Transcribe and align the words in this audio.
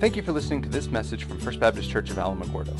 Thank 0.00 0.16
you 0.16 0.22
for 0.22 0.32
listening 0.32 0.62
to 0.62 0.68
this 0.70 0.88
message 0.88 1.24
from 1.24 1.38
First 1.40 1.60
Baptist 1.60 1.90
Church 1.90 2.08
of 2.08 2.16
Alamogordo. 2.16 2.74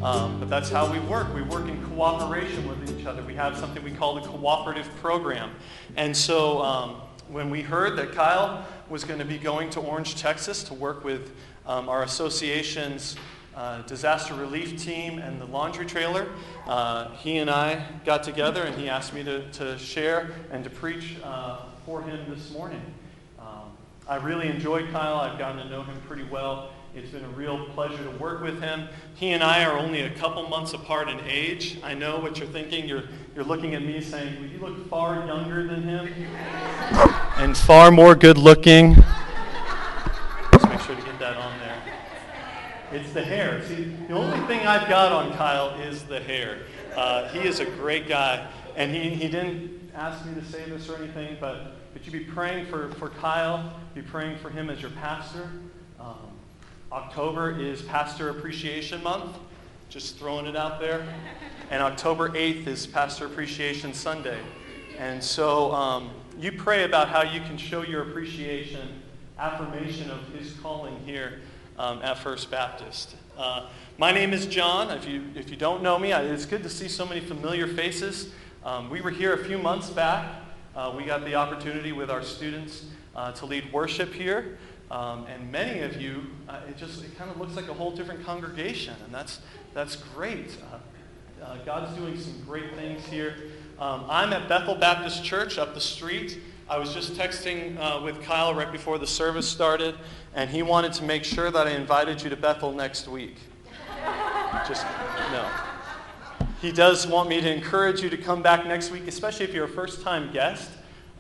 um, 0.03 0.41
but 0.41 0.51
that's 0.51 0.69
how 0.69 0.91
we 0.91 0.99
work. 0.99 1.33
We 1.33 1.43
work 1.43 1.69
in 1.69 1.81
cooperation 1.91 2.69
with 2.69 2.99
each 2.99 3.07
other. 3.07 3.23
We 3.23 3.35
have 3.35 3.57
something 3.57 3.85
we 3.85 3.93
call 3.93 4.17
the 4.17 4.23
cooperative 4.23 4.91
program. 4.97 5.53
And 5.95 6.17
so 6.17 6.61
um, 6.61 7.03
when 7.29 7.51
we 7.51 7.63
heard 7.63 7.97
that 7.99 8.11
Kyle 8.11 8.67
was 8.89 9.05
going 9.05 9.21
to 9.21 9.25
be 9.25 9.39
going 9.39 9.71
to 9.71 9.79
Orange, 9.79 10.17
Texas 10.17 10.65
to 10.65 10.75
work 10.75 11.05
with 11.05 11.31
um, 11.67 11.89
our 11.89 12.03
association's 12.03 13.15
uh, 13.59 13.83
disaster 13.83 14.35
relief 14.35 14.81
team 14.81 15.19
and 15.19 15.41
the 15.41 15.45
laundry 15.47 15.85
trailer, 15.85 16.29
uh, 16.69 17.11
he 17.17 17.39
and 17.39 17.51
I 17.51 17.85
got 18.05 18.23
together 18.23 18.63
and 18.63 18.77
he 18.77 18.89
asked 18.89 19.13
me 19.13 19.25
to, 19.25 19.51
to 19.51 19.77
share 19.79 20.31
and 20.53 20.63
to 20.63 20.71
preach 20.71 21.17
uh, 21.25 21.63
for 21.85 22.01
him 22.01 22.21
this 22.33 22.53
morning. 22.53 22.81
Um, 23.41 23.73
I 24.09 24.17
really 24.17 24.47
enjoyed 24.47 24.91
Kyle. 24.93 25.17
I've 25.17 25.41
gotten 25.41 25.59
to 25.59 25.69
know 25.69 25.83
him 25.83 26.01
pretty 26.07 26.23
well. 26.23 26.71
It's 26.95 27.11
been 27.11 27.25
a 27.25 27.31
real 27.31 27.67
pleasure 27.71 28.03
to 28.05 28.11
work 28.19 28.43
with 28.43 28.63
him. 28.63 28.89
He 29.17 29.31
and 29.31 29.43
I 29.43 29.65
are 29.65 29.77
only 29.77 30.03
a 30.03 30.11
couple 30.11 30.49
months 30.49 30.73
apart 30.73 31.09
in 31.09 31.19
age. 31.27 31.81
I 31.83 31.95
know 31.95 32.21
what 32.21 32.39
you're 32.39 32.49
thinking. 32.49 32.89
You're, 32.89 33.05
you're 33.35 33.45
looking 33.45 33.75
at 33.75 33.83
me 33.83 34.01
saying, 34.01 34.37
well, 34.41 34.49
you 34.49 34.59
look 34.59 34.89
far 34.89 35.27
younger 35.27 35.67
than 35.67 35.83
him 35.83 36.13
and 37.39 37.57
far 37.57 37.91
more 37.91 38.15
good 38.15 38.39
looking. 38.39 38.95
Let's 40.53 40.65
make 40.65 40.81
sure 40.81 40.95
to 40.95 41.03
get 41.03 41.19
that 41.19 41.37
on 41.37 41.59
there. 41.59 41.69
It's 42.99 43.13
the 43.13 43.23
hair. 43.23 43.63
See, 43.65 43.85
the 44.09 44.15
only 44.15 44.41
thing 44.49 44.67
I've 44.67 44.89
got 44.89 45.13
on 45.13 45.33
Kyle 45.35 45.81
is 45.81 46.03
the 46.03 46.19
hair. 46.19 46.59
Uh, 46.97 47.29
he 47.29 47.39
is 47.47 47.61
a 47.61 47.65
great 47.65 48.09
guy, 48.09 48.51
and 48.75 48.93
he, 48.93 49.11
he 49.11 49.29
didn't 49.29 49.93
ask 49.95 50.27
me 50.27 50.35
to 50.35 50.45
say 50.45 50.69
this 50.69 50.89
or 50.89 50.97
anything, 50.97 51.37
but, 51.41 51.77
but 51.93 52.05
you 52.05 52.11
be 52.11 52.25
praying 52.25 52.67
for, 52.67 52.91
for 52.95 53.11
Kyle, 53.11 53.73
be 53.95 54.03
praying 54.03 54.37
for 54.39 54.51
him 54.51 54.69
as 54.69 54.83
your 54.83 54.91
pastor. 54.91 55.49
Um, 56.01 56.17
October 56.91 57.57
is 57.57 57.83
Pastor 57.83 58.31
Appreciation 58.31 59.01
Month, 59.05 59.37
just 59.89 60.19
throwing 60.19 60.47
it 60.47 60.57
out 60.57 60.81
there. 60.81 61.07
And 61.71 61.81
October 61.81 62.31
8th 62.31 62.67
is 62.67 62.85
Pastor 62.85 63.27
Appreciation 63.27 63.95
Sunday. 63.95 64.41
And 64.99 65.23
so 65.23 65.71
um, 65.71 66.11
you 66.37 66.51
pray 66.51 66.83
about 66.83 67.09
how 67.09 67.23
you 67.23 67.43
can 67.43 67.59
show 67.59 67.83
your 67.83 68.03
appreciation, 68.11 69.01
affirmation 69.39 70.11
of 70.11 70.27
his 70.31 70.55
calling 70.55 70.99
here 71.07 71.39
um, 71.79 72.03
at 72.03 72.19
First 72.19 72.51
Baptist. 72.51 73.15
Uh, 73.37 73.69
my 73.99 74.13
name 74.13 74.33
is 74.33 74.47
John. 74.47 74.91
If 74.91 75.07
you, 75.07 75.25
if 75.35 75.51
you 75.51 75.57
don't 75.57 75.83
know 75.83 75.99
me, 75.99 76.13
it's 76.13 76.45
good 76.45 76.63
to 76.65 76.69
see 76.69 76.89
so 76.89 77.07
many 77.07 77.21
familiar 77.21 77.67
faces. 77.67 78.33
Um, 78.65 78.91
we 78.91 79.01
were 79.01 79.11
here 79.11 79.33
a 79.35 79.45
few 79.45 79.59
months 79.59 79.91
back. 79.91 80.43
Uh, 80.75 80.93
we 80.97 81.05
got 81.05 81.25
the 81.25 81.35
opportunity 81.35 81.93
with 81.93 82.11
our 82.11 82.23
students 82.23 82.85
uh, 83.15 83.33
to 83.33 83.47
lead 83.47 83.73
worship 83.73 84.13
here. 84.13 84.59
Um, 84.91 85.27
and 85.27 85.53
many 85.53 85.81
of 85.81 86.01
you, 86.01 86.25
uh, 86.49 86.61
it 86.69 86.77
just 86.77 87.05
it 87.05 87.17
kind 87.19 87.31
of 87.31 87.39
looks 87.39 87.55
like 87.55 87.69
a 87.69 87.75
whole 87.75 87.91
different 87.91 88.25
congregation, 88.25 88.95
and 89.05 89.15
that's, 89.15 89.41
that's 89.75 89.97
great. 89.97 90.57
Uh, 90.73 91.45
uh, 91.45 91.57
God's 91.65 91.97
doing 91.97 92.19
some 92.19 92.43
great 92.45 92.75
things 92.75 93.05
here. 93.07 93.35
Um, 93.79 94.07
I'm 94.09 94.33
at 94.33 94.49
Bethel 94.49 94.75
Baptist 94.75 95.23
Church 95.23 95.59
up 95.59 95.75
the 95.75 95.81
street. 95.81 96.39
I 96.71 96.79
was 96.79 96.93
just 96.93 97.15
texting 97.15 97.79
uh, 97.79 98.03
with 98.03 98.23
Kyle 98.23 98.55
right 98.55 98.71
before 98.71 98.99
the 98.99 99.07
service 99.07 99.49
started, 99.49 99.95
and 100.39 100.49
he 100.49 100.63
wanted 100.63 100.93
to 100.93 101.03
make 101.03 101.25
sure 101.25 101.51
that 101.51 101.67
I 101.67 101.71
invited 101.71 102.23
you 102.23 102.31
to 102.31 102.37
Bethel 102.37 102.73
next 102.73 103.09
week. 103.09 103.39
Just, 104.69 104.87
no. 105.33 105.51
He 106.63 106.71
does 106.71 107.09
want 107.09 107.29
me 107.29 107.41
to 107.41 107.53
encourage 107.53 108.03
you 108.03 108.09
to 108.09 108.17
come 108.17 108.41
back 108.41 108.65
next 108.65 108.93
week, 108.93 109.09
especially 109.09 109.47
if 109.47 109.53
you're 109.53 109.65
a 109.65 109.69
first 109.69 110.01
time 110.01 110.33
guest. 110.33 110.71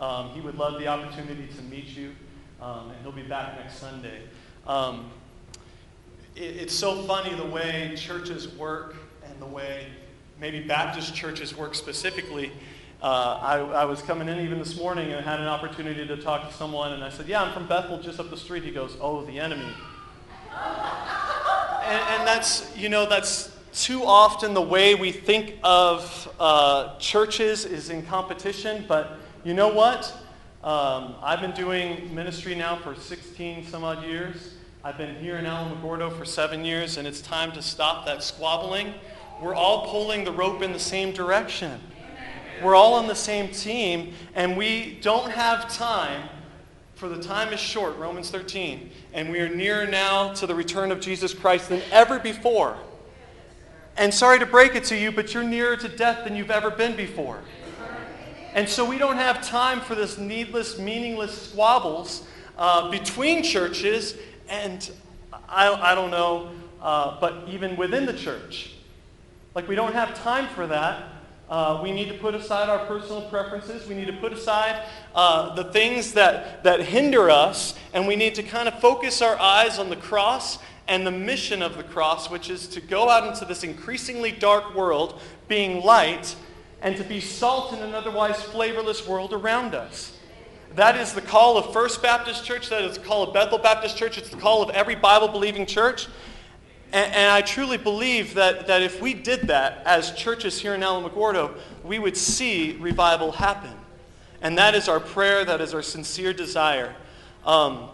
Um, 0.00 0.28
he 0.30 0.40
would 0.40 0.54
love 0.54 0.78
the 0.78 0.86
opportunity 0.86 1.48
to 1.56 1.62
meet 1.62 1.86
you 1.86 2.14
um, 2.62 2.90
and 2.90 3.02
he'll 3.02 3.10
be 3.10 3.22
back 3.22 3.58
next 3.58 3.78
Sunday. 3.78 4.20
Um, 4.68 5.10
it, 6.36 6.40
it's 6.40 6.74
so 6.74 7.02
funny 7.02 7.34
the 7.34 7.44
way 7.44 7.94
churches 7.96 8.46
work 8.54 8.94
and 9.24 9.42
the 9.42 9.46
way 9.46 9.88
maybe 10.40 10.60
Baptist 10.60 11.12
churches 11.12 11.56
work 11.56 11.74
specifically. 11.74 12.52
Uh, 13.00 13.38
I, 13.40 13.58
I, 13.58 13.84
was 13.84 14.02
coming 14.02 14.28
in 14.28 14.40
even 14.40 14.58
this 14.58 14.76
morning 14.76 15.12
and 15.12 15.24
had 15.24 15.38
an 15.38 15.46
opportunity 15.46 16.04
to 16.04 16.16
talk 16.16 16.48
to 16.48 16.54
someone, 16.56 16.92
and 16.92 17.04
I 17.04 17.10
said, 17.10 17.28
Yeah, 17.28 17.42
I'm 17.42 17.52
from 17.52 17.68
Bethel, 17.68 18.02
just 18.02 18.18
up 18.18 18.28
the 18.28 18.36
street. 18.36 18.64
He 18.64 18.72
goes, 18.72 18.96
Oh, 19.00 19.24
the 19.24 19.38
enemy. 19.38 19.72
and, 20.52 22.02
and 22.10 22.26
that's, 22.26 22.76
you 22.76 22.88
know, 22.88 23.08
that's 23.08 23.56
too 23.72 24.02
often 24.02 24.52
the 24.52 24.60
way 24.60 24.96
we 24.96 25.12
think 25.12 25.54
of 25.62 26.34
uh, 26.40 26.98
churches 26.98 27.64
is 27.64 27.88
in 27.90 28.04
competition, 28.04 28.84
but 28.88 29.18
you 29.44 29.54
know 29.54 29.68
what? 29.68 30.12
Um, 30.64 31.14
I've 31.22 31.40
been 31.40 31.52
doing 31.52 32.12
ministry 32.12 32.56
now 32.56 32.74
for 32.76 32.96
16 32.96 33.64
some 33.66 33.84
odd 33.84 34.04
years. 34.04 34.54
I've 34.82 34.98
been 34.98 35.14
here 35.16 35.36
in 35.36 35.44
Alamogordo 35.44 36.18
for 36.18 36.24
seven 36.24 36.64
years, 36.64 36.96
and 36.96 37.06
it's 37.06 37.20
time 37.20 37.52
to 37.52 37.62
stop 37.62 38.06
that 38.06 38.24
squabbling. 38.24 38.94
We're 39.40 39.54
all 39.54 39.88
pulling 39.88 40.24
the 40.24 40.32
rope 40.32 40.62
in 40.62 40.72
the 40.72 40.80
same 40.80 41.12
direction. 41.12 41.80
We're 42.62 42.74
all 42.74 42.94
on 42.94 43.06
the 43.06 43.14
same 43.14 43.48
team, 43.50 44.14
and 44.34 44.56
we 44.56 44.98
don't 45.00 45.30
have 45.30 45.72
time, 45.72 46.28
for 46.94 47.08
the 47.08 47.22
time 47.22 47.52
is 47.52 47.60
short, 47.60 47.96
Romans 47.96 48.30
13, 48.30 48.90
and 49.12 49.30
we 49.30 49.40
are 49.40 49.48
nearer 49.48 49.86
now 49.86 50.32
to 50.34 50.46
the 50.46 50.54
return 50.54 50.90
of 50.90 51.00
Jesus 51.00 51.32
Christ 51.32 51.68
than 51.68 51.82
ever 51.90 52.18
before. 52.18 52.76
And 53.96 54.12
sorry 54.12 54.38
to 54.38 54.46
break 54.46 54.74
it 54.74 54.84
to 54.84 54.96
you, 54.96 55.10
but 55.10 55.34
you're 55.34 55.42
nearer 55.42 55.76
to 55.76 55.88
death 55.88 56.24
than 56.24 56.36
you've 56.36 56.50
ever 56.50 56.70
been 56.70 56.96
before. 56.96 57.40
And 58.54 58.68
so 58.68 58.84
we 58.84 58.98
don't 58.98 59.16
have 59.16 59.46
time 59.46 59.80
for 59.80 59.94
this 59.94 60.18
needless, 60.18 60.78
meaningless 60.78 61.50
squabbles 61.50 62.26
uh, 62.56 62.90
between 62.90 63.42
churches 63.42 64.16
and 64.48 64.90
I, 65.48 65.68
I 65.68 65.94
don't 65.94 66.10
know, 66.10 66.50
uh, 66.80 67.20
but 67.20 67.44
even 67.48 67.76
within 67.76 68.06
the 68.06 68.12
church. 68.12 68.74
Like 69.54 69.68
we 69.68 69.74
don't 69.74 69.92
have 69.92 70.14
time 70.22 70.48
for 70.54 70.66
that. 70.66 71.04
Uh, 71.50 71.80
we 71.82 71.92
need 71.92 72.08
to 72.08 72.18
put 72.18 72.34
aside 72.34 72.68
our 72.68 72.84
personal 72.86 73.22
preferences. 73.22 73.88
We 73.88 73.94
need 73.94 74.06
to 74.08 74.12
put 74.14 74.32
aside 74.32 74.86
uh, 75.14 75.54
the 75.54 75.64
things 75.64 76.12
that, 76.12 76.62
that 76.64 76.80
hinder 76.80 77.30
us, 77.30 77.74
and 77.94 78.06
we 78.06 78.16
need 78.16 78.34
to 78.34 78.42
kind 78.42 78.68
of 78.68 78.78
focus 78.80 79.22
our 79.22 79.38
eyes 79.40 79.78
on 79.78 79.88
the 79.88 79.96
cross 79.96 80.58
and 80.88 81.06
the 81.06 81.10
mission 81.10 81.62
of 81.62 81.76
the 81.76 81.82
cross, 81.82 82.30
which 82.30 82.50
is 82.50 82.66
to 82.68 82.80
go 82.80 83.08
out 83.08 83.26
into 83.26 83.44
this 83.44 83.62
increasingly 83.62 84.32
dark 84.32 84.74
world, 84.74 85.20
being 85.48 85.82
light 85.82 86.34
and 86.80 86.96
to 86.96 87.04
be 87.04 87.20
salt 87.20 87.72
in 87.72 87.80
an 87.80 87.94
otherwise 87.94 88.40
flavorless 88.42 89.06
world 89.06 89.32
around 89.32 89.74
us. 89.74 90.16
That 90.74 90.96
is 90.96 91.12
the 91.12 91.22
call 91.22 91.56
of 91.56 91.72
First 91.72 92.02
Baptist 92.02 92.44
Church. 92.44 92.68
That 92.68 92.82
is 92.82 92.98
the 92.98 93.04
call 93.04 93.22
of 93.22 93.34
Bethel 93.34 93.58
Baptist 93.58 93.96
Church. 93.96 94.18
It's 94.18 94.28
the 94.28 94.36
call 94.36 94.62
of 94.62 94.70
every 94.70 94.94
Bible 94.94 95.28
believing 95.28 95.66
church. 95.66 96.06
And, 96.92 97.14
and, 97.14 97.30
I 97.30 97.42
truly 97.42 97.76
believe 97.76 98.34
that, 98.34 98.66
that 98.66 98.80
if 98.82 99.00
we 99.00 99.12
did 99.12 99.42
that 99.48 99.82
as 99.84 100.12
churches 100.12 100.58
here 100.58 100.74
in 100.74 100.80
Alamogordo, 100.80 101.54
we 101.84 101.98
would 101.98 102.16
see 102.16 102.76
revival 102.80 103.32
happen. 103.32 103.74
And 104.40 104.56
that 104.56 104.74
is 104.74 104.88
our 104.88 105.00
prayer, 105.00 105.44
that 105.44 105.60
is 105.60 105.74
our 105.74 105.82
sincere 105.82 106.32
desire. 106.32 106.94
Um, 107.44 107.88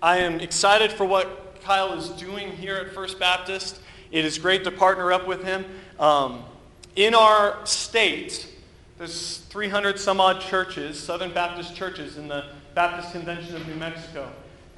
I 0.00 0.18
am 0.18 0.40
excited 0.40 0.90
for 0.90 1.04
what 1.04 1.60
Kyle 1.62 1.92
is 1.92 2.08
doing 2.10 2.52
here 2.52 2.76
at 2.76 2.92
First 2.92 3.18
Baptist. 3.18 3.80
It 4.10 4.24
is 4.24 4.38
great 4.38 4.64
to 4.64 4.70
partner 4.70 5.12
up 5.12 5.26
with 5.26 5.44
him. 5.44 5.64
Um, 5.98 6.44
in 6.96 7.14
our 7.14 7.64
state, 7.64 8.48
there's 8.98 9.38
300 9.48 9.98
some 9.98 10.20
odd 10.20 10.40
churches, 10.40 10.98
Southern 10.98 11.32
Baptist 11.32 11.74
churches 11.74 12.18
in 12.18 12.28
the 12.28 12.46
Baptist 12.74 13.12
Convention 13.12 13.56
of 13.56 13.66
New 13.66 13.74
Mexico. 13.74 14.30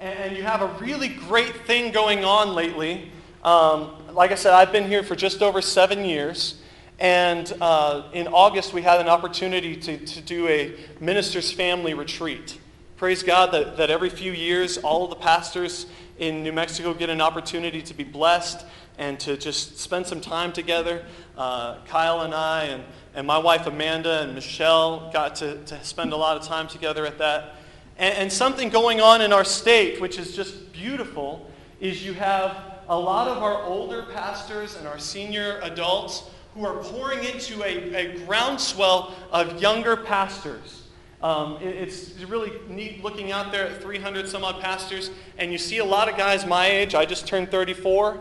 And, 0.04 0.36
you 0.36 0.42
have 0.42 0.60
a 0.60 0.66
really 0.84 1.08
great 1.08 1.64
thing 1.66 1.90
going 1.90 2.26
on 2.26 2.54
lately. 2.54 3.10
Um, 3.42 3.90
like 4.12 4.32
I 4.32 4.34
said, 4.34 4.52
I've 4.52 4.70
been 4.70 4.86
here 4.86 5.02
for 5.02 5.16
just 5.16 5.40
over 5.40 5.62
seven 5.62 6.04
years. 6.04 6.60
And 6.98 7.50
uh, 7.58 8.10
in 8.12 8.28
August, 8.28 8.74
we 8.74 8.82
had 8.82 9.00
an 9.00 9.08
opportunity 9.08 9.74
to, 9.76 9.96
to 9.96 10.20
do 10.20 10.46
a 10.46 10.74
minister's 11.00 11.50
family 11.50 11.94
retreat. 11.94 12.58
Praise 12.98 13.22
God 13.22 13.50
that, 13.52 13.78
that 13.78 13.88
every 13.88 14.10
few 14.10 14.32
years, 14.32 14.76
all 14.76 15.04
of 15.04 15.08
the 15.08 15.16
pastors 15.16 15.86
in 16.18 16.42
New 16.42 16.52
Mexico 16.52 16.92
get 16.92 17.08
an 17.08 17.22
opportunity 17.22 17.80
to 17.80 17.94
be 17.94 18.04
blessed 18.04 18.66
and 18.98 19.18
to 19.20 19.38
just 19.38 19.78
spend 19.78 20.06
some 20.06 20.20
time 20.20 20.52
together. 20.52 21.02
Uh, 21.34 21.78
Kyle 21.86 22.20
and 22.20 22.34
I 22.34 22.64
and, 22.64 22.84
and 23.14 23.26
my 23.26 23.38
wife 23.38 23.66
Amanda 23.66 24.20
and 24.20 24.34
Michelle 24.34 25.10
got 25.14 25.36
to, 25.36 25.64
to 25.64 25.82
spend 25.82 26.12
a 26.12 26.16
lot 26.16 26.36
of 26.36 26.46
time 26.46 26.68
together 26.68 27.06
at 27.06 27.16
that. 27.16 27.54
And, 27.98 28.18
and 28.18 28.32
something 28.32 28.68
going 28.68 29.00
on 29.00 29.20
in 29.20 29.32
our 29.32 29.44
state, 29.44 30.00
which 30.00 30.18
is 30.18 30.34
just 30.34 30.72
beautiful, 30.72 31.50
is 31.80 32.04
you 32.04 32.14
have 32.14 32.56
a 32.88 32.98
lot 32.98 33.28
of 33.28 33.42
our 33.42 33.62
older 33.62 34.02
pastors 34.12 34.76
and 34.76 34.86
our 34.86 34.98
senior 34.98 35.58
adults 35.62 36.30
who 36.54 36.64
are 36.66 36.82
pouring 36.84 37.24
into 37.24 37.62
a, 37.62 37.94
a 37.94 38.18
groundswell 38.26 39.14
of 39.32 39.60
younger 39.60 39.96
pastors. 39.96 40.82
Um, 41.22 41.56
it, 41.56 41.74
it's 41.74 42.22
really 42.24 42.52
neat 42.68 43.02
looking 43.02 43.32
out 43.32 43.50
there 43.50 43.66
at 43.66 43.82
300 43.82 44.28
some 44.28 44.44
odd 44.44 44.60
pastors, 44.60 45.10
and 45.38 45.50
you 45.50 45.58
see 45.58 45.78
a 45.78 45.84
lot 45.84 46.08
of 46.08 46.16
guys 46.16 46.46
my 46.46 46.66
age. 46.66 46.94
I 46.94 47.04
just 47.06 47.26
turned 47.26 47.50
34. 47.50 48.20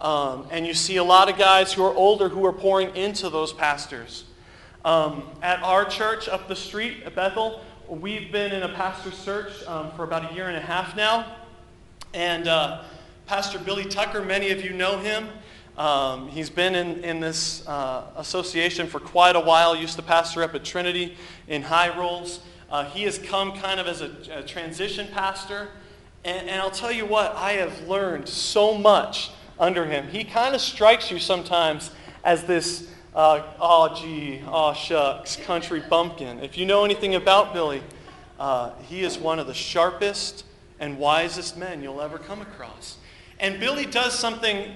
Um, 0.00 0.46
and 0.50 0.66
you 0.66 0.74
see 0.74 0.96
a 0.96 1.04
lot 1.04 1.30
of 1.30 1.38
guys 1.38 1.72
who 1.72 1.82
are 1.84 1.94
older 1.94 2.28
who 2.28 2.44
are 2.44 2.52
pouring 2.52 2.94
into 2.94 3.30
those 3.30 3.52
pastors. 3.52 4.24
Um, 4.84 5.22
at 5.40 5.62
our 5.62 5.86
church 5.86 6.28
up 6.28 6.46
the 6.46 6.56
street 6.56 7.04
at 7.04 7.14
Bethel, 7.14 7.62
we've 7.88 8.32
been 8.32 8.52
in 8.52 8.62
a 8.62 8.68
pastor 8.70 9.10
search 9.10 9.62
um, 9.66 9.90
for 9.92 10.04
about 10.04 10.30
a 10.30 10.34
year 10.34 10.48
and 10.48 10.56
a 10.56 10.60
half 10.60 10.96
now. 10.96 11.36
And 12.12 12.48
uh, 12.48 12.82
Pastor 13.26 13.58
Billy 13.58 13.84
Tucker, 13.84 14.22
many 14.22 14.50
of 14.50 14.64
you 14.64 14.72
know 14.72 14.98
him. 14.98 15.28
Um, 15.76 16.28
he's 16.28 16.50
been 16.50 16.74
in, 16.74 17.02
in 17.04 17.20
this 17.20 17.66
uh, 17.66 18.04
association 18.16 18.86
for 18.86 19.00
quite 19.00 19.36
a 19.36 19.40
while, 19.40 19.74
used 19.74 19.96
to 19.96 20.02
pastor 20.02 20.42
up 20.42 20.54
at 20.54 20.64
Trinity 20.64 21.16
in 21.48 21.62
High 21.62 21.96
Rolls. 21.98 22.40
Uh, 22.70 22.84
he 22.84 23.02
has 23.02 23.18
come 23.18 23.52
kind 23.52 23.80
of 23.80 23.86
as 23.86 24.00
a, 24.00 24.10
a 24.30 24.42
transition 24.42 25.08
pastor. 25.12 25.68
And, 26.24 26.48
and 26.48 26.60
I'll 26.60 26.70
tell 26.70 26.92
you 26.92 27.06
what, 27.06 27.34
I 27.34 27.52
have 27.52 27.88
learned 27.88 28.28
so 28.28 28.78
much 28.78 29.30
under 29.58 29.84
him. 29.84 30.08
He 30.08 30.24
kind 30.24 30.54
of 30.54 30.60
strikes 30.60 31.10
you 31.10 31.18
sometimes 31.18 31.90
as 32.22 32.44
this, 32.44 32.88
uh, 33.14 33.42
oh 33.60 33.94
gee, 33.94 34.42
oh 34.46 34.72
shucks, 34.72 35.36
country 35.36 35.82
bumpkin. 35.88 36.40
If 36.40 36.58
you 36.58 36.66
know 36.66 36.84
anything 36.84 37.14
about 37.14 37.52
Billy, 37.52 37.82
uh, 38.38 38.72
he 38.88 39.02
is 39.02 39.18
one 39.18 39.38
of 39.38 39.46
the 39.46 39.54
sharpest 39.54 40.44
and 40.80 40.98
wisest 40.98 41.56
men 41.56 41.82
you'll 41.82 42.00
ever 42.00 42.18
come 42.18 42.40
across. 42.40 42.98
And 43.38 43.60
Billy 43.60 43.86
does 43.86 44.18
something, 44.18 44.74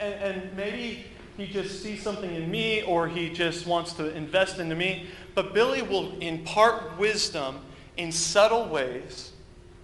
and, 0.00 0.14
and 0.14 0.56
maybe 0.56 1.04
he 1.36 1.46
just 1.46 1.82
sees 1.82 2.02
something 2.02 2.34
in 2.34 2.50
me 2.50 2.82
or 2.82 3.08
he 3.08 3.30
just 3.30 3.66
wants 3.66 3.94
to 3.94 4.14
invest 4.14 4.58
into 4.58 4.76
me, 4.76 5.06
but 5.34 5.54
Billy 5.54 5.82
will 5.82 6.18
impart 6.18 6.98
wisdom 6.98 7.60
in 7.96 8.12
subtle 8.12 8.68
ways 8.68 9.32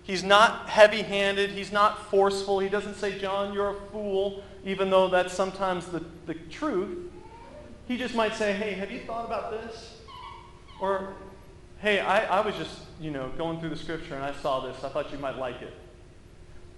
He's 0.08 0.24
not 0.24 0.70
heavy 0.70 1.02
handed. 1.02 1.50
He's 1.50 1.70
not 1.70 2.10
forceful. 2.10 2.60
He 2.60 2.70
doesn't 2.70 2.94
say, 2.94 3.18
John, 3.18 3.52
you're 3.52 3.76
a 3.76 3.80
fool, 3.92 4.42
even 4.64 4.88
though 4.88 5.06
that's 5.08 5.34
sometimes 5.34 5.84
the, 5.84 6.02
the 6.24 6.32
truth. 6.32 7.12
He 7.88 7.96
just 7.96 8.14
might 8.14 8.34
say, 8.34 8.52
hey, 8.52 8.74
have 8.74 8.90
you 8.90 9.00
thought 9.00 9.24
about 9.24 9.50
this? 9.50 9.96
Or, 10.80 11.14
hey, 11.80 12.00
I, 12.00 12.38
I 12.38 12.46
was 12.46 12.54
just, 12.54 12.78
you 13.00 13.10
know, 13.10 13.30
going 13.38 13.58
through 13.58 13.70
the 13.70 13.76
scripture 13.76 14.14
and 14.14 14.22
I 14.22 14.32
saw 14.34 14.60
this. 14.60 14.84
I 14.84 14.90
thought 14.90 15.10
you 15.10 15.18
might 15.18 15.38
like 15.38 15.62
it. 15.62 15.74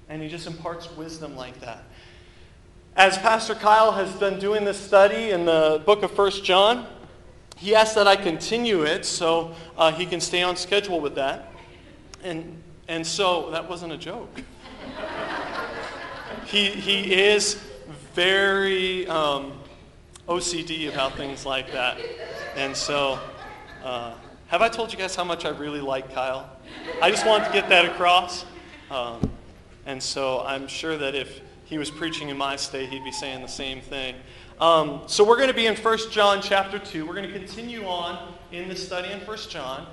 And 0.09 0.23
he 0.23 0.29
just 0.29 0.47
imparts 0.47 0.91
wisdom 0.97 1.37
like 1.37 1.61
that. 1.61 1.83
As 2.97 3.19
Pastor 3.19 3.55
Kyle 3.55 3.93
has 3.93 4.13
been 4.15 4.39
doing 4.39 4.65
this 4.65 4.79
study 4.79 5.31
in 5.31 5.45
the 5.45 5.83
book 5.85 6.03
of 6.03 6.13
First 6.13 6.45
John, 6.45 6.87
he 7.57 7.75
asked 7.75 7.97
that 7.97 8.09
I 8.09 8.17
continue 8.17 8.83
it 8.85 9.05
so 9.05 9.55
uh, 9.77 9.93
he 9.93 10.07
can 10.07 10.21
stay 10.21 10.43
on 10.43 10.57
schedule 10.57 11.01
with 11.01 11.17
that. 11.17 11.53
And 12.23 12.63
and 12.91 13.07
so 13.07 13.53
that 13.53 13.69
wasn't 13.69 13.93
a 13.93 13.97
joke. 13.97 14.43
he, 16.47 16.71
he 16.71 17.15
is 17.15 17.55
very 18.15 19.07
um, 19.07 19.60
OCD 20.31 20.89
about 20.93 21.17
things 21.17 21.45
like 21.45 21.73
that. 21.73 21.99
And 22.55 22.77
so, 22.77 23.19
uh, 23.83 24.15
have 24.47 24.63
I 24.63 24.69
told 24.69 24.93
you 24.93 24.99
guys 24.99 25.17
how 25.17 25.25
much 25.25 25.45
I 25.45 25.49
really 25.49 25.81
like 25.81 26.15
Kyle? 26.15 26.49
I 27.03 27.11
just 27.11 27.27
wanted 27.27 27.47
to 27.47 27.53
get 27.53 27.69
that 27.69 27.85
across. 27.85 28.47
Um, 28.93 29.29
and 29.87 30.01
so 30.01 30.43
I'm 30.43 30.69
sure 30.69 30.97
that 30.97 31.17
if 31.17 31.41
he 31.65 31.79
was 31.79 31.91
preaching 31.91 32.29
in 32.29 32.37
my 32.37 32.55
state, 32.55 32.91
he'd 32.91 33.03
be 33.03 33.11
saying 33.11 33.43
the 33.43 33.49
same 33.49 33.81
thing. 33.81 34.15
Um, 34.61 35.03
so 35.07 35.25
we're 35.25 35.35
going 35.35 35.49
to 35.49 35.55
be 35.55 35.67
in 35.67 35.75
1 35.75 35.99
John 36.13 36.41
chapter 36.41 36.79
2. 36.79 37.05
We're 37.05 37.15
going 37.15 37.29
to 37.29 37.37
continue 37.37 37.85
on 37.87 38.33
in 38.53 38.69
the 38.69 38.77
study 38.77 39.11
in 39.11 39.19
1 39.19 39.39
John. 39.49 39.89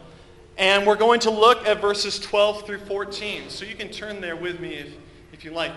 And 0.60 0.86
we're 0.86 0.98
going 0.98 1.20
to 1.22 1.32
look 1.32 1.66
at 1.66 1.82
verses 1.82 2.20
12 2.20 2.64
through 2.64 2.80
14. 2.82 3.50
So 3.50 3.66
you 3.66 3.76
can 3.76 3.90
turn 3.90 4.22
there 4.22 4.36
with 4.36 4.60
me 4.60 4.76
if, 4.76 4.94
if 5.34 5.44
you 5.44 5.50
like. 5.50 5.72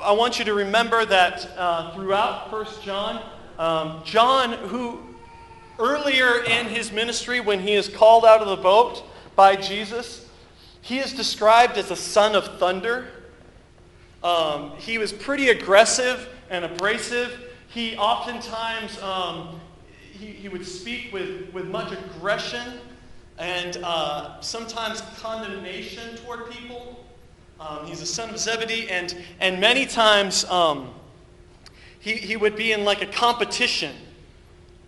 I 0.00 0.12
want 0.12 0.38
you 0.38 0.46
to 0.46 0.54
remember 0.54 1.04
that 1.04 1.50
uh, 1.58 1.94
throughout 1.94 2.50
1 2.50 2.66
John, 2.82 3.22
um, 3.60 4.00
John, 4.04 4.54
who 4.54 4.98
earlier 5.78 6.42
in 6.44 6.66
his 6.66 6.90
ministry, 6.90 7.40
when 7.40 7.60
he 7.60 7.74
is 7.74 7.90
called 7.90 8.24
out 8.24 8.40
of 8.40 8.48
the 8.48 8.56
boat 8.56 9.02
by 9.36 9.54
Jesus, 9.54 10.26
he 10.80 10.98
is 10.98 11.12
described 11.12 11.76
as 11.76 11.90
a 11.90 11.96
son 11.96 12.34
of 12.34 12.58
thunder. 12.58 13.08
Um, 14.24 14.72
he 14.78 14.96
was 14.96 15.12
pretty 15.12 15.50
aggressive 15.50 16.26
and 16.48 16.64
abrasive. 16.64 17.38
He 17.68 17.98
oftentimes 17.98 18.98
um, 19.02 19.60
he, 19.92 20.28
he 20.28 20.48
would 20.48 20.66
speak 20.66 21.12
with, 21.12 21.52
with 21.52 21.66
much 21.66 21.92
aggression 21.92 22.80
and 23.38 23.78
uh, 23.84 24.40
sometimes 24.40 25.02
condemnation 25.18 26.16
toward 26.16 26.50
people. 26.50 27.04
Um, 27.60 27.84
he's 27.84 28.00
a 28.00 28.06
son 28.06 28.30
of 28.30 28.38
Zebedee, 28.38 28.88
and, 28.88 29.14
and 29.38 29.60
many 29.60 29.84
times 29.84 30.46
um, 30.46 30.94
he, 32.00 32.14
he 32.14 32.36
would 32.36 32.56
be 32.56 32.72
in 32.72 32.84
like 32.84 33.02
a 33.02 33.06
competition 33.06 33.94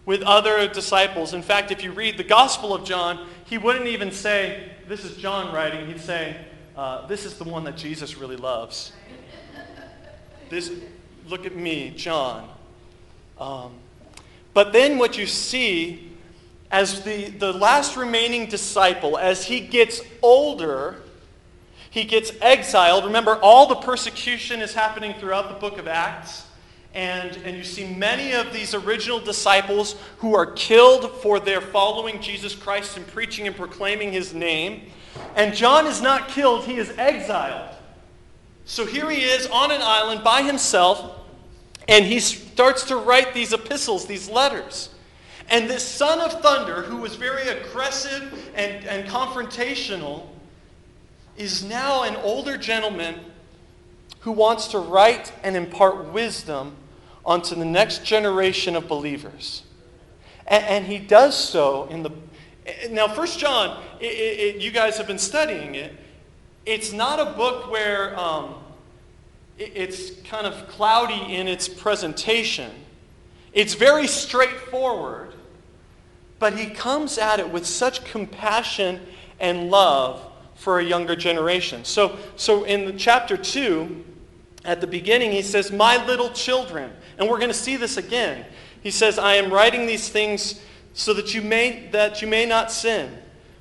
with 0.04 0.22
other 0.22 0.66
disciples. 0.66 1.34
In 1.34 1.42
fact, 1.42 1.70
if 1.70 1.84
you 1.84 1.92
read 1.92 2.16
the 2.16 2.24
Gospel 2.24 2.74
of 2.74 2.84
John, 2.84 3.28
he 3.44 3.58
wouldn't 3.58 3.86
even 3.86 4.10
say, 4.10 4.70
This 4.88 5.04
is 5.04 5.16
John 5.16 5.54
writing. 5.54 5.86
He'd 5.86 6.00
say, 6.00 6.36
uh, 6.76 7.06
This 7.06 7.24
is 7.24 7.34
the 7.34 7.44
one 7.44 7.64
that 7.64 7.76
Jesus 7.76 8.16
really 8.16 8.36
loves. 8.36 8.92
This, 10.48 10.72
look 11.28 11.46
at 11.46 11.54
me, 11.54 11.90
John. 11.96 12.48
Um, 13.38 13.74
but 14.54 14.72
then 14.72 14.98
what 14.98 15.16
you 15.16 15.26
see 15.26 16.12
as 16.70 17.02
the, 17.02 17.28
the 17.28 17.52
last 17.52 17.96
remaining 17.96 18.46
disciple, 18.46 19.18
as 19.18 19.44
he 19.44 19.60
gets 19.60 20.00
older, 20.22 21.02
he 21.90 22.04
gets 22.04 22.32
exiled. 22.40 23.04
Remember, 23.04 23.36
all 23.36 23.66
the 23.66 23.74
persecution 23.76 24.62
is 24.62 24.72
happening 24.72 25.14
throughout 25.20 25.48
the 25.48 25.54
book 25.54 25.78
of 25.78 25.86
Acts. 25.86 26.46
And, 26.94 27.36
and 27.44 27.56
you 27.56 27.64
see 27.64 27.86
many 27.86 28.32
of 28.32 28.52
these 28.52 28.74
original 28.74 29.18
disciples 29.18 29.96
who 30.18 30.34
are 30.34 30.46
killed 30.46 31.10
for 31.22 31.40
their 31.40 31.60
following 31.60 32.20
Jesus 32.20 32.54
Christ 32.54 32.96
and 32.96 33.06
preaching 33.06 33.46
and 33.46 33.56
proclaiming 33.56 34.12
his 34.12 34.34
name. 34.34 34.82
And 35.34 35.54
John 35.54 35.86
is 35.86 36.02
not 36.02 36.28
killed, 36.28 36.64
he 36.64 36.76
is 36.76 36.90
exiled. 36.98 37.74
So 38.64 38.86
here 38.86 39.08
he 39.10 39.22
is 39.22 39.46
on 39.46 39.70
an 39.70 39.80
island 39.82 40.22
by 40.22 40.42
himself, 40.42 41.18
and 41.88 42.04
he 42.04 42.20
starts 42.20 42.84
to 42.84 42.96
write 42.96 43.34
these 43.34 43.52
epistles, 43.52 44.06
these 44.06 44.28
letters. 44.28 44.90
And 45.48 45.68
this 45.68 45.86
son 45.86 46.20
of 46.20 46.40
thunder, 46.40 46.82
who 46.82 46.98
was 46.98 47.16
very 47.16 47.48
aggressive 47.48 48.50
and, 48.54 48.84
and 48.86 49.08
confrontational, 49.08 50.26
is 51.36 51.64
now 51.64 52.04
an 52.04 52.16
older 52.16 52.56
gentleman 52.56 53.16
who 54.20 54.32
wants 54.32 54.68
to 54.68 54.78
write 54.78 55.32
and 55.42 55.56
impart 55.56 56.12
wisdom 56.12 56.76
onto 57.24 57.54
the 57.54 57.64
next 57.64 58.04
generation 58.04 58.76
of 58.76 58.88
believers. 58.88 59.62
And, 60.46 60.64
and 60.64 60.86
he 60.86 60.98
does 60.98 61.36
so 61.36 61.86
in 61.88 62.02
the. 62.02 62.10
Now, 62.90 63.08
First 63.08 63.38
John, 63.38 63.82
it, 64.00 64.06
it, 64.06 64.62
you 64.62 64.70
guys 64.70 64.96
have 64.96 65.06
been 65.06 65.18
studying 65.18 65.74
it. 65.74 65.92
It's 66.64 66.92
not 66.92 67.18
a 67.18 67.32
book 67.36 67.70
where 67.70 68.18
um, 68.18 68.54
it, 69.58 69.72
it's 69.74 70.10
kind 70.22 70.46
of 70.46 70.68
cloudy 70.68 71.34
in 71.34 71.48
its 71.48 71.68
presentation. 71.68 72.70
It's 73.52 73.74
very 73.74 74.06
straightforward, 74.06 75.34
but 76.38 76.56
he 76.56 76.66
comes 76.66 77.18
at 77.18 77.40
it 77.40 77.50
with 77.50 77.66
such 77.66 78.04
compassion 78.04 79.00
and 79.40 79.70
love 79.70 80.24
for 80.54 80.78
a 80.78 80.84
younger 80.84 81.16
generation. 81.16 81.84
So, 81.84 82.16
so 82.36 82.64
in 82.64 82.96
chapter 82.96 83.36
2, 83.36 84.04
at 84.64 84.80
the 84.80 84.86
beginning, 84.86 85.32
he 85.32 85.42
says, 85.42 85.72
My 85.72 86.04
little 86.06 86.30
children. 86.30 86.92
And 87.18 87.28
we're 87.28 87.38
going 87.38 87.50
to 87.50 87.54
see 87.54 87.76
this 87.76 87.96
again. 87.96 88.44
He 88.82 88.90
says, 88.90 89.18
I 89.18 89.34
am 89.34 89.52
writing 89.52 89.86
these 89.86 90.08
things 90.08 90.60
so 90.94 91.14
that 91.14 91.34
you 91.34 91.42
may, 91.42 91.88
that 91.92 92.22
you 92.22 92.28
may 92.28 92.46
not 92.46 92.70
sin. 92.70 93.18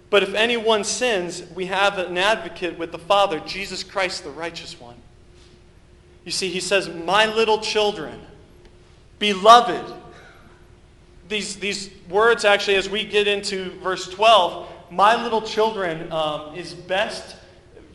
But 0.09 0.23
if 0.23 0.33
anyone 0.33 0.83
sins, 0.83 1.43
we 1.55 1.67
have 1.67 1.97
an 1.97 2.17
advocate 2.17 2.77
with 2.77 2.91
the 2.91 2.99
Father, 2.99 3.39
Jesus 3.39 3.83
Christ, 3.83 4.23
the 4.23 4.29
righteous 4.29 4.79
one. 4.79 4.97
You 6.25 6.31
see, 6.31 6.49
he 6.49 6.59
says, 6.59 6.89
My 6.89 7.25
little 7.25 7.59
children. 7.59 8.19
Beloved. 9.19 9.93
These, 11.29 11.57
these 11.57 11.89
words, 12.09 12.43
actually, 12.43 12.75
as 12.75 12.89
we 12.89 13.05
get 13.05 13.27
into 13.27 13.71
verse 13.79 14.09
12, 14.09 14.67
my 14.91 15.21
little 15.23 15.41
children 15.41 16.11
um, 16.11 16.55
is 16.55 16.73
best, 16.73 17.37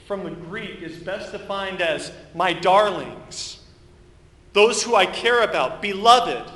from 0.07 0.25
the 0.25 0.31
Greek, 0.31 0.81
is 0.81 0.97
best 0.97 1.33
defined 1.33 1.83
as 1.83 2.13
my 2.35 2.55
darlings. 2.55 3.56
Those 4.57 4.83
who 4.83 4.95
I 4.95 5.05
care 5.05 5.43
about, 5.43 5.83
beloved. 5.83 6.51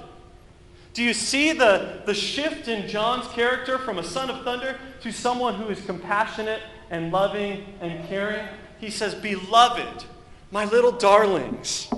Do 0.95 1.03
you 1.03 1.13
see 1.13 1.53
the, 1.53 2.01
the 2.07 2.15
shift 2.15 2.67
in 2.67 2.89
John's 2.89 3.27
character 3.29 3.77
from 3.77 3.99
a 3.99 4.03
son 4.03 4.31
of 4.31 4.43
thunder 4.43 4.79
to 5.03 5.13
someone 5.13 5.57
who 5.57 5.69
is 5.69 5.85
compassionate 5.85 6.63
and 6.89 7.13
loving 7.13 7.63
and 7.83 8.09
caring? 8.09 8.49
He 8.79 8.89
says, 8.89 9.15
Beloved, 9.15 10.07
my 10.51 10.65
little 10.65 10.93
darlings, 10.93 11.93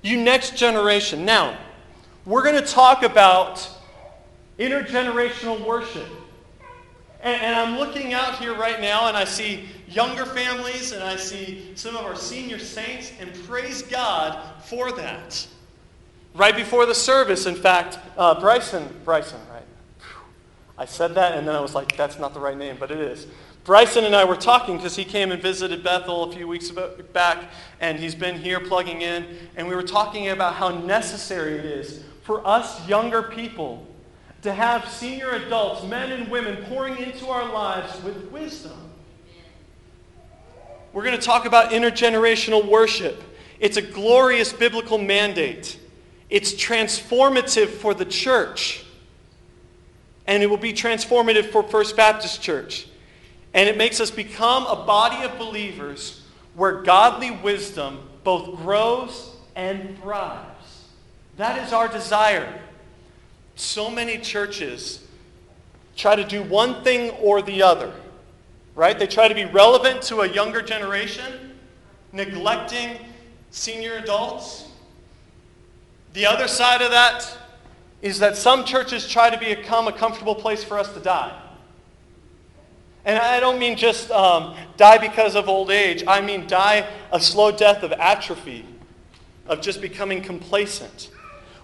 you 0.00 0.16
next 0.16 0.56
generation. 0.56 1.24
Now, 1.24 1.58
we're 2.24 2.44
going 2.44 2.62
to 2.62 2.72
talk 2.72 3.02
about 3.02 3.68
intergenerational 4.60 5.66
worship. 5.66 6.06
And, 7.26 7.42
and, 7.42 7.56
I'm 7.56 7.76
looking 7.76 8.14
out 8.14 8.38
here 8.38 8.54
right 8.54 8.80
now 8.80 9.08
and 9.08 9.16
I 9.16 9.24
see 9.24 9.68
younger 9.88 10.24
families 10.24 10.92
and 10.92 11.02
I 11.02 11.16
see 11.16 11.72
some 11.74 11.96
of 11.96 12.04
our 12.04 12.14
senior 12.14 12.60
saints, 12.60 13.12
and 13.18 13.34
praise 13.46 13.82
God 13.82 14.62
for 14.62 14.92
that. 14.92 15.44
Right 16.36 16.54
before 16.54 16.86
the 16.86 16.94
service, 16.94 17.46
in 17.46 17.56
fact, 17.56 17.98
uh, 18.16 18.38
Bryson, 18.38 18.88
Bryson, 19.04 19.40
right? 19.52 19.64
I 20.78 20.84
said 20.84 21.16
that 21.16 21.36
and 21.36 21.48
then 21.48 21.56
I 21.56 21.60
was 21.60 21.74
like, 21.74 21.96
that's 21.96 22.16
not 22.16 22.32
the 22.32 22.38
right 22.38 22.56
name, 22.56 22.76
but 22.78 22.92
it 22.92 23.00
is. 23.00 23.26
Bryson 23.64 24.04
and 24.04 24.14
I 24.14 24.24
were 24.24 24.36
talking 24.36 24.76
because 24.76 24.94
he 24.94 25.04
came 25.04 25.32
and 25.32 25.42
visited 25.42 25.82
Bethel 25.82 26.30
a 26.30 26.32
few 26.32 26.46
weeks 26.46 26.70
back, 27.12 27.50
and 27.80 27.98
he's 27.98 28.14
been 28.14 28.38
here 28.38 28.60
plugging 28.60 29.02
in, 29.02 29.26
and 29.56 29.66
we 29.66 29.74
were 29.74 29.82
talking 29.82 30.28
about 30.28 30.54
how 30.54 30.68
necessary 30.68 31.54
it 31.54 31.64
is 31.64 32.04
for 32.22 32.46
us 32.46 32.86
younger 32.88 33.20
people 33.20 33.84
to 34.46 34.54
have 34.54 34.88
senior 34.88 35.30
adults, 35.30 35.82
men 35.84 36.12
and 36.12 36.30
women, 36.30 36.64
pouring 36.66 36.96
into 36.98 37.26
our 37.26 37.52
lives 37.52 38.00
with 38.04 38.30
wisdom. 38.30 38.78
We're 40.92 41.02
going 41.02 41.18
to 41.18 41.24
talk 41.24 41.46
about 41.46 41.72
intergenerational 41.72 42.64
worship. 42.64 43.20
It's 43.58 43.76
a 43.76 43.82
glorious 43.82 44.52
biblical 44.52 44.98
mandate. 44.98 45.80
It's 46.30 46.52
transformative 46.52 47.70
for 47.70 47.92
the 47.92 48.04
church. 48.04 48.84
And 50.28 50.44
it 50.44 50.46
will 50.46 50.56
be 50.58 50.72
transformative 50.72 51.50
for 51.50 51.64
First 51.64 51.96
Baptist 51.96 52.40
Church. 52.40 52.86
And 53.52 53.68
it 53.68 53.76
makes 53.76 54.00
us 54.00 54.12
become 54.12 54.64
a 54.66 54.86
body 54.86 55.24
of 55.24 55.36
believers 55.38 56.22
where 56.54 56.82
godly 56.82 57.32
wisdom 57.32 57.98
both 58.22 58.56
grows 58.58 59.34
and 59.56 60.00
thrives. 60.00 60.84
That 61.36 61.66
is 61.66 61.72
our 61.72 61.88
desire. 61.88 62.60
So 63.56 63.90
many 63.90 64.18
churches 64.18 65.02
try 65.96 66.14
to 66.14 66.24
do 66.24 66.42
one 66.42 66.84
thing 66.84 67.10
or 67.12 67.40
the 67.40 67.62
other, 67.62 67.92
right? 68.74 68.98
They 68.98 69.06
try 69.06 69.28
to 69.28 69.34
be 69.34 69.46
relevant 69.46 70.02
to 70.02 70.20
a 70.20 70.28
younger 70.28 70.60
generation, 70.60 71.58
neglecting 72.12 72.98
senior 73.50 73.96
adults. 73.96 74.68
The 76.12 76.26
other 76.26 76.48
side 76.48 76.82
of 76.82 76.90
that 76.90 77.36
is 78.02 78.18
that 78.18 78.36
some 78.36 78.64
churches 78.64 79.08
try 79.08 79.30
to 79.30 79.38
become 79.38 79.88
a 79.88 79.92
comfortable 79.92 80.34
place 80.34 80.62
for 80.62 80.78
us 80.78 80.92
to 80.92 81.00
die. 81.00 81.34
And 83.06 83.18
I 83.18 83.40
don't 83.40 83.58
mean 83.58 83.78
just 83.78 84.10
um, 84.10 84.54
die 84.76 84.98
because 84.98 85.34
of 85.34 85.48
old 85.48 85.70
age. 85.70 86.04
I 86.06 86.20
mean 86.20 86.46
die 86.46 86.86
a 87.10 87.20
slow 87.20 87.52
death 87.52 87.82
of 87.82 87.92
atrophy, 87.92 88.66
of 89.46 89.62
just 89.62 89.80
becoming 89.80 90.20
complacent. 90.20 91.08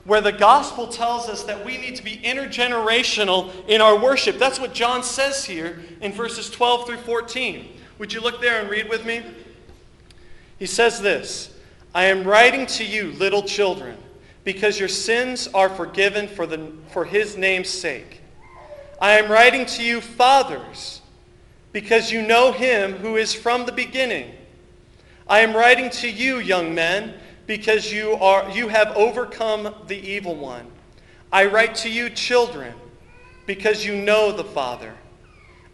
Where 0.04 0.20
the 0.20 0.32
gospel 0.32 0.88
tells 0.88 1.28
us 1.28 1.44
that 1.44 1.64
we 1.64 1.78
need 1.78 1.96
to 1.96 2.02
be 2.02 2.16
intergenerational 2.18 3.52
in 3.68 3.80
our 3.80 3.98
worship. 3.98 4.38
That's 4.38 4.58
what 4.58 4.74
John 4.74 5.02
says 5.02 5.44
here 5.44 5.80
in 6.00 6.12
verses 6.12 6.50
12 6.50 6.86
through 6.86 6.96
14. 6.98 7.68
Would 7.98 8.12
you 8.12 8.20
look 8.20 8.40
there 8.40 8.60
and 8.60 8.68
read 8.68 8.88
with 8.88 9.04
me? 9.06 9.22
He 10.58 10.66
says 10.66 11.00
this 11.00 11.54
I 11.94 12.04
am 12.06 12.24
writing 12.24 12.66
to 12.66 12.84
you, 12.84 13.12
little 13.12 13.42
children 13.42 13.96
because 14.44 14.78
your 14.78 14.88
sins 14.88 15.48
are 15.54 15.68
forgiven 15.68 16.26
for, 16.26 16.46
the, 16.46 16.72
for 16.88 17.04
his 17.04 17.36
name's 17.36 17.68
sake. 17.68 18.20
I 19.00 19.18
am 19.18 19.30
writing 19.30 19.66
to 19.66 19.82
you, 19.82 20.00
fathers, 20.00 21.00
because 21.72 22.10
you 22.10 22.22
know 22.22 22.52
him 22.52 22.94
who 22.94 23.16
is 23.16 23.34
from 23.34 23.66
the 23.66 23.72
beginning. 23.72 24.32
I 25.28 25.40
am 25.40 25.54
writing 25.54 25.90
to 25.90 26.10
you, 26.10 26.38
young 26.38 26.74
men, 26.74 27.14
because 27.52 27.92
you, 27.92 28.14
are, 28.14 28.50
you 28.50 28.68
have 28.68 28.96
overcome 28.96 29.74
the 29.86 29.98
evil 29.98 30.34
one. 30.34 30.66
I 31.30 31.44
write 31.44 31.74
to 31.76 31.90
you, 31.90 32.08
children, 32.08 32.72
because 33.44 33.84
you 33.84 33.94
know 33.94 34.32
the 34.32 34.42
Father. 34.42 34.94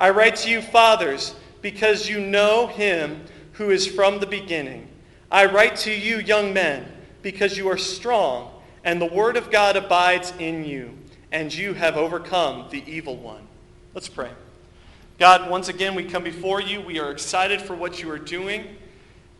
I 0.01 0.11
write 0.11 0.35
to 0.39 0.51
you, 0.51 0.61
fathers, 0.61 1.37
because 1.63 2.09
you 2.09 2.19
know 2.19 2.67
him 2.67 3.23
who 3.53 3.71
is 3.71 3.87
from 3.87 4.19
the 4.19 4.27
beginning. 4.27 4.89
I 5.31 5.45
write 5.45 5.77
to 5.77 5.93
you, 5.93 6.19
young 6.19 6.53
men, 6.53 6.85
because 7.23 7.57
you 7.57 7.69
are 7.69 7.79
strong 7.79 8.51
and 8.83 9.01
the 9.01 9.07
word 9.07 9.37
of 9.37 9.53
God 9.53 9.77
abides 9.77 10.33
in 10.41 10.65
you, 10.65 10.99
and 11.31 11.55
you 11.55 11.75
have 11.75 11.97
overcome 11.97 12.67
the 12.73 12.83
evil 12.91 13.17
one. 13.17 13.47
Let's 13.95 14.09
pray. 14.09 14.31
God, 15.21 15.49
once 15.49 15.69
again, 15.69 15.95
we 15.95 16.03
come 16.03 16.25
before 16.25 16.61
you. 16.61 16.81
We 16.81 16.99
are 16.99 17.13
excited 17.13 17.63
for 17.63 17.77
what 17.77 18.03
you 18.03 18.11
are 18.11 18.19
doing. 18.19 18.65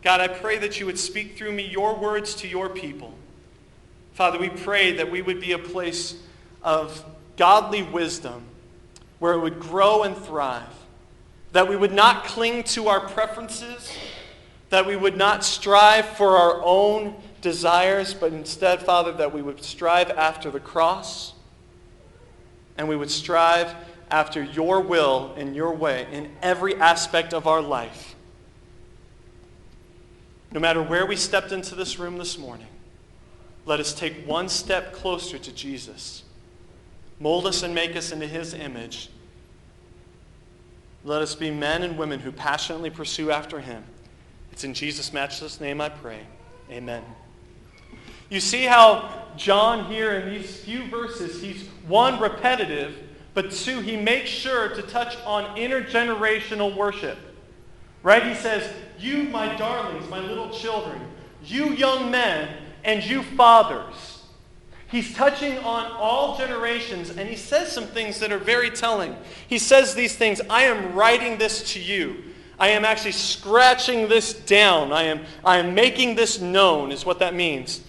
God, 0.01 0.21
I 0.21 0.27
pray 0.27 0.57
that 0.59 0.79
you 0.79 0.85
would 0.85 0.99
speak 0.99 1.37
through 1.37 1.51
me 1.51 1.67
your 1.67 1.95
words 1.95 2.35
to 2.35 2.47
your 2.47 2.69
people. 2.69 3.13
Father, 4.13 4.39
we 4.39 4.49
pray 4.49 4.93
that 4.93 5.11
we 5.11 5.21
would 5.21 5.39
be 5.39 5.51
a 5.51 5.59
place 5.59 6.15
of 6.63 7.03
godly 7.37 7.83
wisdom 7.83 8.43
where 9.19 9.33
it 9.33 9.39
would 9.39 9.59
grow 9.59 10.03
and 10.03 10.15
thrive, 10.15 10.73
that 11.51 11.67
we 11.67 11.75
would 11.75 11.91
not 11.91 12.25
cling 12.25 12.63
to 12.63 12.87
our 12.87 13.01
preferences, 13.01 13.91
that 14.69 14.85
we 14.85 14.95
would 14.95 15.17
not 15.17 15.43
strive 15.43 16.05
for 16.05 16.37
our 16.37 16.61
own 16.63 17.15
desires, 17.41 18.13
but 18.13 18.33
instead, 18.33 18.81
Father, 18.81 19.11
that 19.13 19.33
we 19.33 19.41
would 19.41 19.63
strive 19.63 20.09
after 20.11 20.51
the 20.51 20.59
cross 20.59 21.33
and 22.77 22.87
we 22.87 22.95
would 22.95 23.11
strive 23.11 23.75
after 24.09 24.41
your 24.41 24.79
will 24.79 25.33
and 25.37 25.55
your 25.55 25.73
way 25.73 26.07
in 26.11 26.31
every 26.41 26.75
aspect 26.75 27.33
of 27.33 27.45
our 27.45 27.61
life. 27.61 28.08
No 30.51 30.59
matter 30.59 30.81
where 30.81 31.05
we 31.05 31.15
stepped 31.15 31.51
into 31.51 31.75
this 31.75 31.99
room 31.99 32.17
this 32.17 32.37
morning, 32.37 32.67
let 33.65 33.79
us 33.79 33.93
take 33.93 34.25
one 34.25 34.49
step 34.49 34.93
closer 34.93 35.37
to 35.37 35.51
Jesus. 35.53 36.23
Mold 37.19 37.45
us 37.45 37.61
and 37.61 37.75
make 37.75 37.95
us 37.95 38.11
into 38.11 38.25
his 38.25 38.53
image. 38.53 39.09
Let 41.03 41.21
us 41.21 41.35
be 41.35 41.51
men 41.51 41.83
and 41.83 41.97
women 41.97 42.19
who 42.19 42.31
passionately 42.31 42.89
pursue 42.89 43.31
after 43.31 43.59
him. 43.59 43.83
It's 44.51 44.63
in 44.63 44.73
Jesus' 44.73 45.13
matchless 45.13 45.61
name 45.61 45.81
I 45.81 45.89
pray. 45.89 46.21
Amen. 46.71 47.03
You 48.29 48.39
see 48.39 48.65
how 48.65 49.27
John 49.37 49.85
here 49.85 50.13
in 50.13 50.33
these 50.33 50.57
few 50.57 50.85
verses, 50.87 51.41
he's 51.41 51.67
one, 51.87 52.19
repetitive, 52.19 52.95
but 53.33 53.51
two, 53.51 53.79
he 53.79 53.97
makes 53.97 54.29
sure 54.29 54.69
to 54.69 54.81
touch 54.81 55.15
on 55.25 55.55
intergenerational 55.55 56.75
worship. 56.75 57.17
Right? 58.03 58.23
He 58.23 58.35
says, 58.35 58.71
You, 58.97 59.23
my 59.23 59.55
darlings, 59.55 60.09
my 60.09 60.19
little 60.19 60.49
children, 60.49 60.99
you 61.43 61.71
young 61.71 62.11
men, 62.11 62.49
and 62.83 63.03
you 63.03 63.23
fathers. 63.23 64.23
He's 64.87 65.13
touching 65.13 65.59
on 65.59 65.91
all 65.91 66.37
generations, 66.37 67.11
and 67.11 67.29
he 67.29 67.35
says 67.35 67.71
some 67.71 67.85
things 67.85 68.19
that 68.19 68.31
are 68.31 68.39
very 68.39 68.71
telling. 68.71 69.15
He 69.47 69.59
says 69.59 69.93
these 69.93 70.15
things 70.15 70.41
I 70.49 70.63
am 70.63 70.95
writing 70.95 71.37
this 71.37 71.73
to 71.73 71.79
you. 71.79 72.23
I 72.57 72.69
am 72.69 72.83
actually 72.83 73.11
scratching 73.11 74.09
this 74.09 74.33
down. 74.33 74.91
I 74.91 75.03
am, 75.03 75.21
I 75.45 75.57
am 75.57 75.75
making 75.75 76.15
this 76.15 76.41
known, 76.41 76.91
is 76.91 77.05
what 77.05 77.19
that 77.19 77.35
means. 77.35 77.81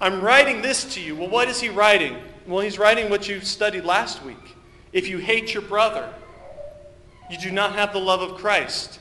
I'm 0.00 0.20
writing 0.20 0.62
this 0.62 0.94
to 0.94 1.00
you. 1.00 1.16
Well, 1.16 1.28
what 1.28 1.48
is 1.48 1.60
he 1.60 1.68
writing? 1.68 2.16
Well, 2.46 2.60
he's 2.60 2.78
writing 2.78 3.10
what 3.10 3.28
you 3.28 3.40
studied 3.40 3.84
last 3.84 4.22
week. 4.22 4.56
If 4.92 5.08
you 5.08 5.18
hate 5.18 5.52
your 5.52 5.62
brother, 5.62 6.12
you 7.30 7.38
do 7.38 7.50
not 7.50 7.72
have 7.72 7.92
the 7.92 7.98
love 7.98 8.20
of 8.20 8.38
Christ. 8.38 9.00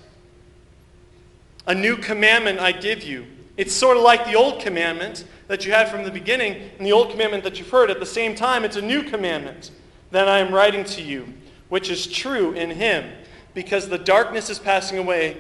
A 1.68 1.76
new 1.76 1.98
commandment 1.98 2.60
I 2.60 2.72
give 2.72 3.04
you. 3.04 3.28
It's 3.58 3.74
sort 3.74 3.98
of 3.98 4.04
like 4.04 4.26
the 4.26 4.36
old 4.36 4.62
commandment 4.62 5.26
that 5.48 5.66
you 5.66 5.72
had 5.74 5.90
from 5.90 6.04
the 6.04 6.12
beginning 6.12 6.70
and 6.78 6.86
the 6.86 6.92
old 6.92 7.12
commandment 7.12 7.44
that 7.44 7.60
you've 7.60 7.70
heard. 7.70 7.92
At 7.92 8.00
the 8.00 8.06
same 8.06 8.36
time, 8.36 8.64
it's 8.64 8.76
a 8.76 8.82
new 8.82 9.04
commandment 9.04 9.72
that 10.12 10.28
I 10.28 10.40
am 10.40 10.54
writing 10.54 10.84
to 10.86 11.02
you, 11.02 11.34
which 11.70 11.90
is 11.90 12.08
true 12.08 12.54
in 12.54 12.72
him, 12.72 13.12
because 13.54 13.90
the 13.90 13.98
darkness 13.98 14.50
is 14.50 14.60
passing 14.60 14.98
away 14.98 15.38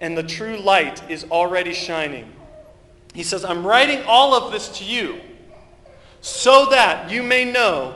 and 0.00 0.18
the 0.18 0.22
true 0.22 0.58
light 0.58 1.08
is 1.10 1.24
already 1.30 1.72
shining. 1.72 2.30
He 3.14 3.22
says, 3.22 3.44
I'm 3.44 3.64
writing 3.64 4.02
all 4.06 4.34
of 4.34 4.52
this 4.52 4.68
to 4.78 4.84
you 4.84 5.20
so 6.20 6.66
that 6.70 7.10
you 7.10 7.22
may 7.22 7.44
know, 7.44 7.94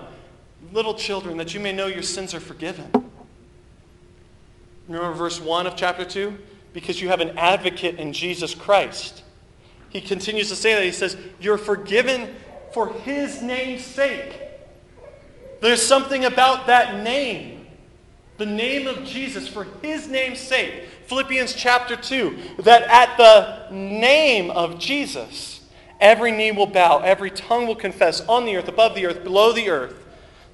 little 0.72 0.94
children, 0.94 1.36
that 1.38 1.54
you 1.54 1.60
may 1.60 1.72
know 1.72 1.86
your 1.86 2.02
sins 2.02 2.34
are 2.34 2.40
forgiven. 2.40 2.90
Remember 4.86 5.12
verse 5.12 5.40
1 5.40 5.66
of 5.66 5.76
chapter 5.76 6.04
2? 6.04 6.38
Because 6.72 7.00
you 7.00 7.08
have 7.08 7.20
an 7.20 7.36
advocate 7.38 7.96
in 7.96 8.12
Jesus 8.12 8.54
Christ. 8.54 9.22
He 9.90 10.00
continues 10.00 10.48
to 10.50 10.56
say 10.56 10.74
that. 10.74 10.84
He 10.84 10.92
says, 10.92 11.16
You're 11.40 11.58
forgiven 11.58 12.34
for 12.72 12.88
his 12.88 13.42
name's 13.42 13.84
sake. 13.84 14.40
There's 15.60 15.82
something 15.82 16.24
about 16.24 16.66
that 16.66 17.02
name, 17.02 17.66
the 18.36 18.46
name 18.46 18.86
of 18.86 19.04
Jesus, 19.04 19.48
for 19.48 19.66
his 19.82 20.08
name's 20.08 20.38
sake. 20.38 20.84
Philippians 21.06 21.54
chapter 21.54 21.96
2, 21.96 22.38
that 22.60 22.82
at 22.82 23.16
the 23.16 23.74
name 23.74 24.50
of 24.50 24.78
Jesus, 24.78 25.62
every 26.00 26.30
knee 26.30 26.52
will 26.52 26.66
bow, 26.66 26.98
every 26.98 27.30
tongue 27.30 27.66
will 27.66 27.74
confess 27.74 28.20
on 28.28 28.44
the 28.44 28.56
earth, 28.56 28.68
above 28.68 28.94
the 28.94 29.06
earth, 29.06 29.24
below 29.24 29.52
the 29.52 29.70
earth, 29.70 30.04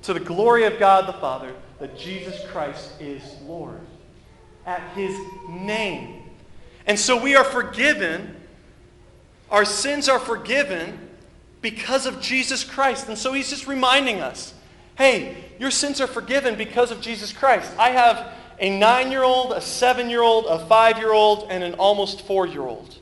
to 0.02 0.14
the 0.14 0.20
glory 0.20 0.64
of 0.64 0.78
God 0.78 1.06
the 1.06 1.12
Father, 1.14 1.52
that 1.80 1.98
Jesus 1.98 2.40
Christ 2.50 2.92
is 3.00 3.22
Lord. 3.46 3.80
At 4.66 4.80
his 4.94 5.18
name. 5.48 6.22
And 6.86 6.98
so 6.98 7.20
we 7.20 7.36
are 7.36 7.44
forgiven. 7.44 8.36
Our 9.50 9.64
sins 9.64 10.08
are 10.08 10.18
forgiven 10.18 10.98
because 11.60 12.06
of 12.06 12.20
Jesus 12.20 12.64
Christ. 12.64 13.08
And 13.08 13.16
so 13.16 13.32
he's 13.32 13.50
just 13.50 13.66
reminding 13.66 14.20
us 14.20 14.54
hey, 14.96 15.36
your 15.58 15.72
sins 15.72 16.00
are 16.00 16.06
forgiven 16.06 16.54
because 16.56 16.92
of 16.92 17.00
Jesus 17.00 17.32
Christ. 17.32 17.72
I 17.78 17.90
have 17.90 18.32
a 18.60 18.78
nine 18.78 19.10
year 19.10 19.24
old, 19.24 19.52
a 19.52 19.60
seven 19.60 20.08
year 20.08 20.22
old, 20.22 20.46
a 20.46 20.64
five 20.66 20.98
year 20.98 21.12
old, 21.12 21.48
and 21.50 21.64
an 21.64 21.74
almost 21.74 22.26
four 22.26 22.46
year 22.46 22.62
old. 22.62 22.96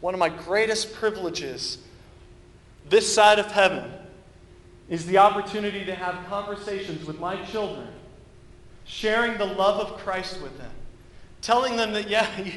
One 0.00 0.14
of 0.14 0.20
my 0.20 0.28
greatest 0.28 0.94
privileges 0.94 1.78
this 2.88 3.12
side 3.12 3.38
of 3.38 3.46
heaven 3.46 3.90
is 4.88 5.06
the 5.06 5.18
opportunity 5.18 5.84
to 5.84 5.94
have 5.94 6.24
conversations 6.26 7.04
with 7.04 7.18
my 7.18 7.42
children, 7.46 7.88
sharing 8.86 9.36
the 9.36 9.44
love 9.44 9.80
of 9.80 9.98
Christ 9.98 10.40
with 10.40 10.56
them, 10.58 10.70
telling 11.42 11.76
them 11.76 11.92
that, 11.92 12.08
yeah, 12.08 12.28
you, 12.42 12.52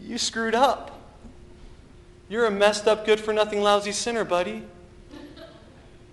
you 0.00 0.18
screwed 0.18 0.54
up. 0.54 0.92
You're 2.28 2.46
a 2.46 2.50
messed 2.50 2.88
up, 2.88 3.04
good 3.04 3.20
for 3.20 3.32
nothing, 3.32 3.60
lousy 3.60 3.92
sinner, 3.92 4.24
buddy. 4.24 4.64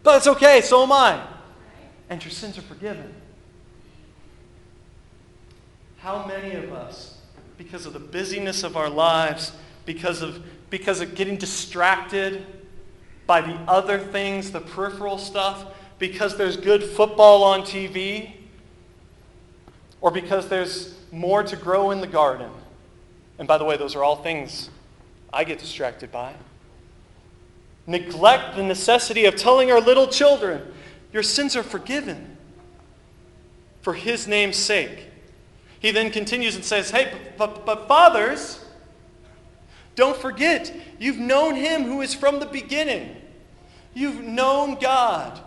But 0.03 0.17
it's 0.17 0.27
okay, 0.27 0.61
so 0.61 0.83
am 0.83 0.91
I. 0.91 1.21
And 2.09 2.23
your 2.23 2.31
sins 2.31 2.57
are 2.57 2.63
forgiven. 2.63 3.13
How 5.99 6.25
many 6.25 6.55
of 6.55 6.73
us, 6.73 7.19
because 7.57 7.85
of 7.85 7.93
the 7.93 7.99
busyness 7.99 8.63
of 8.63 8.75
our 8.75 8.89
lives, 8.89 9.53
because 9.85 10.21
of, 10.21 10.43
because 10.69 10.99
of 10.99 11.15
getting 11.15 11.37
distracted 11.37 12.45
by 13.27 13.41
the 13.41 13.53
other 13.67 13.99
things, 13.99 14.51
the 14.51 14.59
peripheral 14.59 15.17
stuff, 15.17 15.67
because 15.99 16.37
there's 16.37 16.57
good 16.57 16.83
football 16.83 17.43
on 17.43 17.61
TV, 17.61 18.33
or 20.01 20.11
because 20.11 20.49
there's 20.49 20.95
more 21.11 21.43
to 21.43 21.55
grow 21.55 21.91
in 21.91 22.01
the 22.01 22.07
garden. 22.07 22.49
And 23.37 23.47
by 23.47 23.57
the 23.57 23.65
way, 23.65 23.77
those 23.77 23.95
are 23.95 24.03
all 24.03 24.17
things 24.17 24.69
I 25.31 25.43
get 25.43 25.59
distracted 25.59 26.11
by. 26.11 26.33
Neglect 27.87 28.55
the 28.55 28.63
necessity 28.63 29.25
of 29.25 29.35
telling 29.35 29.71
our 29.71 29.79
little 29.79 30.07
children, 30.07 30.61
Your 31.13 31.23
sins 31.23 31.55
are 31.55 31.63
forgiven 31.63 32.37
for 33.81 33.93
His 33.93 34.27
name's 34.27 34.57
sake. 34.57 35.07
He 35.79 35.91
then 35.91 36.11
continues 36.11 36.55
and 36.55 36.63
says, 36.63 36.91
Hey, 36.91 37.11
but, 37.37 37.65
but 37.65 37.87
fathers, 37.87 38.63
don't 39.95 40.15
forget, 40.15 40.73
you've 40.99 41.17
known 41.17 41.55
Him 41.55 41.83
who 41.83 42.01
is 42.01 42.13
from 42.13 42.39
the 42.39 42.45
beginning. 42.45 43.15
You've 43.93 44.23
known 44.23 44.79
God. 44.79 45.39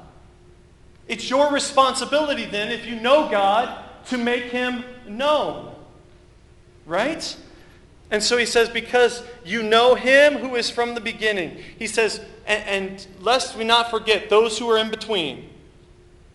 It's 1.06 1.30
your 1.30 1.52
responsibility 1.52 2.44
then, 2.44 2.70
if 2.72 2.86
you 2.86 2.98
know 3.00 3.30
God, 3.30 3.83
to 4.06 4.18
make 4.18 4.44
Him 4.44 4.84
known. 5.06 5.74
Right? 6.86 7.36
And 8.10 8.22
so 8.22 8.36
he 8.36 8.46
says, 8.46 8.68
because 8.68 9.24
you 9.44 9.62
know 9.62 9.94
him 9.94 10.34
who 10.34 10.54
is 10.54 10.70
from 10.70 10.94
the 10.94 11.00
beginning. 11.00 11.58
He 11.78 11.86
says, 11.86 12.20
and, 12.46 12.62
and 12.68 13.06
lest 13.20 13.56
we 13.56 13.64
not 13.64 13.90
forget 13.90 14.28
those 14.30 14.58
who 14.58 14.70
are 14.70 14.78
in 14.78 14.90
between. 14.90 15.48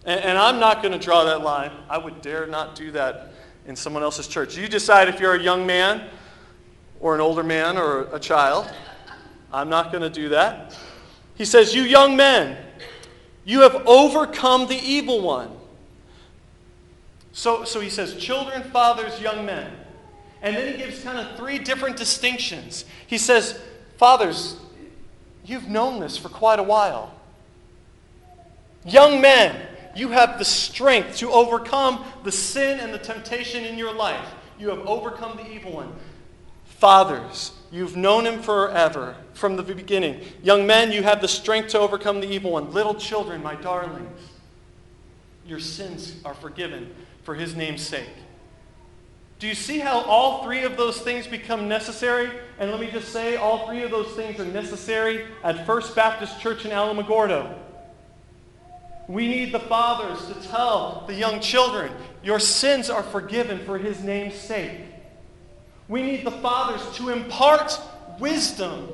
And, 0.04 0.20
and 0.20 0.38
I'm 0.38 0.60
not 0.60 0.82
going 0.82 0.92
to 0.92 1.00
draw 1.00 1.24
that 1.26 1.42
line. 1.42 1.72
I 1.90 1.98
would 1.98 2.22
dare 2.22 2.48
not 2.48 2.76
do 2.76 2.92
that 2.92 3.32
in 3.66 3.76
someone 3.76 4.04
else's 4.04 4.28
church. 4.28 4.58
You 4.58 4.68
decide 4.68 5.08
if 5.08 5.20
you're 5.20 5.36
a 5.36 5.42
young 5.42 5.66
man 5.66 6.10
or 7.00 7.16
an 7.16 7.22
older 7.22 7.44
man 7.44 7.78
or 7.78 8.14
a 8.14 8.20
child. 8.20 8.70
I'm 9.54 9.70
not 9.70 9.92
going 9.92 10.04
to 10.04 10.10
do 10.10 10.30
that. 10.30 10.78
He 11.36 11.46
says, 11.46 11.74
You 11.74 11.84
young 11.84 12.16
men, 12.16 12.58
you 13.46 13.62
have 13.62 13.84
overcome 13.86 14.68
the 14.68 14.78
evil 14.78 15.22
one. 15.22 15.52
So, 17.32 17.64
so 17.64 17.80
he 17.80 17.90
says, 17.90 18.16
Children, 18.16 18.64
fathers, 18.64 19.20
young 19.22 19.46
men. 19.46 19.72
And 20.42 20.56
then 20.56 20.72
he 20.72 20.78
gives 20.78 21.04
kind 21.04 21.20
of 21.20 21.38
three 21.38 21.60
different 21.60 21.98
distinctions. 21.98 22.86
He 23.08 23.18
says, 23.18 23.60
Fathers, 23.98 24.56
you've 25.46 25.68
known 25.68 26.00
this 26.00 26.18
for 26.18 26.30
quite 26.30 26.60
a 26.60 26.64
while. 26.64 27.14
Young 28.86 29.20
men, 29.20 29.68
you 29.96 30.10
have 30.10 30.40
the 30.40 30.46
strength 30.46 31.18
to 31.18 31.32
overcome 31.32 32.06
the 32.24 32.32
sin 32.32 32.80
and 32.80 32.94
the 32.94 33.00
temptation 33.00 33.66
in 33.66 33.78
your 33.78 33.94
life. 33.94 34.28
You 34.58 34.70
have 34.70 34.80
overcome 34.80 35.38
the 35.38 35.52
evil 35.52 35.74
one. 35.74 35.94
Fathers, 36.66 37.52
you've 37.72 37.98
known 37.98 38.26
him 38.26 38.42
forever, 38.42 39.18
from 39.34 39.58
the 39.58 39.64
beginning. 39.64 40.22
Young 40.42 40.66
men, 40.66 40.94
you 40.94 41.04
have 41.04 41.20
the 41.20 41.28
strength 41.28 41.70
to 41.70 41.80
overcome 41.80 42.22
the 42.22 42.30
evil 42.30 42.52
one. 42.52 42.72
Little 42.72 42.96
children, 42.96 43.44
my 43.44 43.56
darlings, 43.56 44.22
your 45.46 45.60
sins 45.60 46.16
are 46.24 46.34
forgiven 46.34 46.94
for 47.30 47.36
his 47.36 47.56
name's 47.56 47.84
sake. 47.84 48.10
Do 49.38 49.46
you 49.46 49.54
see 49.54 49.78
how 49.78 50.02
all 50.02 50.44
three 50.44 50.64
of 50.64 50.78
those 50.78 51.00
things 51.00 51.28
become 51.28 51.68
necessary? 51.68 52.28
And 52.58 52.72
let 52.72 52.80
me 52.80 52.90
just 52.90 53.10
say, 53.10 53.36
all 53.36 53.68
three 53.68 53.84
of 53.84 53.92
those 53.92 54.16
things 54.16 54.40
are 54.40 54.46
necessary 54.46 55.28
at 55.44 55.64
First 55.68 55.96
Baptist 55.96 56.42
Church 56.42 56.66
in 56.66 56.72
Alamogordo. 56.72 57.56
We 59.08 59.28
need 59.28 59.52
the 59.52 59.60
fathers 59.60 60.26
to 60.26 60.48
tell 60.50 61.04
the 61.06 61.14
young 61.14 61.40
children, 61.40 61.92
your 62.24 62.40
sins 62.40 62.90
are 62.90 63.04
forgiven 63.04 63.60
for 63.60 63.78
his 63.78 64.04
name's 64.04 64.34
sake. 64.34 64.80
We 65.88 66.02
need 66.02 66.26
the 66.26 66.32
fathers 66.32 66.82
to 66.98 67.10
impart 67.10 67.80
wisdom 68.18 68.90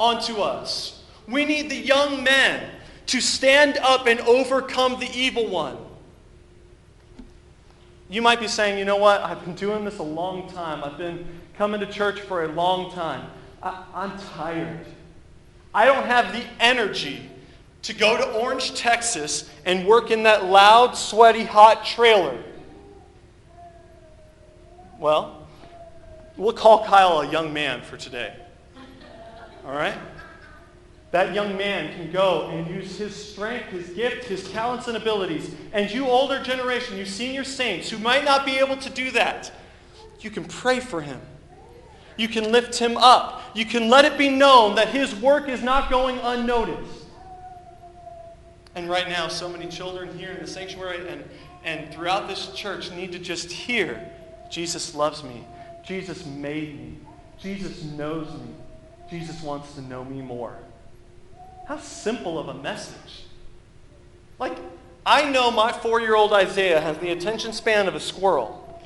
onto 0.00 0.38
us. 0.38 1.04
We 1.28 1.44
need 1.44 1.70
the 1.70 1.76
young 1.76 2.24
men 2.24 2.70
to 3.06 3.20
stand 3.20 3.78
up 3.78 4.08
and 4.08 4.18
overcome 4.22 4.98
the 4.98 5.10
evil 5.14 5.46
one. 5.46 5.78
You 8.12 8.20
might 8.20 8.40
be 8.40 8.46
saying, 8.46 8.78
you 8.78 8.84
know 8.84 8.98
what? 8.98 9.22
I've 9.22 9.42
been 9.42 9.54
doing 9.54 9.86
this 9.86 9.96
a 9.96 10.02
long 10.02 10.46
time. 10.50 10.84
I've 10.84 10.98
been 10.98 11.26
coming 11.56 11.80
to 11.80 11.86
church 11.86 12.20
for 12.20 12.44
a 12.44 12.48
long 12.48 12.92
time. 12.92 13.30
I, 13.62 13.86
I'm 13.94 14.18
tired. 14.34 14.84
I 15.72 15.86
don't 15.86 16.04
have 16.04 16.30
the 16.34 16.44
energy 16.60 17.30
to 17.80 17.94
go 17.94 18.18
to 18.18 18.32
Orange, 18.32 18.74
Texas 18.74 19.48
and 19.64 19.86
work 19.86 20.10
in 20.10 20.24
that 20.24 20.44
loud, 20.44 20.94
sweaty, 20.94 21.44
hot 21.44 21.86
trailer. 21.86 22.38
Well, 24.98 25.48
we'll 26.36 26.52
call 26.52 26.84
Kyle 26.84 27.22
a 27.22 27.32
young 27.32 27.54
man 27.54 27.80
for 27.80 27.96
today. 27.96 28.34
All 29.64 29.72
right? 29.72 29.96
That 31.12 31.34
young 31.34 31.56
man 31.58 31.94
can 31.94 32.10
go 32.10 32.48
and 32.48 32.66
use 32.66 32.96
his 32.96 33.14
strength, 33.14 33.68
his 33.68 33.90
gift, 33.90 34.24
his 34.24 34.50
talents, 34.50 34.88
and 34.88 34.96
abilities. 34.96 35.54
And 35.72 35.90
you, 35.90 36.06
older 36.06 36.42
generation, 36.42 36.96
you 36.96 37.04
senior 37.04 37.44
saints 37.44 37.90
who 37.90 37.98
might 37.98 38.24
not 38.24 38.46
be 38.46 38.58
able 38.58 38.78
to 38.78 38.90
do 38.90 39.10
that, 39.12 39.52
you 40.20 40.30
can 40.30 40.44
pray 40.44 40.80
for 40.80 41.02
him. 41.02 41.20
You 42.16 42.28
can 42.28 42.50
lift 42.50 42.78
him 42.78 42.96
up. 42.96 43.42
You 43.54 43.66
can 43.66 43.90
let 43.90 44.06
it 44.06 44.16
be 44.16 44.30
known 44.30 44.74
that 44.76 44.88
his 44.88 45.14
work 45.14 45.48
is 45.48 45.62
not 45.62 45.90
going 45.90 46.18
unnoticed. 46.18 47.04
And 48.74 48.88
right 48.88 49.08
now, 49.08 49.28
so 49.28 49.50
many 49.50 49.68
children 49.68 50.16
here 50.18 50.30
in 50.30 50.40
the 50.40 50.46
sanctuary 50.46 51.06
and, 51.08 51.24
and 51.62 51.92
throughout 51.92 52.26
this 52.26 52.52
church 52.54 52.90
need 52.90 53.12
to 53.12 53.18
just 53.18 53.50
hear 53.52 54.10
Jesus 54.50 54.94
loves 54.94 55.22
me. 55.22 55.46
Jesus 55.82 56.24
made 56.24 56.78
me. 56.78 56.98
Jesus 57.38 57.82
knows 57.84 58.32
me. 58.32 58.54
Jesus 59.10 59.42
wants 59.42 59.74
to 59.74 59.82
know 59.82 60.04
me 60.04 60.22
more. 60.22 60.56
How 61.72 61.78
simple 61.78 62.38
of 62.38 62.48
a 62.48 62.54
message. 62.54 63.24
Like, 64.38 64.58
I 65.06 65.30
know 65.30 65.50
my 65.50 65.72
four 65.72 66.02
year 66.02 66.14
old 66.14 66.34
Isaiah 66.34 66.78
has 66.78 66.98
the 66.98 67.12
attention 67.12 67.54
span 67.54 67.88
of 67.88 67.94
a 67.94 68.00
squirrel. 68.00 68.78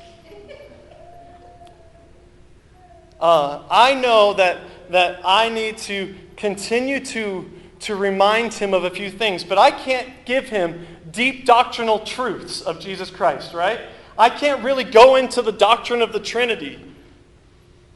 Uh, 3.19 3.63
I 3.69 3.93
know 3.93 4.35
that, 4.35 4.61
that 4.89 5.19
I 5.25 5.49
need 5.49 5.79
to 5.79 6.15
continue 6.37 7.03
to, 7.07 7.51
to 7.81 7.95
remind 7.97 8.53
him 8.53 8.73
of 8.73 8.85
a 8.85 8.89
few 8.89 9.11
things, 9.11 9.43
but 9.43 9.57
I 9.57 9.69
can't 9.69 10.07
give 10.23 10.47
him 10.47 10.87
deep 11.11 11.45
doctrinal 11.45 11.99
truths 11.99 12.61
of 12.61 12.79
Jesus 12.79 13.09
Christ, 13.09 13.53
right? 13.53 13.81
I 14.17 14.29
can't 14.29 14.63
really 14.63 14.85
go 14.85 15.17
into 15.17 15.41
the 15.41 15.51
doctrine 15.51 16.01
of 16.01 16.13
the 16.13 16.21
Trinity, 16.21 16.79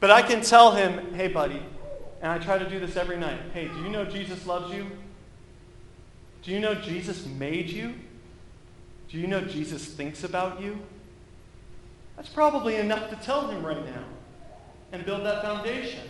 but 0.00 0.10
I 0.10 0.20
can 0.20 0.42
tell 0.42 0.72
him, 0.72 1.14
hey, 1.14 1.28
buddy, 1.28 1.62
and 2.22 2.30
I 2.30 2.38
try 2.38 2.56
to 2.56 2.68
do 2.68 2.78
this 2.78 2.96
every 2.96 3.18
night. 3.18 3.40
Hey, 3.52 3.68
do 3.68 3.82
you 3.82 3.90
know 3.90 4.04
Jesus 4.04 4.46
loves 4.46 4.72
you? 4.72 4.86
Do 6.42 6.52
you 6.52 6.60
know 6.60 6.74
Jesus 6.74 7.26
made 7.26 7.68
you? 7.68 7.94
Do 9.08 9.18
you 9.18 9.26
know 9.26 9.40
Jesus 9.40 9.84
thinks 9.84 10.24
about 10.24 10.60
you? 10.60 10.78
That's 12.16 12.28
probably 12.28 12.76
enough 12.76 13.10
to 13.10 13.16
tell 13.16 13.48
him 13.48 13.64
right 13.66 13.84
now 13.84 14.04
and 14.92 15.04
build 15.04 15.26
that 15.26 15.42
foundation. 15.42 16.00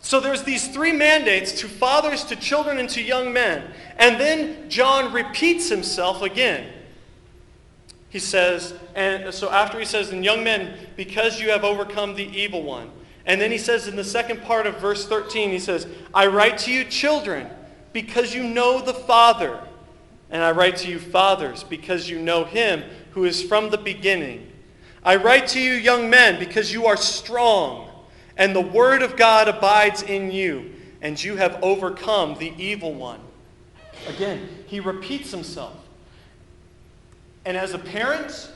So 0.00 0.20
there's 0.20 0.42
these 0.42 0.68
three 0.68 0.92
mandates 0.92 1.52
to 1.60 1.68
fathers, 1.68 2.24
to 2.24 2.36
children, 2.36 2.78
and 2.78 2.88
to 2.90 3.02
young 3.02 3.32
men. 3.32 3.72
And 3.96 4.20
then 4.20 4.68
John 4.68 5.12
repeats 5.12 5.68
himself 5.68 6.22
again. 6.22 6.72
He 8.10 8.18
says, 8.18 8.74
and 8.94 9.32
so 9.34 9.50
after 9.50 9.78
he 9.78 9.84
says, 9.84 10.10
and 10.10 10.24
young 10.24 10.44
men, 10.44 10.78
because 10.96 11.40
you 11.40 11.50
have 11.50 11.64
overcome 11.64 12.14
the 12.14 12.24
evil 12.24 12.62
one. 12.62 12.90
And 13.28 13.38
then 13.38 13.52
he 13.52 13.58
says 13.58 13.86
in 13.86 13.94
the 13.94 14.02
second 14.02 14.42
part 14.42 14.66
of 14.66 14.78
verse 14.78 15.06
13, 15.06 15.50
he 15.50 15.58
says, 15.58 15.86
I 16.14 16.26
write 16.26 16.56
to 16.58 16.72
you, 16.72 16.82
children, 16.82 17.46
because 17.92 18.34
you 18.34 18.42
know 18.42 18.80
the 18.80 18.94
Father. 18.94 19.60
And 20.30 20.42
I 20.42 20.50
write 20.52 20.78
to 20.78 20.90
you, 20.90 20.98
fathers, 20.98 21.62
because 21.62 22.08
you 22.08 22.18
know 22.18 22.44
him 22.44 22.82
who 23.10 23.26
is 23.26 23.42
from 23.42 23.68
the 23.68 23.76
beginning. 23.76 24.50
I 25.04 25.16
write 25.16 25.46
to 25.48 25.60
you, 25.60 25.74
young 25.74 26.08
men, 26.08 26.38
because 26.38 26.72
you 26.72 26.86
are 26.86 26.96
strong, 26.96 27.90
and 28.38 28.56
the 28.56 28.62
word 28.62 29.02
of 29.02 29.16
God 29.16 29.46
abides 29.46 30.02
in 30.02 30.30
you, 30.30 30.72
and 31.02 31.22
you 31.22 31.36
have 31.36 31.58
overcome 31.62 32.38
the 32.38 32.54
evil 32.56 32.94
one. 32.94 33.20
Again, 34.06 34.48
he 34.66 34.80
repeats 34.80 35.30
himself. 35.30 35.76
And 37.44 37.58
as 37.58 37.74
a 37.74 37.78
parent, 37.78 38.50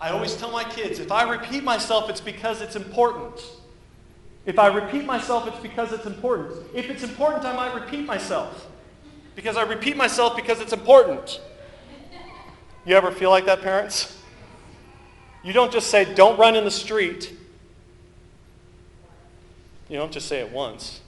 I 0.00 0.08
always 0.10 0.36
tell 0.36 0.50
my 0.50 0.64
kids 0.64 1.00
if 1.00 1.12
I 1.12 1.28
repeat 1.28 1.64
myself, 1.64 2.08
it's 2.08 2.20
because 2.20 2.62
it's 2.62 2.76
important. 2.76 3.42
If 4.48 4.58
I 4.58 4.68
repeat 4.68 5.04
myself, 5.04 5.46
it's 5.46 5.58
because 5.58 5.92
it's 5.92 6.06
important. 6.06 6.54
If 6.72 6.88
it's 6.88 7.02
important, 7.02 7.44
I 7.44 7.54
might 7.54 7.74
repeat 7.74 8.06
myself. 8.06 8.66
Because 9.36 9.58
I 9.58 9.62
repeat 9.62 9.94
myself 9.94 10.36
because 10.36 10.58
it's 10.62 10.72
important. 10.72 11.38
You 12.86 12.96
ever 12.96 13.10
feel 13.10 13.28
like 13.28 13.44
that, 13.44 13.60
parents? 13.60 14.18
You 15.44 15.52
don't 15.52 15.70
just 15.70 15.88
say, 15.90 16.14
don't 16.14 16.38
run 16.38 16.56
in 16.56 16.64
the 16.64 16.70
street. 16.70 17.36
You 19.90 19.98
don't 19.98 20.10
just 20.10 20.28
say 20.28 20.40
it 20.40 20.50
once. 20.50 21.02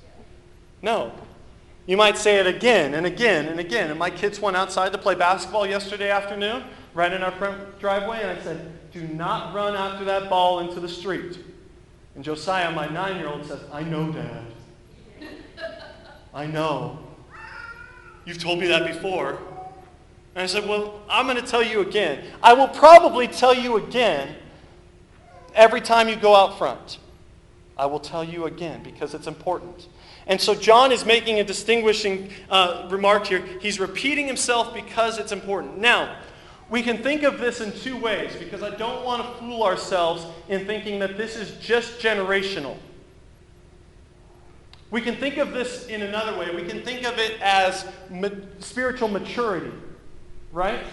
No. 0.83 1.11
You 1.87 1.97
might 1.97 2.19
say 2.19 2.41
it 2.41 2.47
again 2.47 2.93
and 2.93 3.07
again 3.07 3.47
and 3.47 3.59
again. 3.59 3.89
And 3.89 3.99
my 3.99 4.11
kids 4.11 4.39
went 4.39 4.55
outside 4.55 4.93
to 4.93 4.99
play 4.99 5.15
basketball 5.15 5.67
yesterday 5.67 6.11
afternoon, 6.11 6.65
right 6.93 7.11
in 7.11 7.23
our 7.23 7.33
front 7.33 7.81
driveway, 7.81 8.21
and 8.21 8.39
I 8.39 8.43
said, 8.43 8.93
do 8.93 9.09
not 9.09 9.55
run 9.55 9.75
after 9.77 10.05
that 10.05 10.29
ball 10.29 10.61
into 10.61 10.79
the 10.79 10.91
street. 10.91 11.39
And 12.15 12.25
Josiah, 12.25 12.71
my 12.73 12.89
nine 12.89 13.17
year 13.17 13.29
old, 13.29 13.47
says, 13.47 13.61
I 13.73 13.83
know, 13.83 14.13
Dad. 14.13 14.47
I 16.33 16.47
know. 16.47 16.99
You've 18.25 18.39
told 18.39 18.61
me 18.61 18.67
that 18.69 18.87
before. 18.87 19.39
And 20.35 20.43
I 20.43 20.47
said, 20.47 20.69
Well, 20.69 21.01
I'm 21.09 21.27
going 21.27 21.37
to 21.37 21.47
tell 21.47 21.63
you 21.63 21.81
again. 21.81 22.25
I 22.43 22.53
will 22.53 22.69
probably 22.69 23.27
tell 23.27 23.55
you 23.55 23.77
again 23.77 24.37
every 25.55 25.81
time 25.81 26.09
you 26.09 26.17
go 26.17 26.35
out 26.35 26.59
front. 26.59 26.99
I 27.77 27.87
will 27.87 28.01
tell 28.01 28.23
you 28.23 28.45
again 28.45 28.83
because 28.83 29.15
it's 29.15 29.27
important. 29.27 29.89
And 30.27 30.41
so 30.41 30.55
John 30.55 30.93
is 30.93 31.05
making 31.05 31.41
a 31.41 31.45
distinguishing 31.45 32.31
uh, 32.51 32.87
remark 32.91 33.27
here. 33.27 33.45
He's 33.61 33.81
repeating 33.81 34.27
himself 34.27 34.75
because 34.75 35.19
it's 35.19 35.33
important. 35.33 35.79
Now, 35.79 36.17
we 36.71 36.83
can 36.83 36.99
think 36.99 37.25
of 37.25 37.39
this 37.39 37.61
in 37.61 37.73
two 37.73 37.97
ways 37.97 38.33
because 38.39 38.63
I 38.63 38.71
don't 38.71 39.05
want 39.05 39.23
to 39.23 39.41
fool 39.41 39.65
ourselves 39.65 40.25
in 40.49 40.67
thinking 40.67 41.01
that 41.01 41.17
this 41.17 41.37
is 41.37 41.59
just 41.59 41.99
generational. 41.99 42.77
We 44.93 45.01
can 45.01 45.17
think 45.17 45.37
of 45.37 45.53
this 45.53 45.87
in 45.87 46.03
another 46.03 46.39
way. 46.39 46.55
We 46.55 46.67
can 46.67 46.83
think 46.83 47.05
of 47.05 47.19
it 47.19 47.41
as 47.43 47.87
ma- 48.09 48.29
spiritual 48.61 49.09
maturity, 49.09 49.73
right? 50.53 50.85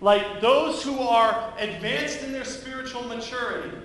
Like 0.00 0.40
those 0.40 0.82
who 0.82 0.98
are 0.98 1.52
advanced 1.58 2.22
in 2.22 2.32
their 2.32 2.44
spiritual 2.44 3.04
maturity, 3.04 3.76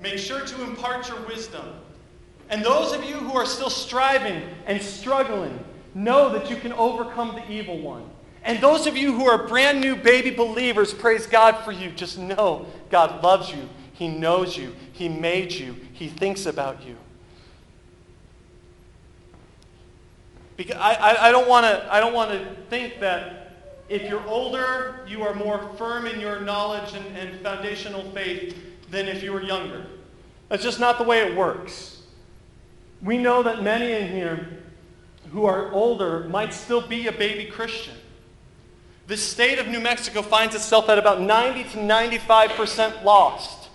make 0.00 0.18
sure 0.18 0.44
to 0.44 0.62
impart 0.64 1.08
your 1.08 1.20
wisdom. 1.22 1.66
And 2.50 2.64
those 2.64 2.92
of 2.94 3.04
you 3.04 3.16
who 3.16 3.36
are 3.36 3.46
still 3.46 3.70
striving 3.70 4.42
and 4.66 4.80
struggling, 4.80 5.62
know 5.94 6.30
that 6.30 6.48
you 6.48 6.56
can 6.56 6.72
overcome 6.74 7.34
the 7.34 7.50
evil 7.50 7.78
one. 7.78 8.08
And 8.48 8.62
those 8.62 8.86
of 8.86 8.96
you 8.96 9.12
who 9.12 9.28
are 9.28 9.46
brand 9.46 9.78
new 9.78 9.94
baby 9.94 10.30
believers, 10.30 10.94
praise 10.94 11.26
God 11.26 11.62
for 11.66 11.70
you. 11.70 11.90
Just 11.90 12.16
know 12.18 12.64
God 12.88 13.22
loves 13.22 13.50
you. 13.50 13.68
He 13.92 14.08
knows 14.08 14.56
you. 14.56 14.74
He 14.94 15.06
made 15.06 15.52
you. 15.52 15.76
He 15.92 16.08
thinks 16.08 16.46
about 16.46 16.82
you. 16.82 16.96
Because 20.56 20.76
I, 20.76 20.94
I, 20.94 21.28
I 21.28 21.30
don't 21.30 21.46
want 21.46 22.30
to 22.30 22.56
think 22.70 23.00
that 23.00 23.52
if 23.90 24.08
you're 24.08 24.26
older, 24.26 25.00
you 25.06 25.24
are 25.24 25.34
more 25.34 25.70
firm 25.76 26.06
in 26.06 26.18
your 26.18 26.40
knowledge 26.40 26.94
and, 26.94 27.18
and 27.18 27.38
foundational 27.42 28.10
faith 28.12 28.56
than 28.90 29.08
if 29.08 29.22
you 29.22 29.34
were 29.34 29.42
younger. 29.42 29.84
That's 30.48 30.62
just 30.62 30.80
not 30.80 30.96
the 30.96 31.04
way 31.04 31.18
it 31.20 31.36
works. 31.36 32.00
We 33.02 33.18
know 33.18 33.42
that 33.42 33.62
many 33.62 33.92
in 33.92 34.10
here 34.10 34.62
who 35.32 35.44
are 35.44 35.70
older 35.70 36.20
might 36.30 36.54
still 36.54 36.80
be 36.80 37.08
a 37.08 37.12
baby 37.12 37.44
Christian. 37.44 37.97
The 39.08 39.16
state 39.16 39.58
of 39.58 39.66
New 39.68 39.80
Mexico 39.80 40.20
finds 40.20 40.54
itself 40.54 40.90
at 40.90 40.98
about 40.98 41.22
90 41.22 41.64
to 41.70 41.78
95% 41.78 43.04
lost. 43.04 43.70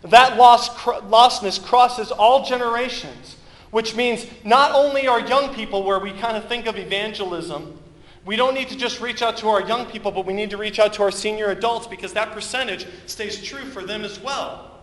That 0.00 0.38
lost, 0.38 0.72
lostness 0.72 1.62
crosses 1.62 2.10
all 2.10 2.46
generations, 2.46 3.36
which 3.70 3.94
means 3.94 4.24
not 4.42 4.72
only 4.72 5.06
are 5.06 5.20
young 5.20 5.54
people 5.54 5.82
where 5.82 5.98
we 5.98 6.12
kind 6.12 6.34
of 6.34 6.48
think 6.48 6.64
of 6.64 6.78
evangelism, 6.78 7.78
we 8.24 8.36
don't 8.36 8.54
need 8.54 8.68
to 8.68 8.76
just 8.76 9.02
reach 9.02 9.20
out 9.20 9.36
to 9.38 9.48
our 9.48 9.60
young 9.60 9.84
people, 9.84 10.12
but 10.12 10.24
we 10.24 10.32
need 10.32 10.48
to 10.48 10.56
reach 10.56 10.78
out 10.78 10.94
to 10.94 11.02
our 11.02 11.10
senior 11.10 11.50
adults 11.50 11.86
because 11.86 12.14
that 12.14 12.32
percentage 12.32 12.86
stays 13.04 13.42
true 13.42 13.66
for 13.66 13.84
them 13.84 14.02
as 14.02 14.18
well. 14.18 14.80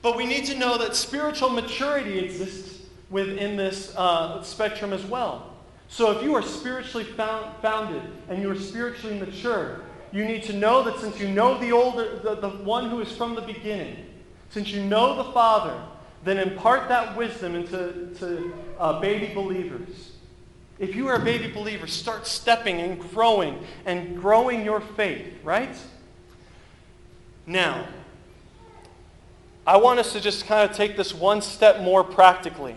But 0.00 0.16
we 0.16 0.24
need 0.24 0.46
to 0.46 0.54
know 0.54 0.78
that 0.78 0.96
spiritual 0.96 1.50
maturity 1.50 2.20
exists 2.20 2.80
within 3.10 3.58
this 3.58 3.94
uh, 3.96 4.42
spectrum 4.42 4.94
as 4.94 5.04
well. 5.04 5.53
So 5.94 6.10
if 6.10 6.24
you 6.24 6.34
are 6.34 6.42
spiritually 6.42 7.04
found, 7.04 7.54
founded 7.62 8.02
and 8.28 8.42
you 8.42 8.50
are 8.50 8.58
spiritually 8.58 9.16
mature, 9.16 9.82
you 10.10 10.24
need 10.24 10.42
to 10.42 10.52
know 10.52 10.82
that 10.82 10.98
since 10.98 11.20
you 11.20 11.28
know 11.28 11.56
the 11.56 11.70
older, 11.70 12.18
the, 12.18 12.34
the 12.34 12.48
one 12.48 12.90
who 12.90 13.00
is 13.00 13.12
from 13.12 13.36
the 13.36 13.40
beginning, 13.40 14.04
since 14.50 14.72
you 14.72 14.82
know 14.82 15.14
the 15.14 15.30
Father, 15.30 15.80
then 16.24 16.38
impart 16.38 16.88
that 16.88 17.16
wisdom 17.16 17.54
into 17.54 18.12
to, 18.18 18.52
uh, 18.76 18.98
baby 18.98 19.32
believers. 19.32 20.16
If 20.80 20.96
you 20.96 21.06
are 21.06 21.14
a 21.14 21.24
baby 21.24 21.48
believer, 21.52 21.86
start 21.86 22.26
stepping 22.26 22.80
and 22.80 22.98
growing 22.98 23.64
and 23.86 24.20
growing 24.20 24.64
your 24.64 24.80
faith, 24.80 25.32
right? 25.44 25.76
Now, 27.46 27.86
I 29.64 29.76
want 29.76 30.00
us 30.00 30.12
to 30.14 30.20
just 30.20 30.44
kind 30.46 30.68
of 30.68 30.76
take 30.76 30.96
this 30.96 31.14
one 31.14 31.40
step 31.40 31.82
more 31.82 32.02
practically. 32.02 32.74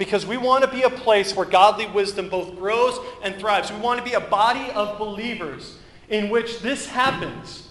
Because 0.00 0.24
we 0.24 0.38
want 0.38 0.64
to 0.64 0.70
be 0.70 0.80
a 0.80 0.88
place 0.88 1.36
where 1.36 1.44
godly 1.44 1.86
wisdom 1.86 2.30
both 2.30 2.56
grows 2.56 2.98
and 3.22 3.36
thrives. 3.36 3.70
We 3.70 3.78
want 3.80 3.98
to 3.98 4.04
be 4.04 4.14
a 4.14 4.20
body 4.20 4.70
of 4.70 4.98
believers 4.98 5.76
in 6.08 6.30
which 6.30 6.60
this 6.60 6.86
happens. 6.86 7.68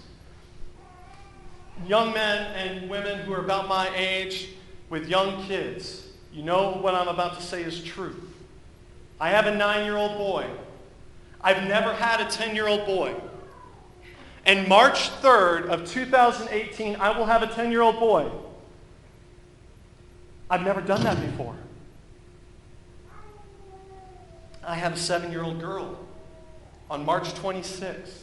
Young 1.88 2.14
men 2.14 2.54
and 2.54 2.88
women 2.88 3.22
who 3.22 3.34
are 3.34 3.44
about 3.44 3.68
my 3.68 3.90
age 3.96 4.50
with 4.92 5.10
young 5.10 5.44
kids, 5.46 6.06
you 6.32 6.44
know 6.44 6.74
what 6.74 6.94
I'm 6.94 7.08
about 7.08 7.36
to 7.40 7.42
say 7.42 7.64
is 7.64 7.84
true. 7.84 8.16
I 9.20 9.30
have 9.30 9.48
a 9.48 9.56
nine 9.56 9.84
year 9.86 9.98
old 9.98 10.16
boy. 10.20 10.46
I've 11.42 11.68
never 11.68 11.96
had 11.96 12.22
a 12.22 12.30
10 12.30 12.56
year 12.56 12.68
old 12.68 12.86
boy. 12.86 13.16
And 14.46 14.68
March 14.68 15.10
3rd 15.22 15.66
of 15.70 15.90
2018, 15.90 16.96
I 16.98 17.18
will 17.18 17.26
have 17.26 17.42
a 17.42 17.48
10 17.48 17.72
year 17.72 17.82
old 17.82 18.00
boy. 18.00 18.30
I've 20.48 20.62
never 20.62 20.80
done 20.80 21.02
that 21.02 21.20
before. 21.20 21.56
I 24.70 24.76
have 24.76 24.94
a 24.94 24.98
seven 24.98 25.32
year 25.32 25.42
old 25.42 25.60
girl 25.60 25.98
on 26.92 27.04
March 27.04 27.34
26th. 27.34 28.22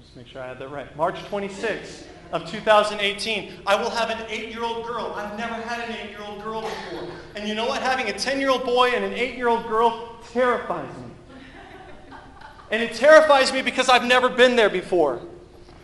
Just 0.00 0.16
make 0.16 0.26
sure 0.26 0.42
I 0.42 0.48
had 0.48 0.58
that 0.58 0.72
right. 0.72 0.94
March 0.96 1.14
26th 1.30 2.04
of 2.32 2.50
2018, 2.50 3.52
I 3.64 3.80
will 3.80 3.90
have 3.90 4.10
an 4.10 4.18
eight 4.28 4.50
year 4.50 4.64
old 4.64 4.84
girl. 4.84 5.12
I've 5.14 5.38
never 5.38 5.54
had 5.54 5.88
an 5.88 5.94
eight 5.94 6.10
year 6.10 6.22
old 6.26 6.42
girl 6.42 6.62
before. 6.62 7.08
And 7.36 7.48
you 7.48 7.54
know 7.54 7.68
what? 7.68 7.80
Having 7.80 8.08
a 8.08 8.12
10 8.12 8.40
year 8.40 8.50
old 8.50 8.64
boy 8.64 8.88
and 8.88 9.04
an 9.04 9.12
eight 9.12 9.36
year 9.36 9.46
old 9.46 9.68
girl 9.68 10.16
terrifies 10.32 10.92
me. 10.96 12.16
And 12.72 12.82
it 12.82 12.94
terrifies 12.94 13.52
me 13.52 13.62
because 13.62 13.88
I've 13.88 14.04
never 14.04 14.28
been 14.28 14.56
there 14.56 14.68
before. 14.68 15.22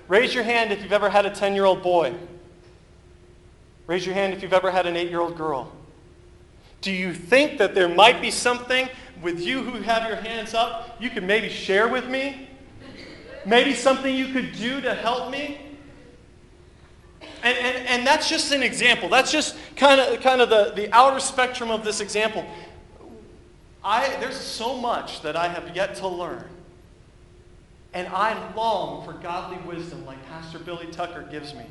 Raise 0.08 0.34
your 0.34 0.42
hand 0.42 0.72
if 0.72 0.82
you've 0.82 0.92
ever 0.92 1.08
had 1.08 1.24
a 1.24 1.30
10 1.30 1.54
year 1.54 1.66
old 1.66 1.84
boy. 1.84 2.12
Raise 3.86 4.04
your 4.04 4.16
hand 4.16 4.34
if 4.34 4.42
you've 4.42 4.52
ever 4.52 4.72
had 4.72 4.86
an 4.86 4.96
eight 4.96 5.08
year 5.08 5.20
old 5.20 5.36
girl. 5.36 5.70
Do 6.84 6.92
you 6.92 7.14
think 7.14 7.56
that 7.58 7.74
there 7.74 7.88
might 7.88 8.20
be 8.20 8.30
something 8.30 8.90
with 9.22 9.40
you 9.40 9.62
who 9.62 9.80
have 9.80 10.06
your 10.06 10.16
hands 10.16 10.52
up 10.52 10.96
you 11.00 11.08
could 11.08 11.22
maybe 11.22 11.48
share 11.48 11.88
with 11.88 12.10
me? 12.10 12.50
Maybe 13.46 13.72
something 13.72 14.14
you 14.14 14.34
could 14.34 14.52
do 14.52 14.82
to 14.82 14.94
help 14.94 15.30
me? 15.30 15.60
And, 17.42 17.56
and, 17.56 17.88
and 17.88 18.06
that's 18.06 18.28
just 18.28 18.52
an 18.52 18.62
example. 18.62 19.08
That's 19.08 19.32
just 19.32 19.56
kind 19.76 19.98
of, 19.98 20.20
kind 20.20 20.42
of 20.42 20.50
the, 20.50 20.72
the 20.76 20.94
outer 20.94 21.20
spectrum 21.20 21.70
of 21.70 21.84
this 21.84 22.00
example. 22.00 22.44
I, 23.82 24.14
there's 24.20 24.36
so 24.36 24.76
much 24.76 25.22
that 25.22 25.36
I 25.36 25.48
have 25.48 25.74
yet 25.74 25.94
to 25.96 26.08
learn. 26.08 26.44
And 27.94 28.08
I 28.08 28.54
long 28.54 29.06
for 29.06 29.14
godly 29.14 29.56
wisdom 29.66 30.04
like 30.04 30.22
Pastor 30.26 30.58
Billy 30.58 30.88
Tucker 30.88 31.22
gives 31.30 31.54
me. 31.54 31.64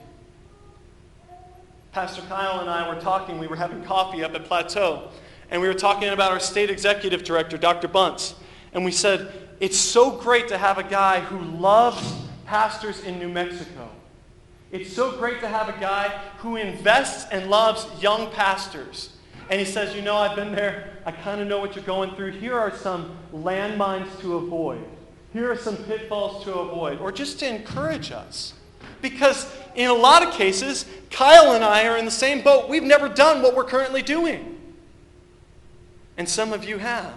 Pastor 1.93 2.23
Kyle 2.23 2.59
and 2.59 2.71
I 2.71 2.91
were 2.91 2.99
talking, 2.99 3.37
we 3.37 3.45
were 3.45 3.55
having 3.55 3.83
coffee 3.83 4.23
up 4.23 4.33
at 4.33 4.45
Plateau, 4.45 5.09
and 5.51 5.61
we 5.61 5.67
were 5.67 5.75
talking 5.75 6.09
about 6.09 6.31
our 6.31 6.39
state 6.39 6.71
executive 6.71 7.23
director, 7.23 7.55
Dr. 7.55 7.87
Bunce. 7.87 8.33
And 8.73 8.83
we 8.83 8.91
said, 8.91 9.31
it's 9.59 9.77
so 9.77 10.09
great 10.09 10.47
to 10.47 10.57
have 10.57 10.79
a 10.79 10.83
guy 10.83 11.19
who 11.19 11.39
loves 11.59 12.15
pastors 12.47 13.03
in 13.03 13.19
New 13.19 13.29
Mexico. 13.29 13.89
It's 14.71 14.91
so 14.91 15.11
great 15.17 15.39
to 15.41 15.47
have 15.47 15.69
a 15.69 15.79
guy 15.79 16.09
who 16.39 16.55
invests 16.55 17.27
and 17.31 17.51
loves 17.51 17.85
young 18.01 18.31
pastors. 18.31 19.15
And 19.51 19.59
he 19.59 19.65
says, 19.65 19.95
You 19.95 20.01
know, 20.01 20.15
I've 20.15 20.35
been 20.35 20.51
there. 20.51 20.97
I 21.05 21.11
kind 21.11 21.41
of 21.41 21.47
know 21.47 21.59
what 21.59 21.75
you're 21.75 21.85
going 21.85 22.15
through. 22.15 22.31
Here 22.31 22.57
are 22.57 22.75
some 22.75 23.15
landmines 23.31 24.19
to 24.21 24.37
avoid. 24.37 24.83
Here 25.31 25.51
are 25.51 25.57
some 25.57 25.77
pitfalls 25.77 26.43
to 26.45 26.55
avoid, 26.55 26.99
or 26.99 27.11
just 27.11 27.37
to 27.41 27.47
encourage 27.47 28.11
us. 28.11 28.55
Because 28.99 29.53
in 29.75 29.89
a 29.89 29.93
lot 29.93 30.25
of 30.25 30.33
cases, 30.33 30.85
Kyle 31.09 31.53
and 31.53 31.63
I 31.63 31.87
are 31.87 31.97
in 31.97 32.05
the 32.05 32.11
same 32.11 32.41
boat. 32.41 32.69
We've 32.69 32.83
never 32.83 33.07
done 33.09 33.41
what 33.41 33.55
we're 33.55 33.63
currently 33.63 34.01
doing. 34.01 34.59
And 36.17 36.27
some 36.27 36.53
of 36.53 36.63
you 36.63 36.77
have. 36.77 37.13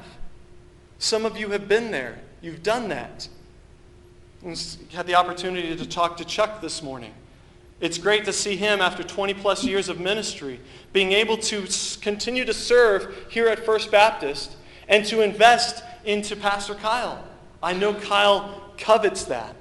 Some 0.98 1.24
of 1.24 1.36
you 1.36 1.50
have 1.50 1.68
been 1.68 1.90
there. 1.90 2.18
You've 2.40 2.62
done 2.62 2.88
that. 2.88 3.28
And 4.42 4.76
had 4.92 5.06
the 5.06 5.14
opportunity 5.14 5.76
to 5.76 5.86
talk 5.86 6.16
to 6.18 6.24
Chuck 6.24 6.60
this 6.60 6.82
morning. 6.82 7.12
It's 7.80 7.98
great 7.98 8.24
to 8.24 8.32
see 8.32 8.56
him 8.56 8.80
after 8.80 9.02
20 9.02 9.34
plus 9.34 9.64
years 9.64 9.88
of 9.88 10.00
ministry 10.00 10.60
being 10.92 11.12
able 11.12 11.36
to 11.36 11.66
continue 12.00 12.44
to 12.46 12.54
serve 12.54 13.14
here 13.28 13.48
at 13.48 13.66
First 13.66 13.90
Baptist 13.90 14.56
and 14.88 15.04
to 15.06 15.20
invest 15.20 15.84
into 16.04 16.36
Pastor 16.36 16.74
Kyle. 16.74 17.22
I 17.62 17.74
know 17.74 17.92
Kyle 17.92 18.62
covets 18.78 19.24
that. 19.24 19.54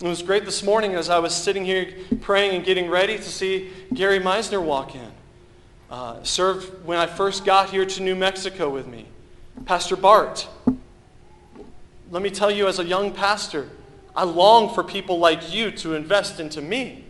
It 0.00 0.06
was 0.06 0.22
great 0.22 0.44
this 0.44 0.62
morning 0.62 0.94
as 0.94 1.10
I 1.10 1.18
was 1.18 1.34
sitting 1.34 1.64
here 1.64 1.92
praying 2.20 2.54
and 2.54 2.64
getting 2.64 2.88
ready 2.88 3.16
to 3.16 3.22
see 3.24 3.70
Gary 3.92 4.20
Meisner 4.20 4.62
walk 4.62 4.94
in. 4.94 5.10
Uh, 5.90 6.22
served 6.22 6.84
when 6.86 6.98
I 6.98 7.06
first 7.06 7.44
got 7.44 7.70
here 7.70 7.84
to 7.84 8.02
New 8.04 8.14
Mexico 8.14 8.70
with 8.70 8.86
me. 8.86 9.06
Pastor 9.64 9.96
Bart. 9.96 10.46
Let 12.12 12.22
me 12.22 12.30
tell 12.30 12.48
you, 12.48 12.68
as 12.68 12.78
a 12.78 12.84
young 12.84 13.12
pastor, 13.12 13.70
I 14.14 14.22
long 14.22 14.72
for 14.72 14.84
people 14.84 15.18
like 15.18 15.52
you 15.52 15.72
to 15.72 15.94
invest 15.94 16.38
into 16.38 16.62
me. 16.62 17.04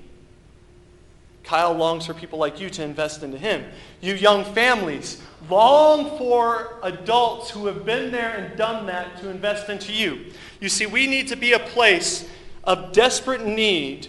Kyle 1.44 1.74
longs 1.74 2.07
for 2.07 2.14
people 2.14 2.38
like 2.38 2.59
you 2.59 2.70
to 2.70 2.83
invest 2.83 3.22
into 3.22 3.37
him. 3.37 3.66
You 4.01 4.14
young 4.14 4.46
families 4.55 5.20
long 5.51 6.16
for 6.16 6.79
adults 6.83 7.51
who 7.51 7.66
have 7.66 7.85
been 7.85 8.11
there 8.12 8.35
and 8.37 8.57
done 8.57 8.87
that 8.87 9.18
to 9.18 9.29
invest 9.29 9.68
into 9.68 9.92
you. 9.92 10.33
You 10.59 10.70
see, 10.70 10.87
we 10.87 11.07
need 11.07 11.29
to 11.29 11.37
be 11.37 11.53
a 11.53 11.59
place 11.59 12.27
of 12.64 12.92
desperate 12.92 13.44
need 13.44 14.09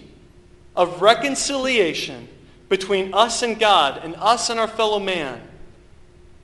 of 0.75 1.01
reconciliation 1.01 2.27
between 2.69 3.13
us 3.13 3.41
and 3.41 3.59
God 3.59 3.99
and 4.03 4.15
us 4.15 4.49
and 4.49 4.59
our 4.59 4.67
fellow 4.67 4.99
man. 4.99 5.41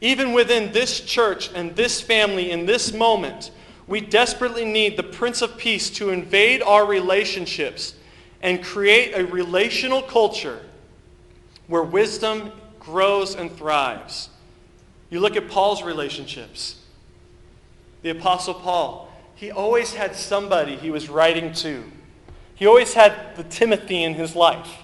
Even 0.01 0.33
within 0.33 0.71
this 0.71 0.99
church 0.99 1.49
and 1.53 1.75
this 1.75 2.01
family 2.01 2.51
in 2.51 2.65
this 2.65 2.93
moment, 2.93 3.51
we 3.87 4.01
desperately 4.01 4.65
need 4.65 4.97
the 4.97 5.03
Prince 5.03 5.41
of 5.41 5.57
Peace 5.57 5.89
to 5.91 6.09
invade 6.09 6.61
our 6.61 6.85
relationships 6.85 7.95
and 8.41 8.63
create 8.63 9.13
a 9.13 9.25
relational 9.25 10.01
culture 10.01 10.59
where 11.67 11.83
wisdom 11.83 12.51
grows 12.79 13.35
and 13.35 13.51
thrives. 13.51 14.29
You 15.09 15.19
look 15.19 15.35
at 15.35 15.49
Paul's 15.49 15.83
relationships. 15.83 16.81
The 18.01 18.09
Apostle 18.09 18.55
Paul, 18.55 19.11
he 19.35 19.51
always 19.51 19.93
had 19.93 20.15
somebody 20.15 20.75
he 20.75 20.91
was 20.91 21.09
writing 21.09 21.53
to. 21.53 21.83
He 22.55 22.65
always 22.65 22.93
had 22.93 23.35
the 23.35 23.43
Timothy 23.43 24.03
in 24.03 24.13
his 24.13 24.35
life. 24.35 24.83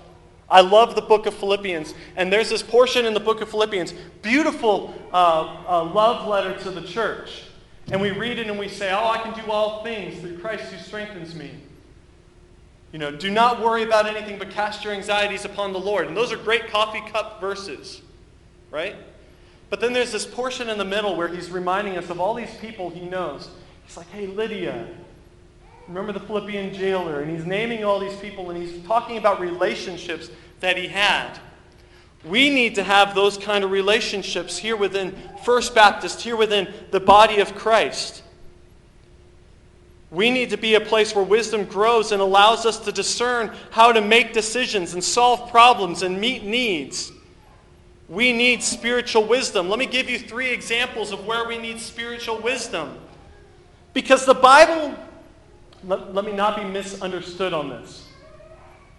I 0.49 0.59
love 0.61 0.95
the 0.95 1.01
book 1.01 1.25
of 1.25 1.33
Philippians, 1.33 1.93
and 2.17 2.31
there's 2.31 2.49
this 2.49 2.61
portion 2.61 3.05
in 3.05 3.13
the 3.13 3.21
book 3.21 3.39
of 3.39 3.49
Philippians, 3.49 3.93
beautiful 4.21 4.93
uh, 5.13 5.63
uh, 5.65 5.83
love 5.85 6.27
letter 6.27 6.57
to 6.63 6.71
the 6.71 6.81
church. 6.81 7.43
And 7.89 8.01
we 8.01 8.11
read 8.11 8.37
it 8.37 8.47
and 8.47 8.59
we 8.59 8.67
say, 8.67 8.91
Oh, 8.91 9.07
I 9.07 9.19
can 9.19 9.33
do 9.33 9.49
all 9.51 9.83
things 9.83 10.19
through 10.19 10.37
Christ 10.39 10.65
who 10.65 10.77
strengthens 10.77 11.35
me. 11.35 11.51
You 12.91 12.99
know, 12.99 13.11
do 13.11 13.31
not 13.31 13.61
worry 13.61 13.83
about 13.83 14.05
anything 14.05 14.37
but 14.37 14.49
cast 14.49 14.83
your 14.83 14.93
anxieties 14.93 15.45
upon 15.45 15.71
the 15.71 15.79
Lord. 15.79 16.07
And 16.07 16.15
those 16.15 16.31
are 16.31 16.37
great 16.37 16.69
coffee 16.69 17.01
cup 17.11 17.39
verses, 17.39 18.01
right? 18.69 18.95
But 19.69 19.79
then 19.79 19.93
there's 19.93 20.11
this 20.11 20.25
portion 20.25 20.67
in 20.67 20.77
the 20.77 20.85
middle 20.85 21.15
where 21.15 21.29
he's 21.29 21.49
reminding 21.49 21.97
us 21.97 22.09
of 22.09 22.19
all 22.19 22.33
these 22.33 22.53
people 22.57 22.89
he 22.89 23.05
knows. 23.05 23.49
He's 23.85 23.95
like, 23.95 24.09
hey, 24.09 24.27
Lydia, 24.27 24.87
remember 25.87 26.13
the 26.13 26.19
Philippian 26.19 26.73
jailer? 26.73 27.21
And 27.21 27.31
he's 27.31 27.45
naming 27.45 27.83
all 27.83 27.99
these 27.99 28.15
people 28.17 28.49
and 28.49 28.61
he's 28.61 28.83
talking 28.85 29.17
about 29.17 29.39
relationships 29.39 30.29
that 30.59 30.77
he 30.77 30.87
had. 30.87 31.39
We 32.23 32.49
need 32.49 32.75
to 32.75 32.83
have 32.83 33.15
those 33.15 33.37
kind 33.37 33.63
of 33.63 33.71
relationships 33.71 34.57
here 34.57 34.75
within 34.75 35.15
First 35.43 35.73
Baptist, 35.73 36.21
here 36.21 36.35
within 36.35 36.71
the 36.91 36.99
body 36.99 37.39
of 37.39 37.55
Christ. 37.55 38.21
We 40.11 40.29
need 40.29 40.49
to 40.49 40.57
be 40.57 40.75
a 40.75 40.81
place 40.81 41.15
where 41.15 41.23
wisdom 41.23 41.63
grows 41.65 42.11
and 42.11 42.21
allows 42.21 42.65
us 42.65 42.79
to 42.79 42.91
discern 42.91 43.51
how 43.71 43.93
to 43.93 44.01
make 44.01 44.33
decisions 44.33 44.93
and 44.93 45.03
solve 45.03 45.49
problems 45.49 46.03
and 46.03 46.19
meet 46.19 46.43
needs. 46.43 47.11
We 48.09 48.33
need 48.33 48.61
spiritual 48.61 49.23
wisdom. 49.23 49.69
Let 49.69 49.79
me 49.79 49.85
give 49.85 50.09
you 50.09 50.19
three 50.19 50.49
examples 50.49 51.13
of 51.13 51.25
where 51.25 51.47
we 51.47 51.57
need 51.57 51.79
spiritual 51.79 52.39
wisdom. 52.39 52.99
Because 53.93 54.25
the 54.25 54.33
Bible, 54.33 54.97
let, 55.83 56.13
let 56.13 56.25
me 56.25 56.31
not 56.31 56.57
be 56.57 56.63
misunderstood 56.63 57.53
on 57.53 57.69
this. 57.69 58.07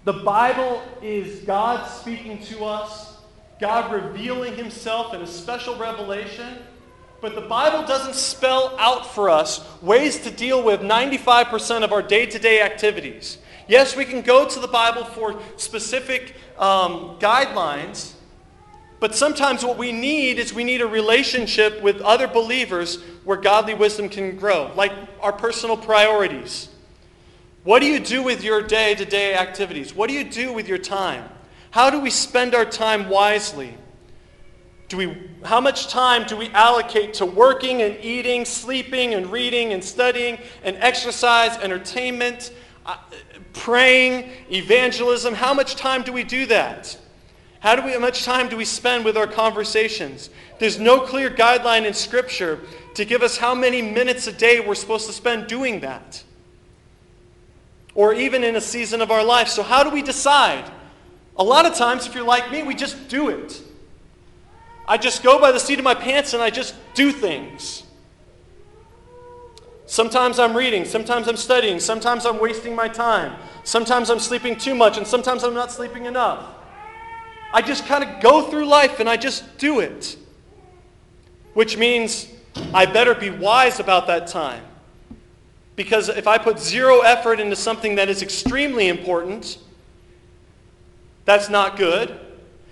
The 0.04 0.12
Bible 0.12 0.82
is 1.00 1.40
God 1.40 1.86
speaking 1.88 2.42
to 2.44 2.64
us, 2.64 3.18
God 3.60 3.92
revealing 3.92 4.56
himself 4.56 5.14
in 5.14 5.20
a 5.22 5.26
special 5.26 5.76
revelation 5.76 6.58
but 7.22 7.36
the 7.36 7.40
Bible 7.40 7.86
doesn't 7.86 8.16
spell 8.16 8.74
out 8.80 9.06
for 9.06 9.30
us 9.30 9.64
ways 9.80 10.18
to 10.24 10.30
deal 10.30 10.60
with 10.60 10.80
95% 10.80 11.84
of 11.84 11.92
our 11.92 12.02
day 12.02 12.26
to 12.26 12.38
day 12.38 12.60
activities. 12.60 13.38
Yes, 13.68 13.96
we 13.96 14.04
can 14.04 14.22
go 14.22 14.46
to 14.46 14.58
the 14.58 14.66
Bible 14.66 15.04
for 15.04 15.40
specific 15.56 16.34
um, 16.58 17.16
guidelines, 17.20 18.14
but 18.98 19.14
sometimes 19.14 19.64
what 19.64 19.78
we 19.78 19.92
need 19.92 20.40
is 20.40 20.52
we 20.52 20.64
need 20.64 20.80
a 20.80 20.86
relationship 20.86 21.80
with 21.80 22.00
other 22.00 22.26
believers 22.26 23.00
where 23.22 23.36
godly 23.36 23.74
wisdom 23.74 24.08
can 24.08 24.36
grow, 24.36 24.72
like 24.74 24.92
our 25.20 25.32
personal 25.32 25.76
priorities. 25.76 26.70
What 27.64 27.80
do 27.80 27.86
you 27.86 28.00
do 28.00 28.22
with 28.22 28.42
your 28.42 28.60
day 28.60 28.94
to 28.96 29.04
day 29.04 29.34
activities? 29.34 29.94
What 29.94 30.08
do 30.08 30.14
you 30.14 30.24
do 30.24 30.52
with 30.52 30.68
your 30.68 30.78
time? 30.78 31.28
How 31.70 31.90
do 31.90 32.00
we 32.00 32.10
spend 32.10 32.54
our 32.54 32.64
time 32.64 33.08
wisely? 33.08 33.76
Do 34.88 34.96
we, 34.96 35.30
how 35.44 35.60
much 35.60 35.88
time 35.88 36.26
do 36.26 36.36
we 36.36 36.48
allocate 36.50 37.14
to 37.14 37.26
working 37.26 37.80
and 37.80 37.96
eating, 38.04 38.44
sleeping 38.44 39.14
and 39.14 39.30
reading 39.30 39.72
and 39.72 39.82
studying 39.82 40.38
and 40.64 40.76
exercise, 40.76 41.56
entertainment, 41.58 42.52
uh, 42.84 42.98
praying, 43.54 44.30
evangelism? 44.50 45.32
How 45.32 45.54
much 45.54 45.76
time 45.76 46.02
do 46.02 46.12
we 46.12 46.24
do 46.24 46.46
that? 46.46 46.98
How, 47.60 47.76
do 47.76 47.82
we, 47.82 47.92
how 47.92 48.00
much 48.00 48.24
time 48.24 48.48
do 48.48 48.56
we 48.56 48.64
spend 48.64 49.04
with 49.04 49.16
our 49.16 49.28
conversations? 49.28 50.30
There's 50.58 50.80
no 50.80 51.00
clear 51.00 51.30
guideline 51.30 51.86
in 51.86 51.94
Scripture 51.94 52.58
to 52.94 53.04
give 53.04 53.22
us 53.22 53.38
how 53.38 53.54
many 53.54 53.80
minutes 53.80 54.26
a 54.26 54.32
day 54.32 54.60
we're 54.60 54.74
supposed 54.74 55.06
to 55.06 55.12
spend 55.12 55.46
doing 55.46 55.80
that. 55.80 56.24
Or 57.94 58.14
even 58.14 58.42
in 58.44 58.56
a 58.56 58.60
season 58.60 59.00
of 59.00 59.10
our 59.10 59.24
life. 59.24 59.48
So, 59.48 59.62
how 59.62 59.82
do 59.82 59.90
we 59.90 60.02
decide? 60.02 60.70
A 61.36 61.44
lot 61.44 61.66
of 61.66 61.74
times, 61.74 62.06
if 62.06 62.14
you're 62.14 62.24
like 62.24 62.50
me, 62.50 62.62
we 62.62 62.74
just 62.74 63.08
do 63.08 63.28
it. 63.28 63.62
I 64.86 64.98
just 64.98 65.22
go 65.22 65.38
by 65.38 65.52
the 65.52 65.60
seat 65.60 65.78
of 65.78 65.84
my 65.84 65.94
pants 65.94 66.34
and 66.34 66.42
I 66.42 66.50
just 66.50 66.74
do 66.94 67.12
things. 67.12 67.84
Sometimes 69.86 70.38
I'm 70.38 70.56
reading, 70.56 70.84
sometimes 70.84 71.28
I'm 71.28 71.36
studying, 71.36 71.78
sometimes 71.78 72.24
I'm 72.24 72.40
wasting 72.40 72.74
my 72.74 72.88
time, 72.88 73.36
sometimes 73.62 74.08
I'm 74.08 74.18
sleeping 74.18 74.56
too 74.56 74.74
much, 74.74 74.96
and 74.96 75.06
sometimes 75.06 75.44
I'm 75.44 75.52
not 75.52 75.70
sleeping 75.70 76.06
enough. 76.06 76.46
I 77.52 77.60
just 77.60 77.86
kind 77.86 78.02
of 78.02 78.22
go 78.22 78.48
through 78.48 78.64
life 78.64 79.00
and 79.00 79.08
I 79.08 79.18
just 79.18 79.58
do 79.58 79.80
it. 79.80 80.16
Which 81.52 81.76
means 81.76 82.28
I 82.72 82.86
better 82.86 83.14
be 83.14 83.28
wise 83.28 83.80
about 83.80 84.06
that 84.06 84.26
time. 84.26 84.62
Because 85.74 86.08
if 86.08 86.26
I 86.26 86.38
put 86.38 86.58
zero 86.58 87.00
effort 87.00 87.40
into 87.40 87.56
something 87.56 87.94
that 87.94 88.08
is 88.08 88.22
extremely 88.22 88.88
important, 88.88 89.58
that's 91.24 91.48
not 91.48 91.76
good. 91.76 92.18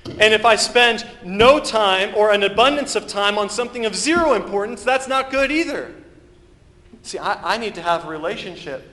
And 0.04 0.34
if 0.34 0.44
I 0.44 0.56
spend 0.56 1.06
no 1.24 1.60
time 1.60 2.14
or 2.14 2.32
an 2.32 2.42
abundance 2.42 2.96
of 2.96 3.06
time 3.06 3.38
on 3.38 3.48
something 3.48 3.86
of 3.86 3.94
zero 3.94 4.34
importance, 4.34 4.82
that's 4.82 5.08
not 5.08 5.30
good 5.30 5.50
either. 5.50 5.94
See, 7.02 7.18
I, 7.18 7.54
I 7.54 7.56
need 7.56 7.74
to 7.76 7.82
have 7.82 8.04
a 8.04 8.08
relationship 8.08 8.86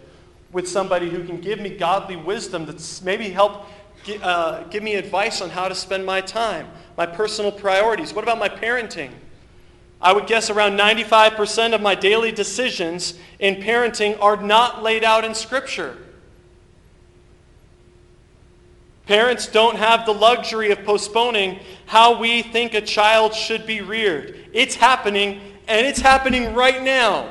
with 0.52 0.68
somebody 0.68 1.10
who 1.10 1.24
can 1.26 1.42
give 1.42 1.60
me 1.60 1.70
godly 1.70 2.16
wisdom 2.16 2.66
that's 2.66 3.02
maybe 3.02 3.30
help 3.30 3.66
uh, 4.22 4.64
give 4.66 4.84
me 4.84 4.96
advice 4.96 5.42
on 5.42 5.50
how 5.50 5.68
to 5.68 5.76
spend 5.76 6.06
my 6.06 6.22
time, 6.22 6.68
my 6.96 7.06
personal 7.06 7.52
priorities. 7.52 8.14
What 8.14 8.24
about 8.24 8.40
my 8.40 8.48
parenting? 8.48 9.12
I 10.00 10.14
would 10.14 10.28
guess 10.28 10.50
around 10.50 10.78
95% 10.78 11.74
of 11.74 11.82
my 11.82 11.96
daily 11.96 12.32
decisions 12.32 13.16
in 13.40 13.56
parenting 13.56 14.22
are 14.22 14.38
not 14.38 14.84
laid 14.84 15.04
out 15.04 15.26
in 15.26 15.34
Scripture. 15.34 15.98
Parents 19.08 19.48
don't 19.48 19.78
have 19.78 20.06
the 20.06 20.14
luxury 20.14 20.70
of 20.72 20.84
postponing 20.84 21.60
how 21.86 22.20
we 22.20 22.42
think 22.42 22.74
a 22.74 22.82
child 22.82 23.34
should 23.34 23.66
be 23.66 23.82
reared. 23.82 24.50
It's 24.54 24.76
happening, 24.76 25.42
and 25.68 25.88
it's 25.88 26.02
happening 26.02 26.54
right 26.54 26.84
now. 26.84 27.30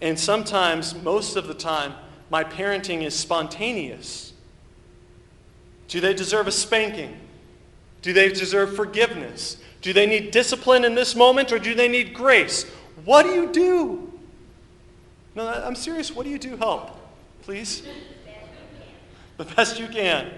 And 0.00 0.18
sometimes, 0.18 0.94
most 0.94 1.36
of 1.36 1.48
the 1.48 1.54
time, 1.54 1.94
my 2.30 2.44
parenting 2.44 3.02
is 3.02 3.14
spontaneous. 3.14 4.32
Do 5.88 6.00
they 6.00 6.14
deserve 6.14 6.46
a 6.46 6.52
spanking? 6.52 7.18
Do 8.02 8.12
they 8.12 8.28
deserve 8.28 8.76
forgiveness? 8.76 9.56
Do 9.82 9.92
they 9.92 10.06
need 10.06 10.30
discipline 10.30 10.84
in 10.84 10.94
this 10.94 11.14
moment 11.14 11.52
or 11.52 11.58
do 11.58 11.74
they 11.74 11.88
need 11.88 12.14
grace? 12.14 12.64
What 13.04 13.24
do 13.24 13.30
you 13.30 13.52
do? 13.52 14.12
No, 15.34 15.48
I'm 15.48 15.76
serious. 15.76 16.10
What 16.12 16.24
do 16.24 16.30
you 16.30 16.38
do? 16.38 16.56
Help, 16.56 16.90
please 17.42 17.82
the 19.38 19.44
best 19.44 19.78
you 19.78 19.86
can. 19.86 20.30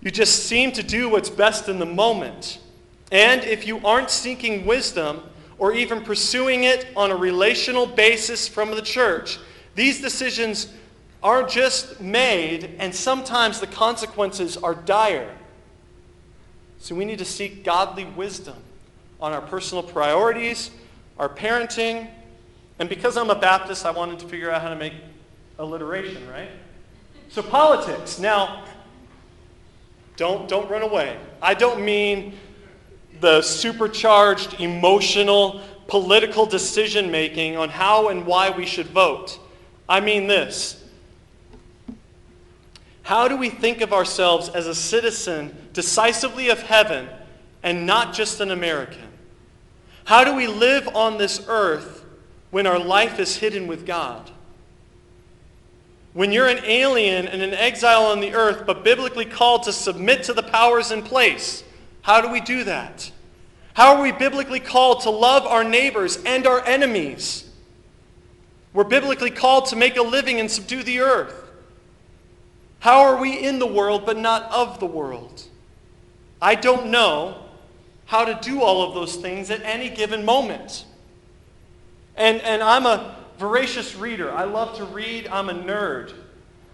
You 0.00 0.10
just 0.10 0.46
seem 0.46 0.72
to 0.72 0.82
do 0.82 1.10
what's 1.10 1.28
best 1.28 1.68
in 1.68 1.78
the 1.78 1.86
moment. 1.86 2.58
And 3.12 3.44
if 3.44 3.66
you 3.66 3.84
aren't 3.84 4.08
seeking 4.08 4.64
wisdom 4.64 5.22
or 5.58 5.74
even 5.74 6.02
pursuing 6.02 6.64
it 6.64 6.86
on 6.96 7.10
a 7.10 7.16
relational 7.16 7.84
basis 7.84 8.48
from 8.48 8.70
the 8.70 8.80
church, 8.80 9.38
these 9.74 10.00
decisions 10.00 10.72
are 11.22 11.42
just 11.42 12.00
made, 12.00 12.76
and 12.78 12.94
sometimes 12.94 13.60
the 13.60 13.66
consequences 13.66 14.56
are 14.56 14.74
dire. 14.74 15.36
So 16.80 16.94
we 16.94 17.04
need 17.04 17.18
to 17.18 17.24
seek 17.24 17.62
godly 17.62 18.04
wisdom 18.04 18.56
on 19.20 19.32
our 19.32 19.42
personal 19.42 19.82
priorities, 19.82 20.70
our 21.18 21.28
parenting, 21.28 22.08
and 22.78 22.88
because 22.88 23.18
I'm 23.18 23.28
a 23.28 23.38
Baptist, 23.38 23.84
I 23.84 23.90
wanted 23.90 24.18
to 24.20 24.26
figure 24.26 24.50
out 24.50 24.62
how 24.62 24.70
to 24.70 24.76
make 24.76 24.94
alliteration, 25.58 26.26
right? 26.30 26.48
So 27.28 27.42
politics. 27.42 28.18
Now, 28.18 28.64
don't, 30.16 30.48
don't 30.48 30.68
run 30.70 30.80
away. 30.80 31.18
I 31.42 31.52
don't 31.52 31.84
mean 31.84 32.38
the 33.20 33.42
supercharged, 33.42 34.58
emotional, 34.60 35.60
political 35.86 36.46
decision 36.46 37.10
making 37.10 37.58
on 37.58 37.68
how 37.68 38.08
and 38.08 38.24
why 38.24 38.48
we 38.48 38.64
should 38.64 38.86
vote. 38.86 39.38
I 39.86 40.00
mean 40.00 40.26
this. 40.26 40.79
How 43.10 43.26
do 43.26 43.36
we 43.36 43.50
think 43.50 43.80
of 43.80 43.92
ourselves 43.92 44.48
as 44.50 44.68
a 44.68 44.74
citizen 44.74 45.52
decisively 45.72 46.48
of 46.48 46.62
heaven 46.62 47.08
and 47.60 47.84
not 47.84 48.14
just 48.14 48.38
an 48.38 48.52
American? 48.52 49.08
How 50.04 50.22
do 50.22 50.32
we 50.32 50.46
live 50.46 50.86
on 50.94 51.18
this 51.18 51.44
earth 51.48 52.04
when 52.52 52.68
our 52.68 52.78
life 52.78 53.18
is 53.18 53.34
hidden 53.34 53.66
with 53.66 53.84
God? 53.84 54.30
When 56.12 56.30
you're 56.30 56.46
an 56.46 56.64
alien 56.64 57.26
and 57.26 57.42
an 57.42 57.52
exile 57.52 58.04
on 58.04 58.20
the 58.20 58.32
earth, 58.32 58.64
but 58.64 58.84
biblically 58.84 59.24
called 59.24 59.64
to 59.64 59.72
submit 59.72 60.22
to 60.22 60.32
the 60.32 60.44
powers 60.44 60.92
in 60.92 61.02
place, 61.02 61.64
how 62.02 62.20
do 62.20 62.30
we 62.30 62.40
do 62.40 62.62
that? 62.62 63.10
How 63.74 63.96
are 63.96 64.02
we 64.02 64.12
biblically 64.12 64.60
called 64.60 65.00
to 65.00 65.10
love 65.10 65.44
our 65.48 65.64
neighbors 65.64 66.22
and 66.24 66.46
our 66.46 66.64
enemies? 66.64 67.50
We're 68.72 68.84
biblically 68.84 69.32
called 69.32 69.66
to 69.66 69.74
make 69.74 69.96
a 69.96 70.02
living 70.02 70.38
and 70.38 70.48
subdue 70.48 70.84
the 70.84 71.00
earth. 71.00 71.39
How 72.80 73.02
are 73.02 73.20
we 73.20 73.38
in 73.38 73.58
the 73.58 73.66
world 73.66 74.04
but 74.04 74.18
not 74.18 74.50
of 74.50 74.80
the 74.80 74.86
world? 74.86 75.44
I 76.42 76.54
don't 76.54 76.90
know 76.90 77.44
how 78.06 78.24
to 78.24 78.38
do 78.42 78.62
all 78.62 78.82
of 78.82 78.94
those 78.94 79.16
things 79.16 79.50
at 79.50 79.62
any 79.62 79.88
given 79.88 80.24
moment. 80.24 80.84
And, 82.16 82.40
and 82.40 82.62
I'm 82.62 82.86
a 82.86 83.16
voracious 83.38 83.94
reader. 83.94 84.32
I 84.32 84.44
love 84.44 84.76
to 84.78 84.84
read. 84.84 85.28
I'm 85.28 85.48
a 85.48 85.54
nerd. 85.54 86.12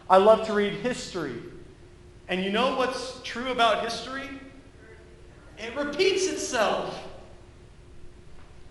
I 0.08 0.16
love 0.18 0.46
to 0.46 0.52
read 0.52 0.74
history. 0.74 1.34
And 2.28 2.42
you 2.42 2.50
know 2.50 2.76
what's 2.76 3.20
true 3.22 3.50
about 3.50 3.84
history? 3.84 4.28
It 5.58 5.76
repeats 5.76 6.26
itself. 6.26 7.02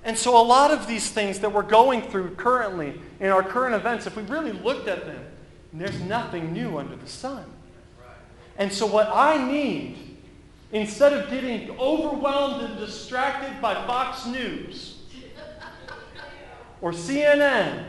And 0.04 0.18
so, 0.18 0.40
a 0.40 0.44
lot 0.44 0.72
of 0.72 0.88
these 0.88 1.10
things 1.10 1.40
that 1.40 1.52
we're 1.52 1.64
going 1.64 2.04
through 2.04 2.36
currently 2.36 3.02
in 3.20 3.30
our 3.30 3.42
current 3.42 3.74
events, 3.74 4.06
if 4.06 4.16
we 4.16 4.24
really 4.24 4.52
looked 4.52 4.88
at 4.88 5.06
them, 5.06 5.26
there's 5.80 6.00
nothing 6.02 6.54
new 6.54 6.78
under 6.78 6.96
the 6.96 7.08
sun. 7.08 7.46
And 8.58 8.72
so, 8.72 8.86
what 8.86 9.10
I 9.14 9.44
need, 9.46 9.98
instead 10.72 11.14
of 11.14 11.30
getting 11.30 11.78
overwhelmed 11.80 12.64
and 12.64 12.78
distracted 12.78 13.62
by 13.62 13.74
Fox 13.86 14.26
News 14.26 15.02
or 16.82 16.92
CNN 16.92 17.86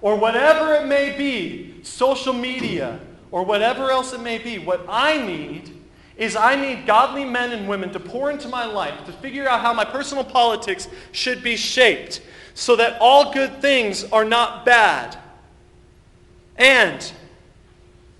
or 0.00 0.16
whatever 0.16 0.74
it 0.74 0.86
may 0.86 1.16
be, 1.16 1.82
social 1.82 2.32
media 2.32 2.98
or 3.30 3.44
whatever 3.44 3.90
else 3.90 4.12
it 4.12 4.22
may 4.22 4.38
be, 4.38 4.58
what 4.58 4.84
I 4.88 5.18
need 5.24 5.74
is 6.16 6.34
I 6.34 6.56
need 6.56 6.84
godly 6.84 7.24
men 7.24 7.52
and 7.52 7.68
women 7.68 7.92
to 7.92 8.00
pour 8.00 8.30
into 8.30 8.48
my 8.48 8.64
life 8.64 9.04
to 9.06 9.12
figure 9.12 9.48
out 9.48 9.60
how 9.60 9.72
my 9.72 9.84
personal 9.84 10.24
politics 10.24 10.88
should 11.12 11.44
be 11.44 11.56
shaped 11.56 12.20
so 12.54 12.74
that 12.74 12.98
all 13.00 13.32
good 13.32 13.62
things 13.62 14.02
are 14.10 14.24
not 14.24 14.66
bad. 14.66 15.16
And 16.58 17.12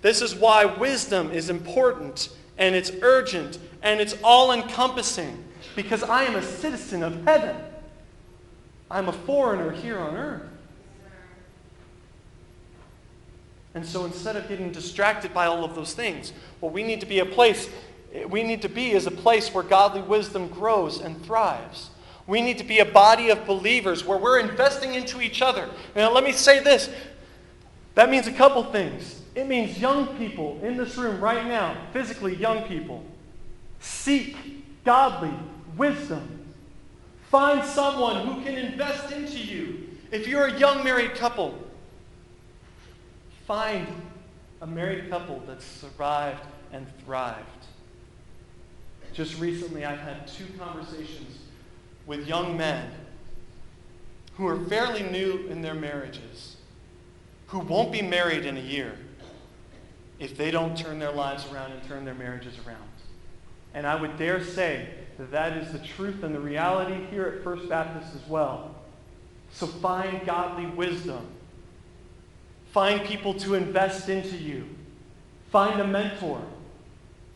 this 0.00 0.22
is 0.22 0.34
why 0.34 0.64
wisdom 0.64 1.30
is 1.30 1.50
important 1.50 2.30
and 2.56 2.74
it's 2.74 2.90
urgent 3.02 3.58
and 3.82 4.00
it's 4.00 4.16
all 4.24 4.52
encompassing 4.52 5.44
because 5.76 6.02
I 6.02 6.24
am 6.24 6.36
a 6.36 6.42
citizen 6.42 7.02
of 7.02 7.24
heaven. 7.24 7.56
I'm 8.90 9.08
a 9.08 9.12
foreigner 9.12 9.70
here 9.70 9.98
on 9.98 10.16
earth. 10.16 10.42
And 13.74 13.84
so 13.84 14.04
instead 14.06 14.34
of 14.34 14.48
getting 14.48 14.72
distracted 14.72 15.34
by 15.34 15.46
all 15.46 15.64
of 15.64 15.74
those 15.74 15.94
things, 15.94 16.32
what 16.60 16.72
we 16.72 16.82
need 16.82 17.00
to 17.00 17.06
be 17.06 17.18
a 17.18 17.26
place 17.26 17.68
we 18.28 18.42
need 18.42 18.62
to 18.62 18.68
be 18.68 18.92
is 18.92 19.06
a 19.06 19.10
place 19.10 19.52
where 19.52 19.62
godly 19.62 20.02
wisdom 20.02 20.48
grows 20.48 21.00
and 21.00 21.22
thrives. 21.24 21.90
We 22.26 22.40
need 22.40 22.58
to 22.58 22.64
be 22.64 22.78
a 22.78 22.84
body 22.84 23.30
of 23.30 23.46
believers 23.46 24.04
where 24.04 24.18
we're 24.18 24.38
investing 24.38 24.94
into 24.94 25.20
each 25.20 25.42
other. 25.42 25.68
Now, 25.94 26.12
let 26.12 26.24
me 26.24 26.32
say 26.32 26.60
this 26.60 26.90
that 27.98 28.10
means 28.10 28.28
a 28.28 28.32
couple 28.32 28.62
things. 28.62 29.22
It 29.34 29.48
means 29.48 29.80
young 29.80 30.16
people 30.18 30.60
in 30.62 30.76
this 30.76 30.96
room 30.96 31.20
right 31.20 31.44
now, 31.44 31.76
physically 31.92 32.36
young 32.36 32.62
people, 32.68 33.04
seek 33.80 34.36
godly 34.84 35.34
wisdom. 35.76 36.54
Find 37.28 37.64
someone 37.64 38.24
who 38.24 38.44
can 38.44 38.54
invest 38.54 39.10
into 39.10 39.40
you. 39.40 39.88
If 40.12 40.28
you're 40.28 40.44
a 40.44 40.56
young 40.60 40.84
married 40.84 41.16
couple, 41.16 41.58
find 43.48 43.88
a 44.60 44.66
married 44.68 45.10
couple 45.10 45.42
that's 45.44 45.64
survived 45.64 46.44
and 46.72 46.86
thrived. 47.04 47.66
Just 49.12 49.40
recently, 49.40 49.84
I've 49.84 49.98
had 49.98 50.28
two 50.28 50.46
conversations 50.56 51.38
with 52.06 52.28
young 52.28 52.56
men 52.56 52.92
who 54.36 54.46
are 54.46 54.64
fairly 54.66 55.02
new 55.02 55.48
in 55.48 55.62
their 55.62 55.74
marriages, 55.74 56.57
who 57.48 57.58
won't 57.60 57.92
be 57.92 58.02
married 58.02 58.46
in 58.46 58.56
a 58.56 58.60
year 58.60 58.96
if 60.18 60.36
they 60.36 60.50
don't 60.50 60.76
turn 60.76 60.98
their 60.98 61.12
lives 61.12 61.46
around 61.52 61.72
and 61.72 61.82
turn 61.86 62.04
their 62.04 62.14
marriages 62.14 62.54
around. 62.66 62.82
And 63.74 63.86
I 63.86 64.00
would 64.00 64.16
dare 64.18 64.42
say 64.42 64.88
that 65.18 65.30
that 65.30 65.56
is 65.56 65.72
the 65.72 65.78
truth 65.78 66.22
and 66.22 66.34
the 66.34 66.40
reality 66.40 67.04
here 67.10 67.26
at 67.26 67.44
First 67.44 67.68
Baptist 67.68 68.14
as 68.14 68.28
well. 68.28 68.74
So 69.52 69.66
find 69.66 70.24
godly 70.26 70.66
wisdom. 70.66 71.26
Find 72.72 73.02
people 73.02 73.34
to 73.34 73.54
invest 73.54 74.08
into 74.08 74.36
you. 74.36 74.68
Find 75.50 75.80
a 75.80 75.86
mentor 75.86 76.42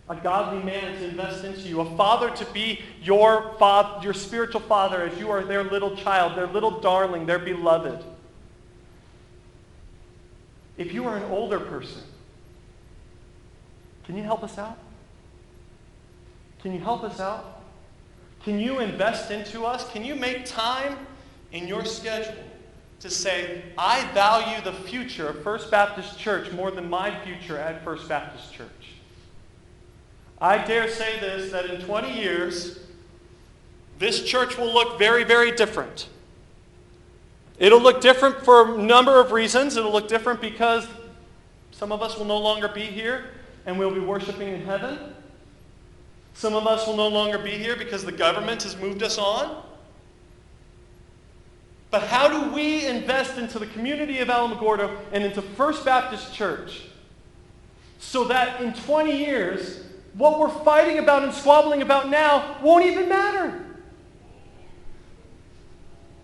a 0.08 0.16
godly 0.16 0.62
man 0.62 0.98
to 0.98 1.08
invest 1.08 1.44
into 1.44 1.60
you, 1.60 1.80
a 1.80 1.96
father 1.96 2.30
to 2.30 2.44
be 2.52 2.80
your 3.02 3.54
father, 3.58 4.04
your 4.04 4.12
spiritual 4.12 4.60
father 4.60 5.02
as 5.02 5.18
you 5.18 5.30
are 5.30 5.42
their 5.44 5.64
little 5.64 5.96
child, 5.96 6.36
their 6.36 6.46
little 6.46 6.80
darling, 6.80 7.24
their 7.24 7.38
beloved. 7.38 8.04
If 10.82 10.92
you 10.92 11.06
are 11.06 11.16
an 11.16 11.30
older 11.30 11.60
person, 11.60 12.02
can 14.04 14.16
you 14.16 14.24
help 14.24 14.42
us 14.42 14.58
out? 14.58 14.76
Can 16.60 16.72
you 16.72 16.80
help 16.80 17.04
us 17.04 17.20
out? 17.20 17.62
Can 18.42 18.58
you 18.58 18.80
invest 18.80 19.30
into 19.30 19.64
us? 19.64 19.88
Can 19.92 20.04
you 20.04 20.16
make 20.16 20.44
time 20.44 20.98
in 21.52 21.68
your 21.68 21.84
schedule 21.84 22.34
to 22.98 23.08
say, 23.08 23.62
I 23.78 24.04
value 24.12 24.60
the 24.60 24.72
future 24.72 25.28
of 25.28 25.44
First 25.44 25.70
Baptist 25.70 26.18
Church 26.18 26.50
more 26.50 26.72
than 26.72 26.90
my 26.90 27.16
future 27.20 27.56
at 27.56 27.84
First 27.84 28.08
Baptist 28.08 28.52
Church? 28.52 28.68
I 30.40 30.58
dare 30.64 30.88
say 30.88 31.20
this 31.20 31.52
that 31.52 31.66
in 31.66 31.80
20 31.82 32.12
years, 32.12 32.80
this 34.00 34.24
church 34.24 34.58
will 34.58 34.72
look 34.74 34.98
very, 34.98 35.22
very 35.22 35.52
different. 35.52 36.08
It'll 37.58 37.80
look 37.80 38.00
different 38.00 38.44
for 38.44 38.74
a 38.74 38.78
number 38.78 39.20
of 39.20 39.32
reasons. 39.32 39.76
It'll 39.76 39.92
look 39.92 40.08
different 40.08 40.40
because 40.40 40.86
some 41.70 41.92
of 41.92 42.02
us 42.02 42.16
will 42.16 42.24
no 42.24 42.38
longer 42.38 42.68
be 42.68 42.82
here 42.82 43.26
and 43.66 43.78
we'll 43.78 43.94
be 43.94 44.00
worshiping 44.00 44.48
in 44.48 44.62
heaven. 44.62 44.98
Some 46.34 46.54
of 46.54 46.66
us 46.66 46.86
will 46.86 46.96
no 46.96 47.08
longer 47.08 47.38
be 47.38 47.50
here 47.50 47.76
because 47.76 48.04
the 48.04 48.12
government 48.12 48.62
has 48.62 48.76
moved 48.76 49.02
us 49.02 49.18
on. 49.18 49.62
But 51.90 52.04
how 52.04 52.26
do 52.26 52.54
we 52.54 52.86
invest 52.86 53.36
into 53.36 53.58
the 53.58 53.66
community 53.66 54.20
of 54.20 54.28
Alamogordo 54.28 54.96
and 55.12 55.24
into 55.24 55.42
First 55.42 55.84
Baptist 55.84 56.34
Church 56.34 56.84
so 57.98 58.24
that 58.24 58.60
in 58.62 58.72
20 58.72 59.16
years 59.16 59.84
what 60.14 60.38
we're 60.38 60.48
fighting 60.48 60.98
about 60.98 61.22
and 61.22 61.32
squabbling 61.32 61.82
about 61.82 62.08
now 62.08 62.58
won't 62.62 62.84
even 62.84 63.08
matter. 63.08 63.64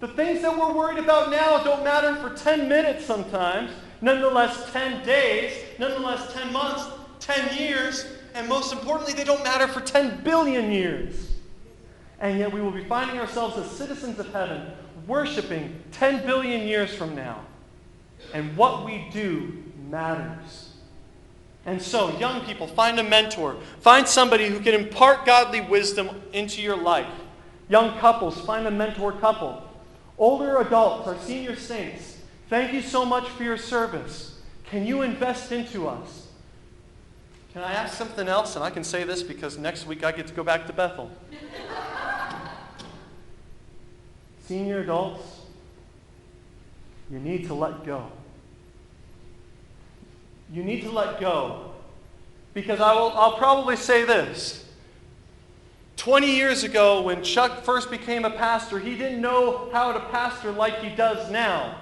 The 0.01 0.09
things 0.09 0.43
that 0.43 0.57
we're 0.57 0.73
worried 0.73 0.99
about 0.99 1.31
now 1.31 1.63
don't 1.65 1.83
matter 1.83 2.15
for 2.17 2.35
10 2.35 2.69
minutes 2.69 3.05
sometimes, 3.05 3.73
nonetheless 4.01 4.71
10 4.73 5.05
days, 5.05 5.53
nonetheless 5.79 6.33
10 6.33 6.53
months, 6.53 6.87
10 7.19 7.59
years, 7.59 8.07
and 8.35 8.49
most 8.49 8.73
importantly, 8.73 9.13
they 9.13 9.25
don't 9.25 9.43
matter 9.43 9.67
for 9.67 9.81
10 9.81 10.23
billion 10.23 10.71
years. 10.71 11.33
And 12.21 12.39
yet 12.39 12.53
we 12.53 12.61
will 12.61 12.71
be 12.71 12.85
finding 12.85 13.19
ourselves 13.19 13.57
as 13.57 13.69
citizens 13.71 14.21
of 14.21 14.33
heaven, 14.33 14.71
worshiping 15.09 15.81
10 15.93 16.25
billion 16.25 16.67
years 16.67 16.95
from 16.95 17.17
now. 17.17 17.41
And 18.33 18.57
what 18.57 18.85
we 18.85 19.09
do 19.13 19.65
matters. 19.91 20.75
And 21.67 21.83
so, 21.83 22.17
young 22.19 22.45
people, 22.45 22.67
find 22.67 22.99
a 22.99 23.03
mentor. 23.03 23.57
Find 23.81 24.07
somebody 24.07 24.49
who 24.49 24.61
can 24.61 24.75
impart 24.75 25.27
godly 25.27 25.61
wisdom 25.61 26.23
into 26.33 26.63
your 26.63 26.77
life. 26.77 27.13
Young 27.69 27.99
couples, 27.99 28.41
find 28.41 28.67
a 28.67 28.71
mentor 28.71 29.13
couple. 29.13 29.68
Older 30.19 30.59
adults, 30.59 31.07
our 31.07 31.17
senior 31.19 31.55
saints, 31.55 32.19
thank 32.49 32.73
you 32.73 32.83
so 32.83 33.05
much 33.05 33.29
for 33.29 33.45
your 33.45 33.57
service. 33.57 34.41
Can 34.65 34.85
you 34.85 35.03
invest 35.03 35.53
into 35.53 35.89
us? 35.89 36.27
Can 37.53 37.63
I 37.63 37.73
ask 37.73 37.97
something 37.97 38.29
else? 38.29 38.57
And 38.57 38.65
I 38.65 38.71
can 38.71 38.85
say 38.85 39.05
this 39.05 39.23
because 39.23 39.57
next 39.57 39.87
week 39.87 40.05
I 40.05 40.13
get 40.13 40.27
to 40.27 40.35
go 40.35 40.43
back 40.43 40.67
to 40.67 40.73
Bethel. 40.73 41.11
Senior 44.47 44.81
adults, 44.81 45.41
you 47.11 47.19
need 47.21 47.47
to 47.47 47.55
let 47.55 47.85
go. 47.85 48.11
You 50.53 50.65
need 50.65 50.83
to 50.83 50.91
let 50.91 51.21
go. 51.21 51.73
Because 52.55 52.81
I 52.81 52.93
will, 52.95 53.11
I'll 53.11 53.37
probably 53.37 53.77
say 53.77 54.05
this. 54.05 54.68
20 55.99 56.31
years 56.31 56.63
ago, 56.63 57.03
when 57.03 57.25
Chuck 57.25 57.65
first 57.65 57.91
became 57.91 58.25
a 58.25 58.31
pastor, 58.31 58.79
he 58.79 58.97
didn't 58.97 59.21
know 59.21 59.69
how 59.73 59.93
to 59.93 59.99
pastor 60.11 60.53
like 60.53 60.79
he 60.79 60.95
does 60.95 61.29
now. 61.31 61.77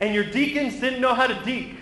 And 0.00 0.12
your 0.12 0.24
deacons 0.24 0.80
didn't 0.80 1.00
know 1.00 1.14
how 1.14 1.28
to 1.28 1.44
deek. 1.44 1.76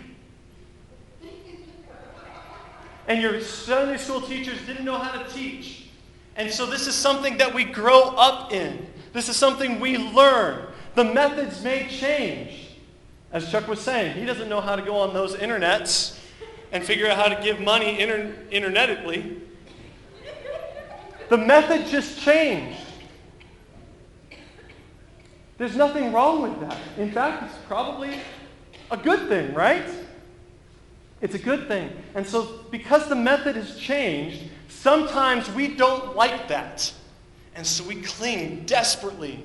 And 3.09 3.23
your 3.23 3.41
Sunday 3.41 3.97
school 3.97 4.21
teachers 4.21 4.61
didn't 4.67 4.85
know 4.85 4.99
how 4.99 5.23
to 5.23 5.29
teach. 5.33 5.89
And 6.37 6.51
so 6.51 6.67
this 6.67 6.87
is 6.87 6.95
something 6.95 7.39
that 7.39 7.55
we 7.55 7.65
grow 7.65 8.03
up 8.17 8.53
in. 8.53 8.87
This 9.15 9.31
is 9.31 9.37
something 9.37 9.81
we 9.81 9.97
learn. 9.97 10.67
The 10.97 11.05
methods 11.05 11.65
may 11.65 11.89
change. 11.89 12.69
As 13.33 13.51
Chuck 13.51 13.67
was 13.69 13.81
saying, 13.81 14.19
he 14.19 14.27
doesn't 14.27 14.51
know 14.51 14.61
how 14.61 14.77
to 14.77 14.83
go 14.83 14.97
on 14.97 15.15
those 15.15 15.35
internets 15.35 16.19
and 16.73 16.85
figure 16.85 17.09
out 17.09 17.17
how 17.17 17.35
to 17.35 17.43
give 17.43 17.59
money 17.59 17.99
inter- 18.01 18.37
internetically. 18.51 19.41
The 21.31 21.39
method 21.39 21.87
just 21.87 22.21
changed. 22.21 22.81
There's 25.59 25.77
nothing 25.77 26.13
wrong 26.13 26.43
with 26.43 26.61
that. 26.61 26.77
In 26.99 27.13
fact, 27.13 27.45
it's 27.45 27.55
probably 27.69 28.17
a 28.91 28.97
good 28.97 29.29
thing, 29.29 29.55
right? 29.55 29.89
It's 31.21 31.37
a 31.37 31.39
good 31.39 31.69
thing. 31.69 31.93
And 32.17 32.27
so, 32.27 32.65
because 32.73 33.09
the 33.09 33.15
method 33.15 33.55
has 33.55 33.77
changed, 33.77 34.43
sometimes 34.69 35.49
we 35.53 35.77
don't 35.77 36.17
like 36.17 36.49
that. 36.49 36.93
And 37.55 37.65
so 37.65 37.85
we 37.85 38.03
cling 38.03 38.65
desperately 38.67 39.45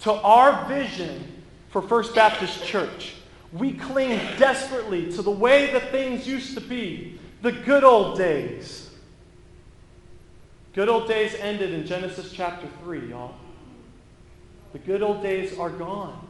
to 0.00 0.12
our 0.12 0.66
vision 0.66 1.42
for 1.68 1.80
First 1.80 2.12
Baptist 2.12 2.64
Church. 2.64 3.14
We 3.52 3.74
cling 3.74 4.18
desperately 4.36 5.12
to 5.12 5.22
the 5.22 5.30
way 5.30 5.72
that 5.74 5.92
things 5.92 6.26
used 6.26 6.54
to 6.54 6.60
be, 6.60 7.20
the 7.42 7.52
good 7.52 7.84
old 7.84 8.18
days. 8.18 8.89
Good 10.72 10.88
old 10.88 11.08
days 11.08 11.34
ended 11.34 11.72
in 11.72 11.86
Genesis 11.86 12.32
chapter 12.32 12.68
3, 12.82 13.10
y'all. 13.10 13.34
The 14.72 14.78
good 14.78 15.02
old 15.02 15.22
days 15.22 15.58
are 15.58 15.70
gone. 15.70 16.28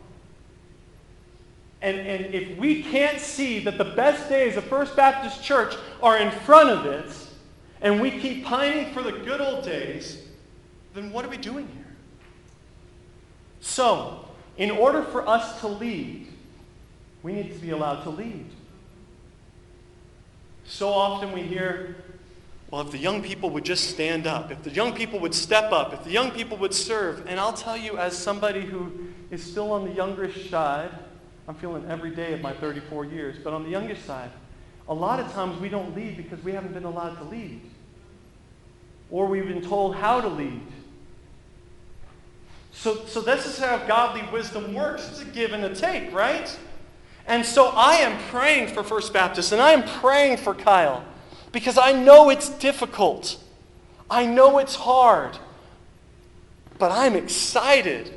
And, 1.83 1.99
and 1.99 2.35
if 2.35 2.59
we 2.59 2.83
can't 2.83 3.19
see 3.19 3.59
that 3.61 3.79
the 3.79 3.85
best 3.85 4.29
days 4.29 4.57
of 4.57 4.65
First 4.65 4.97
Baptist 4.97 5.43
Church 5.43 5.75
are 6.03 6.19
in 6.19 6.31
front 6.31 6.71
of 6.71 6.87
it, 6.87 7.11
and 7.81 8.01
we 8.01 8.11
keep 8.11 8.45
pining 8.45 8.93
for 8.93 9.03
the 9.03 9.13
good 9.13 9.41
old 9.41 9.65
days, 9.65 10.23
then 10.95 11.13
what 11.13 11.25
are 11.25 11.29
we 11.29 11.39
doing 11.39 11.67
here? 11.75 11.97
So, 13.61 14.27
in 14.57 14.71
order 14.71 15.03
for 15.03 15.27
us 15.27 15.61
to 15.61 15.69
lead, 15.69 16.27
we 17.23 17.33
need 17.33 17.53
to 17.53 17.59
be 17.59 17.71
allowed 17.71 18.03
to 18.05 18.11
lead. 18.11 18.47
So 20.65 20.89
often 20.89 21.33
we 21.33 21.43
hear, 21.43 21.97
well, 22.71 22.83
if 22.83 22.93
the 22.93 22.99
young 22.99 23.21
people 23.23 23.51
would 23.51 23.65
just 23.65 23.91
stand 23.91 24.29
up, 24.29 24.53
if 24.53 24.63
the 24.63 24.71
young 24.71 24.93
people 24.93 25.19
would 25.21 25.35
step 25.35 25.73
up, 25.73 25.93
if 25.93 26.05
the 26.05 26.11
young 26.11 26.31
people 26.31 26.57
would 26.59 26.73
serve. 26.73 27.25
And 27.27 27.41
I'll 27.41 27.53
tell 27.53 27.77
you, 27.77 27.99
as 27.99 28.17
somebody 28.17 28.61
who 28.61 28.93
is 29.31 29.43
still 29.43 29.73
on 29.73 29.85
the 29.85 29.93
youngish 29.93 30.49
side, 30.51 30.91
I'm 31.49 31.57
feeling 31.57 31.85
every 31.89 32.15
day 32.15 32.33
of 32.33 32.43
my 32.43 32.53
34 32.53 33.07
years, 33.07 33.37
but 33.43 33.53
on 33.53 33.65
the 33.65 33.71
youngest 33.71 34.05
side, 34.05 34.31
a 34.89 34.95
lot 34.95 35.19
of 35.19 35.33
times 35.33 35.61
we 35.61 35.69
don't 35.69 35.97
lead 35.97 36.17
because 36.17 36.43
we 36.45 36.53
haven't 36.53 36.73
been 36.73 36.85
allowed 36.85 37.17
to 37.17 37.25
lead. 37.25 37.61
Or 39.11 39.27
we've 39.27 39.49
been 39.49 39.63
told 39.63 39.97
how 39.97 40.21
to 40.21 40.29
lead. 40.29 40.63
So, 42.71 43.05
so 43.07 43.21
this 43.21 43.47
is 43.47 43.59
how 43.59 43.79
godly 43.79 44.23
wisdom 44.33 44.75
works. 44.75 45.09
It's 45.09 45.23
a 45.23 45.25
give 45.25 45.53
and 45.53 45.65
a 45.65 45.75
take, 45.75 46.13
right? 46.13 46.57
And 47.27 47.45
so 47.45 47.67
I 47.75 47.97
am 47.97 48.17
praying 48.29 48.69
for 48.69 48.85
First 48.85 49.13
Baptist, 49.13 49.51
and 49.51 49.61
I 49.61 49.73
am 49.73 49.83
praying 49.83 50.37
for 50.37 50.55
Kyle 50.55 51.05
because 51.53 51.79
I 51.79 51.93
know 51.93 52.31
it's 52.31 52.49
difficult. 52.49 53.39
I 54.11 54.27
know 54.27 54.59
it's 54.59 54.75
hard. 54.75 55.39
But 56.79 56.93
I'm 56.93 57.15
excited 57.15 58.13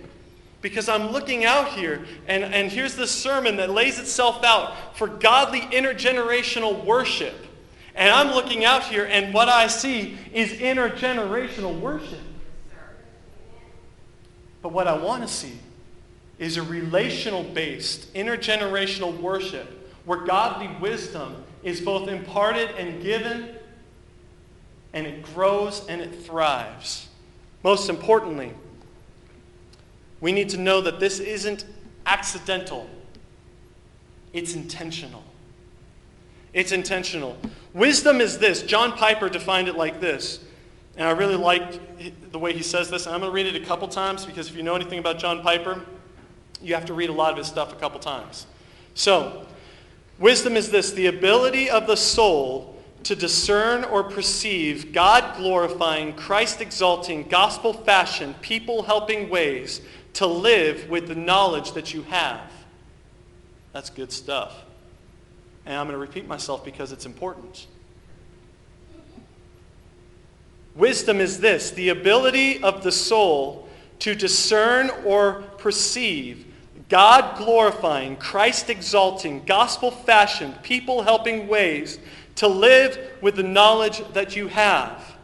because 0.62 0.88
I'm 0.88 1.12
looking 1.12 1.44
out 1.44 1.70
here, 1.70 2.06
and, 2.26 2.44
and 2.44 2.72
here's 2.72 2.96
the 2.96 3.06
sermon 3.06 3.58
that 3.58 3.70
lays 3.70 4.00
itself 4.00 4.44
out 4.46 4.98
for 4.98 5.08
godly 5.08 5.60
intergenerational 5.60 6.86
worship. 6.86 7.36
And 7.96 8.10
I'm 8.10 8.34
looking 8.34 8.64
out 8.64 8.84
here, 8.84 9.06
and 9.06 9.34
what 9.34 9.50
I 9.50 9.68
see 9.68 10.18
is 10.32 10.54
intergenerational 10.54 11.80
worship. 11.80 12.22
But 14.62 14.72
what 14.72 14.88
I 14.88 14.98
want 14.98 15.24
to 15.24 15.28
see 15.28 15.60
is 16.40 16.56
a 16.56 16.64
relational 16.64 17.44
based, 17.44 18.14
intergenerational 18.14 19.20
worship 19.20 19.68
where 20.06 20.22
godly 20.22 20.70
wisdom 20.80 21.44
is 21.64 21.82
both 21.82 22.08
imparted 22.08 22.72
and 22.72 23.02
given, 23.02 23.56
and 24.94 25.08
it 25.08 25.24
grows 25.24 25.86
and 25.88 26.02
it 26.02 26.14
thrives. 26.14 27.08
Most 27.64 27.90
importantly, 27.90 28.54
we 30.20 30.32
need 30.32 30.50
to 30.50 30.58
know 30.58 30.82
that 30.82 31.00
this 31.00 31.20
isn't 31.20 31.66
accidental, 32.06 32.90
it's 34.34 34.54
intentional. 34.54 35.24
It's 36.54 36.72
intentional. 36.72 37.36
Wisdom 37.74 38.22
is 38.22 38.38
this. 38.38 38.62
John 38.62 38.92
Piper 38.92 39.28
defined 39.28 39.68
it 39.68 39.76
like 39.76 40.00
this. 40.00 40.40
And 40.96 41.08
I 41.08 41.12
really 41.12 41.36
like 41.36 42.32
the 42.32 42.38
way 42.38 42.54
he 42.54 42.62
says 42.62 42.90
this. 42.92 43.08
And 43.08 43.16
I'm 43.16 43.22
going 43.22 43.32
to 43.32 43.34
read 43.34 43.48
it 43.48 43.60
a 43.60 43.66
couple 43.66 43.88
times 43.88 44.26
because 44.26 44.50
if 44.50 44.56
you 44.56 44.62
know 44.62 44.76
anything 44.76 45.00
about 45.00 45.18
John 45.18 45.42
Piper, 45.42 45.84
you 46.62 46.76
have 46.76 46.86
to 46.86 46.94
read 46.94 47.10
a 47.10 47.14
lot 47.14 47.32
of 47.32 47.40
his 47.40 47.48
stuff 47.48 47.74
a 47.74 47.76
couple 47.76 48.00
times. 48.00 48.46
So, 48.94 49.48
wisdom 50.20 50.56
is 50.56 50.72
this 50.72 50.92
the 50.92 51.08
ability 51.08 51.70
of 51.70 51.88
the 51.88 51.98
soul 51.98 52.74
to 53.04 53.16
discern 53.16 53.84
or 53.84 54.04
perceive 54.04 54.94
God 54.94 55.36
glorifying, 55.38 56.14
Christ 56.14 56.62
exalting, 56.62 57.28
gospel 57.28 57.74
fashion, 57.74 58.34
people 58.42 58.84
helping 58.84 59.30
ways 59.30 59.82
to 60.14 60.26
live 60.26 60.90
with 60.90 61.08
the 61.08 61.16
knowledge 61.16 61.74
that 61.74 61.94
you 61.94 62.04
have. 62.04 62.52
That's 63.74 63.90
good 63.90 64.12
stuff. 64.12 64.64
And 65.66 65.76
I'm 65.76 65.88
going 65.88 65.94
to 65.94 65.98
repeat 65.98 66.28
myself 66.28 66.64
because 66.64 66.92
it's 66.92 67.06
important. 67.06 67.68
Wisdom 70.76 71.20
is 71.20 71.40
this 71.40 71.72
the 71.72 71.90
ability 71.90 72.64
of 72.64 72.84
the 72.84 72.92
soul 72.92 73.68
to 74.00 74.16
discern 74.16 74.90
or 75.06 75.44
perceive 75.58 76.53
God 76.94 77.40
glorifying, 77.40 78.18
Christ 78.18 78.70
exalting, 78.70 79.46
gospel 79.46 79.90
fashioned, 79.90 80.62
people 80.62 81.02
helping 81.02 81.48
ways 81.48 81.98
to 82.36 82.48
live 82.48 83.00
with 83.20 83.36
the 83.36 83.42
knowledge 83.42 84.04
that 84.14 84.36
you 84.36 84.48
have. 84.50 85.16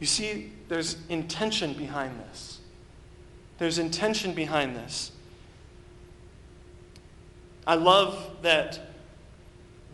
You 0.00 0.08
see, 0.08 0.50
there's 0.66 0.96
intention 1.08 1.74
behind 1.74 2.18
this. 2.18 2.58
There's 3.58 3.78
intention 3.78 4.34
behind 4.34 4.74
this. 4.74 5.12
I 7.64 7.76
love 7.76 8.38
that 8.42 8.80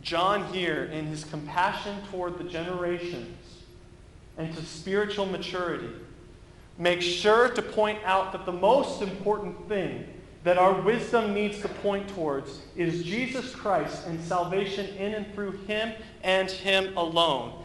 John 0.00 0.50
here, 0.54 0.84
in 0.84 1.06
his 1.08 1.22
compassion 1.22 1.98
toward 2.10 2.38
the 2.38 2.44
generations 2.44 3.36
and 4.38 4.56
to 4.56 4.64
spiritual 4.64 5.26
maturity, 5.26 5.90
makes 6.78 7.04
sure 7.04 7.50
to 7.50 7.60
point 7.60 7.98
out 8.06 8.32
that 8.32 8.46
the 8.46 8.52
most 8.52 9.02
important 9.02 9.68
thing 9.68 10.06
that 10.42 10.56
our 10.56 10.80
wisdom 10.80 11.34
needs 11.34 11.60
to 11.60 11.68
point 11.68 12.08
towards 12.08 12.60
is 12.74 13.02
Jesus 13.04 13.54
Christ 13.54 14.06
and 14.06 14.20
salvation 14.22 14.86
in 14.96 15.14
and 15.14 15.34
through 15.34 15.52
him 15.66 15.92
and 16.22 16.50
him 16.50 16.96
alone. 16.96 17.62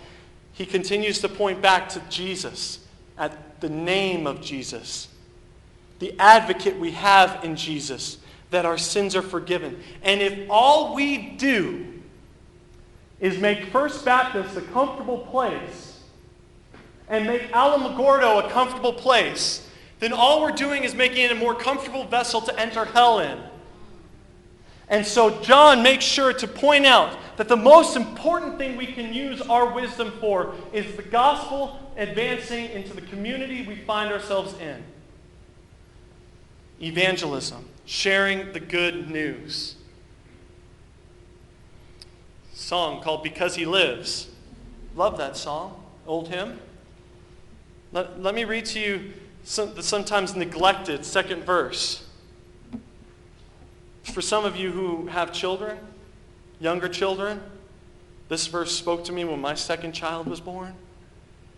He 0.51 0.65
continues 0.65 1.19
to 1.21 1.29
point 1.29 1.61
back 1.61 1.89
to 1.89 2.01
Jesus, 2.09 2.79
at 3.17 3.61
the 3.61 3.69
name 3.69 4.27
of 4.27 4.41
Jesus, 4.41 5.07
the 5.99 6.13
advocate 6.19 6.77
we 6.77 6.91
have 6.91 7.43
in 7.43 7.55
Jesus, 7.55 8.17
that 8.51 8.65
our 8.65 8.77
sins 8.77 9.15
are 9.15 9.21
forgiven. 9.21 9.81
And 10.01 10.21
if 10.21 10.49
all 10.49 10.93
we 10.95 11.29
do 11.31 11.85
is 13.19 13.37
make 13.37 13.65
First 13.65 14.03
Baptist 14.03 14.57
a 14.57 14.61
comfortable 14.61 15.19
place 15.19 16.01
and 17.07 17.25
make 17.25 17.51
Alamogordo 17.51 18.45
a 18.45 18.49
comfortable 18.49 18.93
place, 18.93 19.67
then 19.99 20.13
all 20.13 20.41
we're 20.41 20.51
doing 20.51 20.83
is 20.83 20.93
making 20.93 21.23
it 21.23 21.31
a 21.31 21.35
more 21.35 21.55
comfortable 21.55 22.03
vessel 22.03 22.41
to 22.41 22.59
enter 22.59 22.85
hell 22.85 23.19
in. 23.19 23.39
And 24.87 25.05
so 25.05 25.41
John 25.41 25.81
makes 25.81 26.03
sure 26.03 26.33
to 26.33 26.47
point 26.47 26.85
out 26.85 27.17
that 27.37 27.47
the 27.47 27.57
most 27.57 27.95
important 27.95 28.57
thing 28.57 28.77
we 28.77 28.85
can 28.85 29.13
use 29.13 29.41
our 29.41 29.73
wisdom 29.73 30.11
for 30.19 30.53
is 30.73 30.95
the 30.95 31.01
gospel 31.01 31.79
advancing 31.97 32.69
into 32.71 32.93
the 32.93 33.01
community 33.01 33.65
we 33.65 33.77
find 33.77 34.11
ourselves 34.11 34.53
in. 34.59 34.83
Evangelism, 36.81 37.67
sharing 37.85 38.51
the 38.53 38.59
good 38.59 39.09
news. 39.09 39.75
song 42.53 43.01
called 43.01 43.23
Because 43.23 43.55
He 43.55 43.65
Lives. 43.65 44.29
Love 44.95 45.17
that 45.17 45.35
song, 45.35 45.81
old 46.05 46.27
hymn. 46.27 46.59
Let, 47.91 48.21
let 48.21 48.35
me 48.35 48.43
read 48.43 48.65
to 48.67 48.79
you 48.79 49.13
the 49.45 49.83
sometimes 49.83 50.35
neglected 50.35 51.05
second 51.05 51.43
verse. 51.43 52.07
For 54.03 54.21
some 54.21 54.43
of 54.43 54.55
you 54.55 54.71
who 54.71 55.07
have 55.07 55.31
children, 55.31 55.77
younger 56.59 56.89
children, 56.89 57.41
this 58.27 58.47
verse 58.47 58.75
spoke 58.75 59.03
to 59.05 59.11
me 59.11 59.23
when 59.23 59.39
my 59.39 59.53
second 59.53 59.93
child 59.93 60.27
was 60.27 60.41
born. 60.41 60.73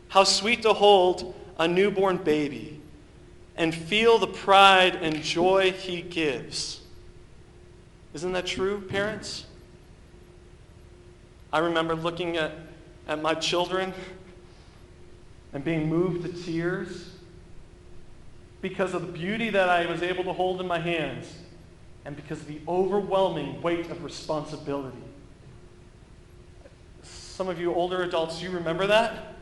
How 0.09 0.25
sweet 0.25 0.63
to 0.63 0.73
hold 0.73 1.33
a 1.57 1.67
newborn 1.67 2.17
baby 2.17 2.81
and 3.55 3.73
feel 3.73 4.17
the 4.17 4.27
pride 4.27 4.95
and 4.95 5.21
joy 5.21 5.71
he 5.71 6.01
gives. 6.01 6.81
Isn't 8.13 8.33
that 8.33 8.45
true, 8.45 8.81
parents? 8.81 9.45
I 11.53 11.59
remember 11.59 11.95
looking 11.95 12.35
at, 12.35 12.51
at 13.07 13.21
my 13.21 13.33
children 13.33 13.93
and 15.53 15.63
being 15.63 15.87
moved 15.87 16.23
to 16.23 16.43
tears 16.43 17.16
because 18.61 18.93
of 18.93 19.05
the 19.05 19.11
beauty 19.11 19.49
that 19.49 19.69
I 19.69 19.85
was 19.85 20.01
able 20.01 20.23
to 20.25 20.33
hold 20.33 20.59
in 20.59 20.67
my 20.67 20.79
hands 20.79 21.31
and 22.05 22.15
because 22.15 22.41
of 22.41 22.47
the 22.47 22.59
overwhelming 22.67 23.61
weight 23.61 23.89
of 23.91 24.03
responsibility. 24.03 24.97
Some 27.03 27.49
of 27.49 27.59
you 27.59 27.73
older 27.73 28.03
adults, 28.03 28.39
do 28.39 28.45
you 28.45 28.51
remember 28.51 28.87
that? 28.87 29.35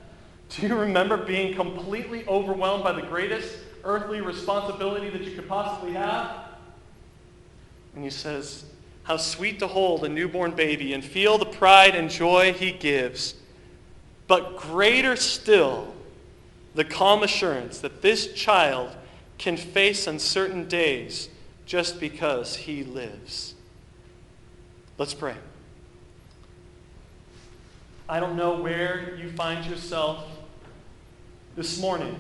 Do 0.50 0.68
you 0.68 0.76
remember 0.76 1.18
being 1.18 1.56
completely 1.56 2.24
overwhelmed 2.28 2.84
by 2.84 2.92
the 2.92 3.02
greatest 3.02 3.58
earthly 3.84 4.22
responsibility 4.22 5.10
that 5.10 5.22
you 5.22 5.36
could 5.36 5.48
possibly 5.48 5.94
have? 5.94 6.50
And 7.96 8.04
he 8.04 8.10
says, 8.10 8.66
How 9.04 9.18
sweet 9.18 9.60
to 9.60 9.68
hold 9.68 10.06
a 10.06 10.10
newborn 10.10 10.52
baby 10.52 10.94
and 10.94 11.04
feel 11.04 11.38
the 11.38 11.46
pride 11.46 11.96
and 11.96 12.10
joy 12.10 12.54
he 12.54 12.72
gives. 12.72 13.36
But 14.28 14.58
greater 14.58 15.16
still, 15.16 15.94
the 16.76 16.84
calm 16.84 17.24
assurance 17.24 17.80
that 17.80 18.02
this 18.02 18.34
child 18.34 18.96
can 19.38 19.58
face 19.58 20.08
uncertain 20.08 20.68
days 20.68 21.30
just 21.66 22.00
because 22.00 22.56
he 22.56 22.84
lives. 22.84 23.56
Let's 24.98 25.14
pray. 25.14 25.36
I 28.08 28.20
don't 28.20 28.36
know 28.36 28.62
where 28.62 29.16
you 29.16 29.32
find 29.32 29.66
yourself 29.66 30.26
this 31.56 31.80
morning. 31.80 32.18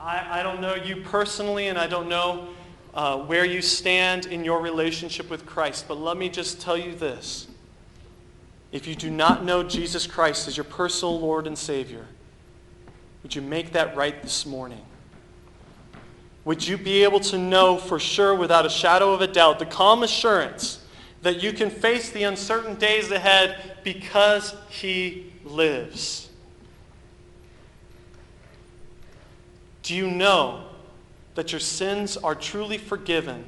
I, 0.00 0.40
I 0.40 0.42
don't 0.42 0.60
know 0.60 0.74
you 0.74 0.96
personally, 1.02 1.68
and 1.68 1.78
I 1.78 1.86
don't 1.86 2.08
know 2.08 2.48
uh, 2.94 3.18
where 3.18 3.44
you 3.44 3.62
stand 3.62 4.26
in 4.26 4.44
your 4.44 4.60
relationship 4.60 5.30
with 5.30 5.46
Christ, 5.46 5.86
but 5.88 5.98
let 5.98 6.16
me 6.16 6.28
just 6.28 6.60
tell 6.60 6.76
you 6.76 6.94
this. 6.94 7.46
If 8.72 8.86
you 8.86 8.94
do 8.94 9.10
not 9.10 9.44
know 9.44 9.62
Jesus 9.62 10.06
Christ 10.06 10.48
as 10.48 10.56
your 10.56 10.64
personal 10.64 11.20
Lord 11.20 11.46
and 11.46 11.56
Savior, 11.56 12.06
would 13.22 13.34
you 13.34 13.42
make 13.42 13.72
that 13.72 13.94
right 13.94 14.20
this 14.22 14.46
morning? 14.46 14.80
Would 16.44 16.66
you 16.66 16.76
be 16.76 17.04
able 17.04 17.20
to 17.20 17.38
know 17.38 17.76
for 17.76 17.98
sure, 18.00 18.34
without 18.34 18.66
a 18.66 18.70
shadow 18.70 19.12
of 19.12 19.20
a 19.20 19.26
doubt, 19.26 19.58
the 19.58 19.66
calm 19.66 20.02
assurance 20.02 20.84
that 21.22 21.40
you 21.40 21.52
can 21.52 21.70
face 21.70 22.10
the 22.10 22.24
uncertain 22.24 22.74
days 22.74 23.10
ahead 23.10 23.76
because 23.84 24.54
He 24.68 25.32
lives? 25.44 26.28
Do 29.84 29.94
you 29.94 30.10
know 30.10 30.64
that 31.34 31.52
your 31.52 31.60
sins 31.60 32.16
are 32.16 32.34
truly 32.34 32.78
forgiven 32.78 33.44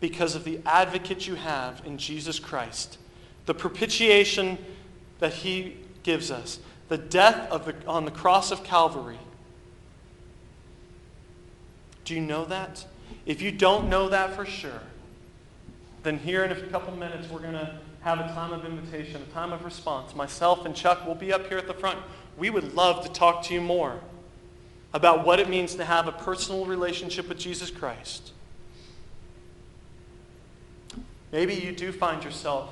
because 0.00 0.34
of 0.34 0.44
the 0.44 0.60
advocate 0.64 1.26
you 1.26 1.34
have 1.34 1.82
in 1.84 1.98
Jesus 1.98 2.38
Christ? 2.38 2.98
The 3.46 3.54
propitiation 3.54 4.58
that 5.18 5.32
He 5.32 5.76
gives 6.04 6.30
us, 6.30 6.60
the 6.88 6.98
death 6.98 7.50
of 7.50 7.64
the, 7.64 7.74
on 7.86 8.04
the 8.04 8.10
cross 8.12 8.52
of 8.52 8.62
Calvary 8.62 9.18
do 12.04 12.14
you 12.14 12.20
know 12.20 12.44
that? 12.46 12.84
If 13.26 13.40
you 13.40 13.52
don't 13.52 13.88
know 13.88 14.08
that 14.08 14.34
for 14.34 14.44
sure, 14.44 14.80
then 16.02 16.18
here 16.18 16.44
in 16.44 16.52
a 16.52 16.60
couple 16.68 16.94
minutes 16.96 17.28
we're 17.30 17.40
going 17.40 17.52
to 17.52 17.78
have 18.00 18.18
a 18.18 18.28
time 18.34 18.52
of 18.52 18.64
invitation, 18.64 19.22
a 19.22 19.32
time 19.32 19.52
of 19.52 19.64
response. 19.64 20.14
Myself 20.14 20.66
and 20.66 20.74
Chuck 20.74 21.06
will 21.06 21.14
be 21.14 21.32
up 21.32 21.46
here 21.46 21.58
at 21.58 21.68
the 21.68 21.74
front. 21.74 21.98
We 22.36 22.50
would 22.50 22.74
love 22.74 23.04
to 23.04 23.12
talk 23.12 23.44
to 23.44 23.54
you 23.54 23.60
more 23.60 24.00
about 24.92 25.24
what 25.24 25.38
it 25.38 25.48
means 25.48 25.76
to 25.76 25.84
have 25.84 26.08
a 26.08 26.12
personal 26.12 26.66
relationship 26.66 27.28
with 27.28 27.38
Jesus 27.38 27.70
Christ. 27.70 28.32
Maybe 31.30 31.54
you 31.54 31.72
do 31.72 31.92
find 31.92 32.22
yourself 32.22 32.70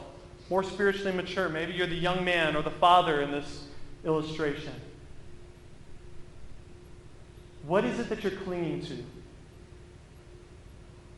more 0.50 0.64
spiritually 0.64 1.12
mature. 1.12 1.48
Maybe 1.48 1.72
you're 1.72 1.86
the 1.86 1.94
young 1.94 2.24
man 2.24 2.56
or 2.56 2.62
the 2.62 2.70
father 2.70 3.22
in 3.22 3.30
this 3.30 3.64
illustration. 4.04 4.74
What 7.66 7.84
is 7.84 8.00
it 8.00 8.08
that 8.08 8.22
you're 8.22 8.32
clinging 8.32 8.84
to? 8.86 9.04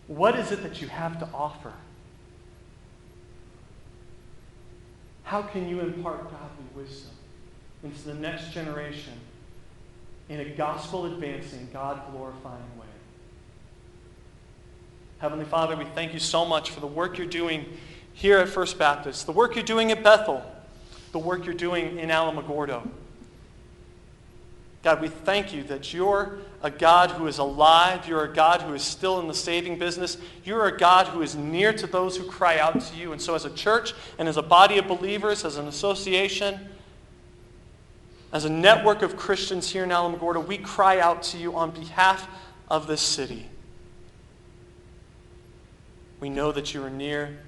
What 0.06 0.38
is 0.38 0.52
it 0.52 0.62
that 0.62 0.82
you 0.82 0.88
have 0.88 1.18
to 1.20 1.28
offer? 1.32 1.72
How 5.24 5.42
can 5.42 5.68
you 5.68 5.80
impart 5.80 6.24
godly 6.24 6.66
wisdom 6.74 7.12
into 7.82 8.02
the 8.02 8.14
next 8.14 8.52
generation 8.52 9.14
in 10.28 10.40
a 10.40 10.44
gospel 10.44 11.06
advancing, 11.06 11.68
God 11.72 12.00
glorifying 12.12 12.62
way? 12.78 12.86
Heavenly 15.18 15.44
Father, 15.44 15.76
we 15.76 15.84
thank 15.84 16.12
you 16.12 16.18
so 16.18 16.44
much 16.44 16.70
for 16.70 16.80
the 16.80 16.86
work 16.86 17.16
you're 17.16 17.26
doing 17.26 17.64
here 18.12 18.38
at 18.38 18.48
First 18.48 18.78
Baptist, 18.78 19.24
the 19.24 19.32
work 19.32 19.54
you're 19.54 19.64
doing 19.64 19.90
at 19.92 20.02
Bethel, 20.02 20.44
the 21.12 21.18
work 21.18 21.46
you're 21.46 21.54
doing 21.54 21.98
in 21.98 22.08
Alamogordo. 22.10 22.86
God, 24.82 25.00
we 25.00 25.08
thank 25.08 25.54
you 25.54 25.62
that 25.64 25.94
you're 25.94 26.38
a 26.60 26.70
God 26.70 27.12
who 27.12 27.28
is 27.28 27.38
alive. 27.38 28.08
You're 28.08 28.24
a 28.24 28.32
God 28.32 28.62
who 28.62 28.74
is 28.74 28.82
still 28.82 29.20
in 29.20 29.28
the 29.28 29.34
saving 29.34 29.78
business. 29.78 30.16
You're 30.44 30.66
a 30.66 30.76
God 30.76 31.06
who 31.06 31.22
is 31.22 31.36
near 31.36 31.72
to 31.72 31.86
those 31.86 32.16
who 32.16 32.24
cry 32.24 32.58
out 32.58 32.80
to 32.80 32.96
you. 32.96 33.12
And 33.12 33.22
so, 33.22 33.34
as 33.34 33.44
a 33.44 33.50
church 33.50 33.94
and 34.18 34.28
as 34.28 34.36
a 34.36 34.42
body 34.42 34.78
of 34.78 34.88
believers, 34.88 35.44
as 35.44 35.56
an 35.56 35.68
association, 35.68 36.58
as 38.32 38.44
a 38.44 38.50
network 38.50 39.02
of 39.02 39.16
Christians 39.16 39.70
here 39.70 39.84
in 39.84 39.90
Alamogordo, 39.90 40.44
we 40.44 40.58
cry 40.58 40.98
out 40.98 41.22
to 41.24 41.38
you 41.38 41.54
on 41.54 41.70
behalf 41.70 42.28
of 42.68 42.88
this 42.88 43.00
city. 43.00 43.46
We 46.18 46.28
know 46.28 46.50
that 46.50 46.74
you 46.74 46.82
are 46.82 46.90
near. 46.90 47.38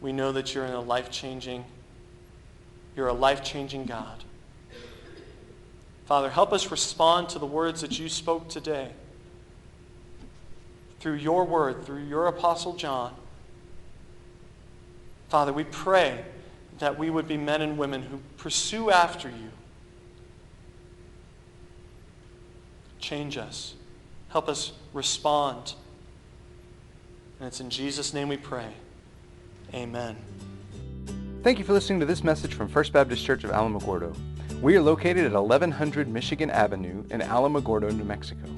We 0.00 0.12
know 0.12 0.32
that 0.32 0.54
you're 0.54 0.66
in 0.66 0.72
a 0.72 0.82
life-changing, 0.82 1.64
you're 2.94 3.08
a 3.08 3.14
life-changing 3.14 3.86
God. 3.86 4.22
Father, 6.06 6.30
help 6.30 6.52
us 6.52 6.70
respond 6.70 7.28
to 7.30 7.38
the 7.38 7.46
words 7.46 7.80
that 7.80 7.98
you 7.98 8.08
spoke 8.08 8.48
today 8.48 8.90
through 11.00 11.14
your 11.14 11.44
word, 11.44 11.84
through 11.84 12.02
your 12.04 12.26
Apostle 12.26 12.74
John. 12.74 13.14
Father, 15.28 15.52
we 15.52 15.64
pray 15.64 16.24
that 16.78 16.98
we 16.98 17.10
would 17.10 17.28
be 17.28 17.36
men 17.36 17.62
and 17.62 17.78
women 17.78 18.02
who 18.02 18.20
pursue 18.36 18.90
after 18.90 19.28
you. 19.28 19.50
Change 22.98 23.36
us. 23.36 23.74
Help 24.28 24.48
us 24.48 24.72
respond. 24.92 25.74
And 27.38 27.48
it's 27.48 27.60
in 27.60 27.70
Jesus' 27.70 28.14
name 28.14 28.28
we 28.28 28.36
pray. 28.36 28.68
Amen. 29.72 30.16
Thank 31.42 31.58
you 31.58 31.64
for 31.64 31.74
listening 31.74 32.00
to 32.00 32.06
this 32.06 32.24
message 32.24 32.54
from 32.54 32.68
First 32.68 32.92
Baptist 32.92 33.24
Church 33.24 33.44
of 33.44 33.50
Alamogordo. 33.50 34.16
We 34.64 34.74
are 34.76 34.82
located 34.82 35.26
at 35.26 35.32
1100 35.34 36.08
Michigan 36.08 36.48
Avenue 36.48 37.04
in 37.10 37.20
Alamogordo, 37.20 37.94
New 37.94 38.04
Mexico. 38.04 38.48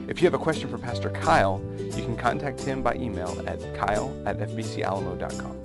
If 0.07 0.19
you 0.19 0.25
have 0.25 0.33
a 0.33 0.43
question 0.43 0.67
for 0.67 0.79
Pastor 0.79 1.11
Kyle, 1.11 1.61
you 1.77 2.03
can 2.03 2.17
contact 2.17 2.59
him 2.59 2.81
by 2.81 2.95
email 2.95 3.39
at 3.45 3.59
kyle 3.75 4.19
at 4.25 4.39
fbcalamo.com. 4.39 5.59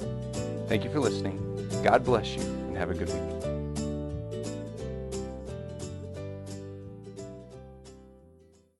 Thank 0.68 0.84
you 0.84 0.90
for 0.90 1.00
listening. 1.00 1.40
God 1.82 2.04
bless 2.04 2.36
you 2.36 2.42
and 2.42 2.76
have 2.76 2.90
a 2.90 2.94
good 2.94 3.08
week. 3.08 3.57